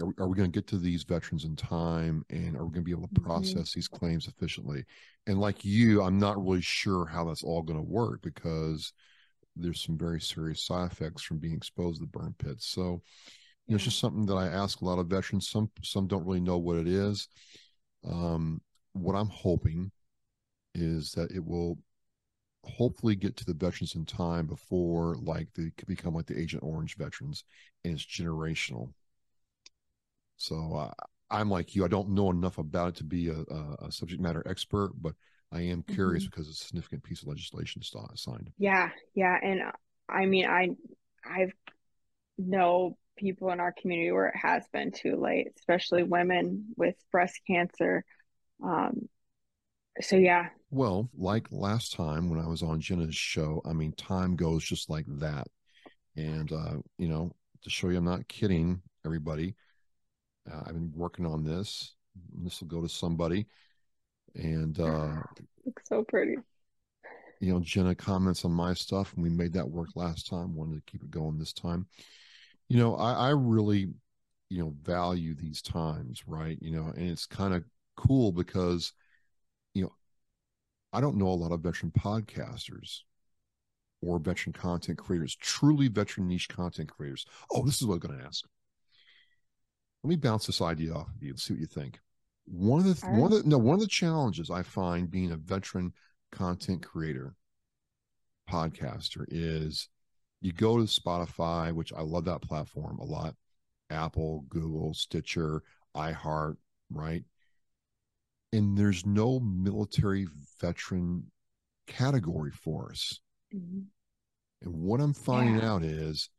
are 0.00 0.06
we, 0.06 0.12
are 0.18 0.28
we 0.28 0.36
going 0.36 0.50
to 0.50 0.56
get 0.56 0.66
to 0.68 0.78
these 0.78 1.02
veterans 1.02 1.44
in 1.44 1.56
time, 1.56 2.24
and 2.30 2.56
are 2.56 2.64
we 2.64 2.72
going 2.72 2.74
to 2.74 2.80
be 2.82 2.92
able 2.92 3.02
to 3.02 3.14
mm-hmm. 3.14 3.26
process 3.26 3.52
mm-hmm. 3.52 3.78
these 3.78 3.88
claims 3.88 4.28
efficiently? 4.28 4.84
And 5.26 5.38
like 5.38 5.64
you, 5.64 6.02
I'm 6.02 6.18
not 6.18 6.42
really 6.42 6.62
sure 6.62 7.04
how 7.04 7.24
that's 7.24 7.44
all 7.44 7.62
going 7.62 7.78
to 7.78 7.82
work 7.82 8.22
because 8.22 8.92
there's 9.56 9.82
some 9.82 9.98
very 9.98 10.20
serious 10.20 10.64
side 10.64 10.92
effects 10.92 11.22
from 11.22 11.38
being 11.38 11.54
exposed 11.54 11.98
to 11.98 12.06
the 12.06 12.18
burn 12.18 12.34
pits. 12.38 12.66
So, 12.66 13.02
you 13.66 13.72
know, 13.72 13.76
it's 13.76 13.84
just 13.84 13.98
something 13.98 14.26
that 14.26 14.34
I 14.34 14.48
ask 14.48 14.80
a 14.80 14.84
lot 14.84 14.98
of 14.98 15.08
veterans. 15.08 15.48
Some 15.48 15.70
some 15.82 16.06
don't 16.06 16.26
really 16.26 16.40
know 16.40 16.58
what 16.58 16.78
it 16.78 16.86
is. 16.86 17.28
Um, 18.08 18.60
what 18.92 19.14
I'm 19.14 19.28
hoping 19.28 19.90
is 20.74 21.12
that 21.12 21.30
it 21.32 21.44
will 21.44 21.78
hopefully 22.64 23.14
get 23.14 23.36
to 23.36 23.44
the 23.44 23.54
veterans 23.54 23.94
in 23.94 24.04
time 24.04 24.46
before 24.46 25.16
like 25.22 25.48
they 25.54 25.70
could 25.76 25.88
become 25.88 26.14
like 26.14 26.26
the 26.26 26.38
Agent 26.38 26.62
Orange 26.62 26.96
veterans, 26.96 27.44
and 27.84 27.94
it's 27.94 28.04
generational. 28.04 28.92
So 30.36 30.74
uh, 30.74 31.06
I'm 31.30 31.50
like 31.50 31.74
you. 31.74 31.84
I 31.84 31.88
don't 31.88 32.10
know 32.10 32.30
enough 32.30 32.58
about 32.58 32.90
it 32.90 32.94
to 32.96 33.04
be 33.04 33.28
a, 33.28 33.38
a, 33.38 33.86
a 33.86 33.92
subject 33.92 34.20
matter 34.20 34.42
expert, 34.46 34.92
but 35.00 35.14
I 35.52 35.60
am 35.62 35.82
curious 35.82 36.24
mm-hmm. 36.24 36.30
because 36.30 36.48
it's 36.48 36.62
a 36.62 36.66
significant 36.66 37.04
piece 37.04 37.22
of 37.22 37.28
legislation 37.28 37.82
signed. 37.82 38.50
Yeah, 38.58 38.90
yeah, 39.14 39.36
and 39.42 39.62
uh, 39.62 39.72
I 40.08 40.26
mean, 40.26 40.46
I 40.46 40.70
I've 41.24 41.52
know 42.38 42.96
people 43.16 43.50
in 43.50 43.60
our 43.60 43.72
community 43.72 44.10
where 44.10 44.28
it 44.28 44.36
has 44.36 44.64
been 44.72 44.92
too 44.92 45.16
late, 45.16 45.48
especially 45.56 46.02
women 46.02 46.66
with 46.76 46.94
breast 47.10 47.40
cancer. 47.46 48.04
Um, 48.62 49.08
so 50.00 50.16
yeah. 50.16 50.48
Well, 50.70 51.08
like 51.16 51.46
last 51.50 51.94
time 51.94 52.28
when 52.28 52.40
I 52.40 52.46
was 52.46 52.62
on 52.62 52.80
Jenna's 52.80 53.16
show, 53.16 53.62
I 53.64 53.72
mean, 53.72 53.92
time 53.92 54.36
goes 54.36 54.64
just 54.64 54.90
like 54.90 55.06
that, 55.20 55.46
and 56.16 56.52
uh, 56.52 56.74
you 56.98 57.08
know, 57.08 57.30
to 57.62 57.70
show 57.70 57.88
you 57.88 57.98
I'm 57.98 58.04
not 58.04 58.28
kidding, 58.28 58.82
everybody. 59.04 59.54
Uh, 60.50 60.60
I've 60.66 60.74
been 60.74 60.92
working 60.94 61.26
on 61.26 61.44
this. 61.44 61.94
This 62.42 62.60
will 62.60 62.68
go 62.68 62.82
to 62.82 62.88
somebody 62.88 63.46
and 64.36 64.78
uh 64.80 65.22
looks 65.64 65.82
so 65.88 66.04
pretty. 66.04 66.36
you 67.40 67.52
know 67.52 67.60
jenna 67.60 67.94
comments 67.94 68.44
on 68.44 68.52
my 68.52 68.72
stuff 68.74 69.12
and 69.14 69.22
we 69.22 69.30
made 69.30 69.52
that 69.52 69.68
work 69.68 69.88
last 69.94 70.28
time 70.28 70.54
wanted 70.54 70.76
to 70.76 70.90
keep 70.90 71.02
it 71.02 71.10
going 71.10 71.38
this 71.38 71.52
time. 71.52 71.86
You 72.68 72.78
know 72.78 72.96
i 72.96 73.12
i 73.12 73.30
really 73.30 73.88
you 74.48 74.62
know 74.62 74.74
value 74.82 75.34
these 75.34 75.62
times 75.62 76.22
right? 76.26 76.58
You 76.60 76.70
know 76.72 76.92
and 76.96 77.10
it's 77.10 77.26
kind 77.26 77.54
of 77.54 77.64
cool 77.96 78.32
because 78.32 78.92
you 79.74 79.82
know 79.82 79.92
i 80.92 81.00
don't 81.00 81.16
know 81.16 81.28
a 81.28 81.30
lot 81.30 81.52
of 81.52 81.60
veteran 81.60 81.92
podcasters 81.98 83.00
or 84.02 84.18
veteran 84.18 84.52
content 84.52 84.98
creators 84.98 85.34
truly 85.36 85.88
veteran 85.88 86.28
niche 86.28 86.48
content 86.48 86.88
creators. 86.90 87.26
Oh 87.50 87.64
this 87.64 87.80
is 87.80 87.86
what 87.86 87.94
i'm 87.94 88.00
going 88.00 88.18
to 88.18 88.26
ask. 88.26 88.44
Let 90.04 90.08
me 90.10 90.16
bounce 90.16 90.46
this 90.46 90.60
idea 90.62 90.92
off 90.94 91.08
of 91.08 91.22
you 91.22 91.30
and 91.30 91.40
see 91.40 91.54
what 91.54 91.60
you 91.60 91.66
think 91.66 91.98
one 92.46 92.80
of 92.80 93.00
the 93.00 93.06
one 93.06 93.32
of 93.32 93.42
the 93.42 93.48
no 93.48 93.58
one 93.58 93.74
of 93.74 93.80
the 93.80 93.86
challenges 93.86 94.50
I 94.50 94.62
find 94.62 95.10
being 95.10 95.32
a 95.32 95.36
veteran 95.36 95.92
content 96.32 96.82
creator, 96.82 97.34
podcaster 98.48 99.24
is 99.28 99.88
you 100.40 100.52
go 100.52 100.76
to 100.76 100.84
Spotify, 100.84 101.72
which 101.72 101.92
I 101.92 102.02
love 102.02 102.24
that 102.26 102.42
platform 102.42 102.98
a 102.98 103.04
lot, 103.04 103.34
Apple, 103.90 104.44
Google, 104.48 104.94
Stitcher, 104.94 105.62
iHeart, 105.96 106.56
right? 106.90 107.24
And 108.52 108.76
there's 108.76 109.04
no 109.04 109.40
military 109.40 110.26
veteran 110.60 111.30
category 111.86 112.52
for 112.52 112.90
us. 112.90 113.18
Mm-hmm. 113.54 113.80
And 114.62 114.74
what 114.74 115.00
I'm 115.00 115.14
finding 115.14 115.58
yeah. 115.58 115.72
out 115.72 115.82
is 115.82 116.30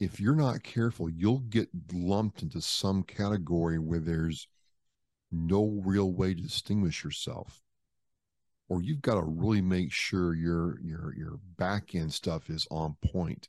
if 0.00 0.20
you're 0.20 0.36
not 0.36 0.62
careful, 0.62 1.10
you'll 1.10 1.40
get 1.40 1.68
lumped 1.92 2.42
into 2.42 2.60
some 2.60 3.02
category 3.02 3.78
where 3.78 3.98
there's 3.98 4.46
no 5.30 5.80
real 5.84 6.12
way 6.12 6.34
to 6.34 6.40
distinguish 6.40 7.04
yourself. 7.04 7.62
Or 8.68 8.82
you've 8.82 9.02
got 9.02 9.14
to 9.14 9.22
really 9.22 9.62
make 9.62 9.92
sure 9.92 10.34
your 10.34 10.78
your 10.80 11.14
your 11.16 11.40
back 11.56 11.94
end 11.94 12.12
stuff 12.12 12.50
is 12.50 12.66
on 12.70 12.96
point. 13.12 13.48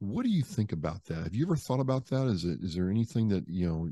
What 0.00 0.24
do 0.24 0.30
you 0.30 0.42
think 0.42 0.72
about 0.72 1.04
that? 1.06 1.24
Have 1.24 1.34
you 1.34 1.46
ever 1.46 1.56
thought 1.56 1.80
about 1.80 2.06
that? 2.06 2.26
Is 2.26 2.44
it 2.44 2.60
is 2.62 2.74
there 2.74 2.90
anything 2.90 3.28
that 3.28 3.48
you 3.48 3.68
know 3.68 3.88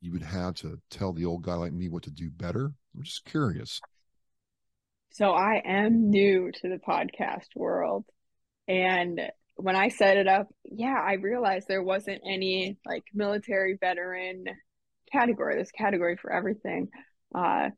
you 0.00 0.12
would 0.12 0.22
have 0.22 0.54
to 0.56 0.78
tell 0.90 1.12
the 1.12 1.24
old 1.24 1.42
guy 1.42 1.54
like 1.54 1.72
me 1.72 1.88
what 1.88 2.02
to 2.02 2.10
do 2.10 2.30
better? 2.30 2.72
I'm 2.94 3.02
just 3.02 3.24
curious. 3.24 3.80
So 5.10 5.30
I 5.30 5.62
am 5.64 6.10
new 6.10 6.50
to 6.50 6.68
the 6.68 6.80
podcast 6.86 7.46
world. 7.54 8.04
And 8.68 9.20
when 9.54 9.76
I 9.76 9.88
set 9.88 10.16
it 10.16 10.26
up, 10.26 10.48
yeah, 10.64 11.00
I 11.00 11.14
realized 11.14 11.68
there 11.68 11.82
wasn't 11.82 12.22
any 12.28 12.78
like 12.84 13.04
military 13.14 13.78
veteran 13.80 14.44
category, 15.14 15.56
this 15.56 15.70
category 15.70 16.16
for 16.16 16.32
everything. 16.32 16.88
Uh, 17.34 17.70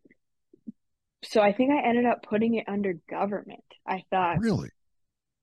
so 1.24 1.40
I 1.40 1.52
think 1.52 1.72
I 1.72 1.88
ended 1.88 2.06
up 2.06 2.22
putting 2.22 2.54
it 2.54 2.64
under 2.68 2.94
government. 3.08 3.64
I 3.86 4.04
thought, 4.10 4.38
really? 4.38 4.70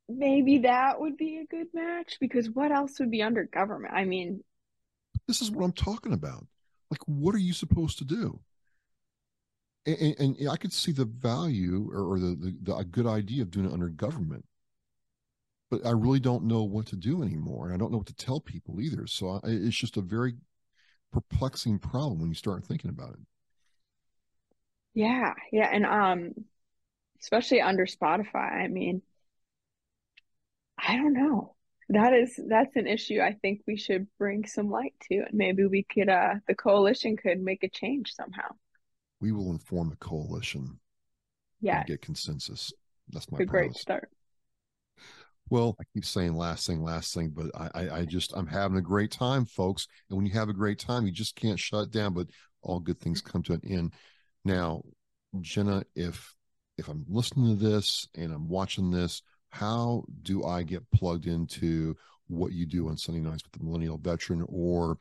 Maybe 0.10 0.60
that 0.60 1.00
would 1.00 1.18
be 1.18 1.38
a 1.38 1.46
good 1.46 1.68
match 1.74 2.18
because 2.20 2.50
what 2.50 2.72
else 2.72 3.00
would 3.00 3.12
be 3.12 3.22
under 3.22 3.46
government? 3.46 3.94
I 3.96 4.06
mean, 4.06 4.44
this 5.28 5.42
is 5.42 5.50
what 5.50 5.64
I'm 5.64 5.72
talking 5.72 6.14
about. 6.14 6.46
Like, 6.92 7.02
what 7.06 7.34
are 7.36 7.40
you 7.40 7.54
supposed 7.54 8.00
to 8.00 8.06
do? 8.06 8.40
And, 9.86 10.16
and, 10.20 10.38
and 10.38 10.50
I 10.50 10.58
could 10.58 10.74
see 10.74 10.92
the 10.92 11.06
value 11.06 11.90
or, 11.92 12.14
or 12.14 12.20
the, 12.20 12.36
the, 12.36 12.58
the, 12.62 12.76
a 12.76 12.84
good 12.84 13.08
idea 13.08 13.42
of 13.42 13.52
doing 13.52 13.66
it 13.66 13.74
under 13.74 13.90
government 13.90 14.46
but 15.74 15.88
I 15.88 15.92
really 15.92 16.20
don't 16.20 16.44
know 16.44 16.62
what 16.62 16.86
to 16.88 16.96
do 16.96 17.24
anymore. 17.24 17.66
And 17.66 17.74
I 17.74 17.78
don't 17.78 17.92
know 17.92 17.98
what 17.98 18.06
to 18.06 18.14
tell 18.14 18.40
people 18.40 18.80
either. 18.80 19.08
So 19.08 19.40
I, 19.44 19.48
it's 19.48 19.76
just 19.76 19.98
a 19.98 20.02
very 20.02 20.36
perplexing 21.14 21.80
problem 21.80 22.20
when 22.20 22.30
you 22.30 22.36
start 22.36 22.66
thinking 22.66 22.90
about 22.90 23.14
it. 23.14 23.20
Yeah, 24.96 25.34
yeah, 25.52 25.70
and 25.72 25.86
um, 25.86 26.34
especially 27.22 27.62
under 27.62 27.86
Spotify. 27.86 28.64
I 28.64 28.68
mean, 28.68 29.02
I 30.78 30.98
don't 30.98 31.14
know. 31.14 31.56
That 31.90 32.14
is 32.14 32.40
that's 32.48 32.76
an 32.76 32.88
issue. 32.88 33.20
I 33.22 33.34
think 33.34 33.62
we 33.68 33.78
should 33.78 34.08
bring 34.18 34.46
some 34.46 34.70
light 34.70 34.94
to, 35.10 35.18
and 35.18 35.34
maybe 35.34 35.66
we 35.66 35.84
could. 35.84 36.10
Uh, 36.10 36.36
the 36.48 36.56
coalition 36.56 37.18
could 37.18 37.40
make 37.40 37.64
a 37.64 37.70
change 37.70 38.14
somehow. 38.14 38.50
We 39.22 39.32
will 39.32 39.52
inform 39.52 39.90
the 39.90 39.96
coalition. 39.98 40.80
Yeah, 41.62 41.84
get 41.84 42.02
consensus. 42.02 42.74
That's 43.10 43.32
my 43.32 43.40
a 43.42 43.46
great 43.46 43.76
start. 43.76 44.10
Well, 45.54 45.76
I 45.80 45.84
keep 45.94 46.04
saying 46.04 46.34
last 46.34 46.66
thing, 46.66 46.82
last 46.82 47.14
thing, 47.14 47.30
but 47.30 47.52
I, 47.54 47.70
I, 47.76 47.98
I 47.98 48.06
just 48.06 48.34
I'm 48.36 48.48
having 48.48 48.76
a 48.80 48.82
great 48.82 49.12
time, 49.12 49.46
folks. 49.46 49.88
And 50.10 50.18
when 50.18 50.26
you 50.26 50.34
have 50.34 50.50
a 50.50 50.54
great 50.54 50.80
time, 50.80 51.06
you 51.06 51.12
just 51.12 51.36
can't 51.36 51.60
shut 51.60 51.92
down. 51.92 52.16
But 52.16 52.30
all 52.64 52.80
good 52.80 53.00
things 53.00 53.22
come 53.22 53.44
to 53.44 53.54
an 53.54 53.62
end. 53.64 53.94
Now, 54.44 54.82
Jenna, 55.42 55.84
if 55.94 56.34
if 56.80 56.88
I'm 56.88 57.06
listening 57.08 57.56
to 57.56 57.64
this 57.64 58.08
and 58.16 58.34
I'm 58.34 58.50
watching 58.50 58.90
this, 58.90 59.22
how 59.50 60.06
do 60.24 60.44
I 60.44 60.64
get 60.64 60.90
plugged 60.90 61.28
into 61.28 61.96
what 62.26 62.52
you 62.52 62.66
do 62.66 62.90
on 62.90 62.98
Sunday 62.98 63.22
nights 63.22 63.44
with 63.44 63.52
the 63.52 63.64
millennial 63.64 64.00
veteran 64.00 64.44
or 64.50 64.98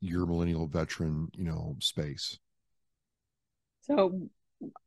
your 0.00 0.24
millennial 0.24 0.66
veteran, 0.66 1.28
you 1.34 1.44
know, 1.44 1.76
space? 1.80 2.38
So 3.82 4.30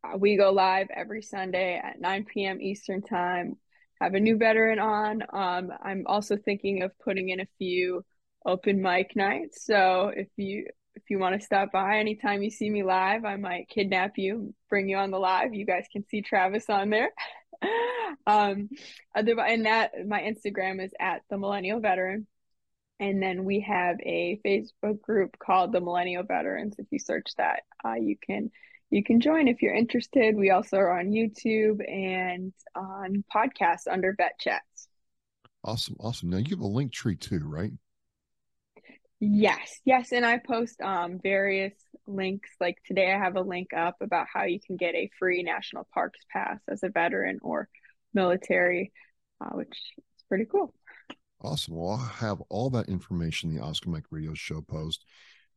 uh, 0.04 0.18
we 0.18 0.38
go 0.38 0.52
live 0.52 0.88
every 0.90 1.22
Sunday 1.22 1.80
at 1.84 2.02
9 2.02 2.26
p.m. 2.26 2.60
Eastern 2.60 3.04
time 3.04 3.58
have 4.02 4.16
a 4.16 4.20
new 4.20 4.36
veteran 4.36 4.80
on. 4.80 5.22
Um, 5.32 5.72
I'm 5.84 6.04
also 6.08 6.36
thinking 6.36 6.82
of 6.82 6.92
putting 7.00 7.30
in 7.30 7.40
a 7.40 7.48
few 7.60 8.04
open 8.46 8.82
mic 8.82 9.16
nights. 9.16 9.66
So 9.66 10.12
if 10.16 10.28
you 10.38 10.66
if 10.96 11.04
you 11.10 11.20
want 11.20 11.40
to 11.40 11.46
stop 11.46 11.72
by 11.72 12.00
anytime 12.00 12.42
you 12.42 12.50
see 12.50 12.70
me 12.70 12.84
live, 12.84 13.24
I 13.24 13.38
might 13.38 13.70
kidnap 13.70 14.18
you, 14.18 14.54
bring 14.70 14.90
you 14.90 14.98
on 14.98 15.12
the 15.12 15.20
live. 15.20 15.54
You 15.54 15.66
guys 15.66 15.86
can 15.92 16.06
see 16.10 16.22
Travis 16.22 16.70
on 16.70 16.90
there. 16.90 17.12
um, 18.28 18.70
other 19.16 19.40
and 19.40 19.66
that 19.66 19.92
my 20.06 20.22
Instagram 20.22 20.84
is 20.84 20.92
at 21.00 21.22
the 21.30 21.38
Millennial 21.38 21.80
Veteran. 21.80 22.28
And 23.00 23.22
then 23.22 23.46
we 23.46 23.62
have 23.62 23.98
a 24.02 24.40
Facebook 24.46 25.02
group 25.02 25.38
called 25.40 25.72
the 25.72 25.80
Millennial 25.80 26.24
Veterans. 26.24 26.76
If 26.78 26.88
you 26.92 27.00
search 27.00 27.32
that, 27.38 27.62
uh, 27.86 27.96
you 27.96 28.16
can 28.22 28.52
you 28.92 29.04
can 29.04 29.22
join 29.22 29.48
if 29.48 29.62
you're 29.62 29.74
interested. 29.74 30.36
We 30.36 30.52
also 30.52 30.78
are 30.78 31.00
on 31.00 31.08
YouTube 31.08 31.80
and 31.90 32.54
on 32.76 33.24
podcasts 33.34 33.88
under 33.90 34.14
Vet 34.16 34.38
Chats. 34.40 34.88
Awesome, 35.64 35.96
awesome. 36.00 36.30
Now 36.30 36.38
you 36.38 36.50
have 36.52 36.60
a 36.60 36.68
link 36.68 36.92
tree 36.92 37.16
too, 37.16 37.42
right? 37.46 37.72
Yes, 39.20 39.80
yes, 39.86 40.12
and 40.12 40.26
I 40.26 40.40
post 40.40 40.82
um 40.82 41.20
various 41.22 41.74
links. 42.08 42.50
Like 42.60 42.78
today, 42.86 43.14
I 43.14 43.18
have 43.18 43.36
a 43.36 43.42
link 43.42 43.74
up 43.74 43.98
about 44.02 44.28
how 44.34 44.44
you 44.44 44.60
can 44.60 44.78
get 44.78 44.96
a 44.96 45.10
free 45.20 45.44
national 45.44 45.88
parks 45.94 46.20
pass 46.32 46.60
as 46.68 46.84
a 46.84 46.90
veteran 46.90 47.40
or 47.42 47.70
military, 48.14 48.92
uh, 49.40 49.50
which 49.52 49.70
is 49.70 50.24
pretty 50.28 50.46
cool. 50.46 50.74
Awesome. 51.40 51.76
Well, 51.76 51.92
I'll 51.92 51.98
have 51.98 52.42
all 52.50 52.70
that 52.72 52.90
information 52.90 53.50
in 53.50 53.56
the 53.56 53.64
Oscar 53.64 53.90
Mike 53.90 54.06
Radio 54.12 54.34
Show 54.34 54.62
post. 54.62 55.06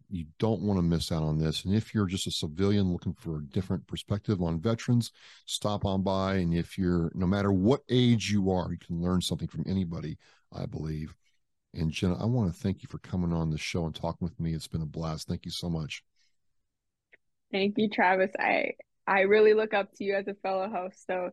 You 0.09 0.27
don't 0.39 0.63
want 0.63 0.79
to 0.79 0.83
miss 0.83 1.11
out 1.11 1.23
on 1.23 1.39
this. 1.39 1.65
And 1.65 1.75
if 1.75 1.95
you're 1.95 2.07
just 2.07 2.27
a 2.27 2.31
civilian 2.31 2.93
looking 2.93 3.15
for 3.15 3.39
a 3.39 3.45
different 3.47 3.87
perspective 3.87 4.43
on 4.43 4.61
veterans, 4.61 5.13
stop 5.47 5.85
on 5.85 6.03
by. 6.03 6.35
And 6.37 6.55
if 6.55 6.79
you're, 6.79 7.11
no 7.15 7.27
matter 7.27 7.53
what 7.53 7.83
age 7.89 8.31
you 8.31 8.51
are, 8.51 8.71
you 8.71 8.79
can 8.79 9.01
learn 9.01 9.21
something 9.21 9.49
from 9.49 9.65
anybody, 9.67 10.19
I 10.53 10.67
believe. 10.67 11.15
And 11.75 11.91
Jenna, 11.91 12.17
I 12.23 12.27
want 12.27 12.53
to 12.53 12.61
thank 12.61 12.83
you 12.83 12.89
for 12.89 12.99
coming 12.99 13.33
on 13.33 13.51
the 13.51 13.59
show 13.59 13.85
and 13.87 13.95
talking 13.95 14.25
with 14.27 14.39
me. 14.39 14.55
It's 14.55 14.69
been 14.69 14.83
a 14.83 14.87
blast. 14.87 15.27
Thank 15.27 15.45
you 15.45 15.51
so 15.51 15.69
much. 15.69 16.05
Thank 17.51 17.79
you, 17.79 17.89
Travis. 17.89 18.31
I 18.39 18.73
I 19.07 19.21
really 19.23 19.55
look 19.55 19.75
up 19.75 19.93
to 19.97 20.05
you 20.05 20.15
as 20.15 20.29
a 20.29 20.35
fellow 20.35 20.69
host. 20.69 21.07
So 21.07 21.31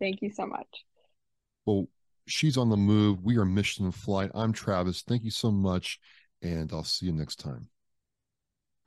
thank 0.00 0.22
you 0.22 0.30
so 0.30 0.46
much. 0.46 0.84
Well, 1.66 1.88
she's 2.26 2.56
on 2.56 2.70
the 2.70 2.76
move. 2.76 3.22
We 3.22 3.36
are 3.36 3.44
mission 3.44 3.90
flight. 3.92 4.30
I'm 4.34 4.52
Travis. 4.52 5.02
Thank 5.02 5.24
you 5.24 5.30
so 5.30 5.50
much. 5.50 6.00
And 6.42 6.72
I'll 6.72 6.84
see 6.84 7.06
you 7.06 7.12
next 7.12 7.36
time. 7.36 7.68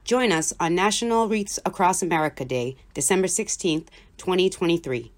Join 0.06 0.32
us 0.32 0.54
on 0.60 0.76
National 0.76 1.28
Wreaths 1.28 1.58
Across 1.66 2.04
America 2.04 2.46
Day, 2.46 2.76
December 2.94 3.26
16th, 3.26 3.88
2023. 4.18 5.12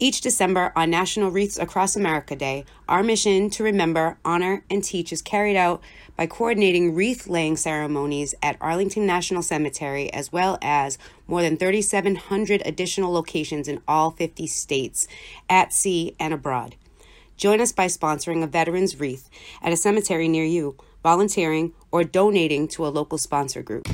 Each 0.00 0.20
December 0.20 0.72
on 0.74 0.90
National 0.90 1.30
Wreaths 1.30 1.56
Across 1.56 1.94
America 1.94 2.34
Day, 2.34 2.64
our 2.88 3.04
mission 3.04 3.50
to 3.50 3.62
remember, 3.62 4.18
honor, 4.24 4.64
and 4.68 4.82
teach 4.82 5.12
is 5.12 5.22
carried 5.22 5.54
out 5.54 5.80
by 6.16 6.26
coordinating 6.26 6.92
wreath 6.92 7.28
laying 7.28 7.56
ceremonies 7.56 8.34
at 8.42 8.56
Arlington 8.60 9.06
National 9.06 9.42
Cemetery, 9.42 10.12
as 10.12 10.32
well 10.32 10.58
as 10.60 10.98
more 11.28 11.42
than 11.42 11.56
3,700 11.56 12.62
additional 12.66 13.12
locations 13.12 13.68
in 13.68 13.80
all 13.86 14.10
50 14.10 14.44
states, 14.48 15.06
at 15.48 15.72
sea 15.72 16.16
and 16.18 16.34
abroad. 16.34 16.74
Join 17.36 17.60
us 17.60 17.70
by 17.70 17.86
sponsoring 17.86 18.42
a 18.42 18.48
veteran's 18.48 18.98
wreath 18.98 19.30
at 19.62 19.72
a 19.72 19.76
cemetery 19.76 20.26
near 20.26 20.44
you 20.44 20.74
volunteering, 21.02 21.72
or 21.90 22.04
donating 22.04 22.68
to 22.68 22.86
a 22.86 22.88
local 22.88 23.18
sponsor 23.18 23.62
group. 23.62 23.88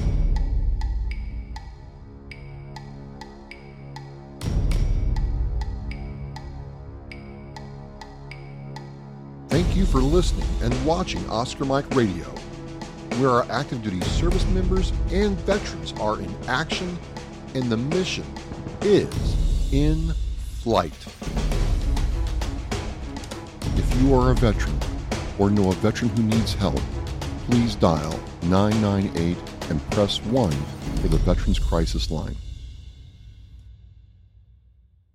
Thank 9.49 9.75
you 9.75 9.87
for 9.87 9.99
listening 9.99 10.49
and 10.63 10.85
watching 10.85 11.27
Oscar 11.31 11.65
Mike 11.65 11.95
Radio, 11.95 12.27
where 13.19 13.31
our 13.31 13.47
active 13.51 13.83
duty 13.83 14.01
service 14.03 14.45
members 14.49 14.93
and 15.11 15.39
veterans 15.41 15.93
are 15.95 16.19
in 16.19 16.35
action 16.47 16.99
and 17.55 17.71
the 17.71 17.77
mission 17.77 18.25
is 18.83 19.73
in 19.73 20.13
flight. 20.61 20.93
If 23.77 24.03
you 24.03 24.15
are 24.15 24.33
a 24.33 24.35
veteran 24.35 24.79
or 25.39 25.49
know 25.49 25.71
a 25.71 25.75
veteran 25.77 26.11
who 26.11 26.23
needs 26.25 26.53
help, 26.53 26.81
please 27.47 27.77
dial 27.77 28.19
998 28.43 29.37
and 29.71 29.91
press 29.93 30.21
1 30.25 30.51
for 30.51 31.09
the 31.09 31.17
Veterans 31.19 31.61
Crisis 31.61 32.11
Line. 32.11 32.37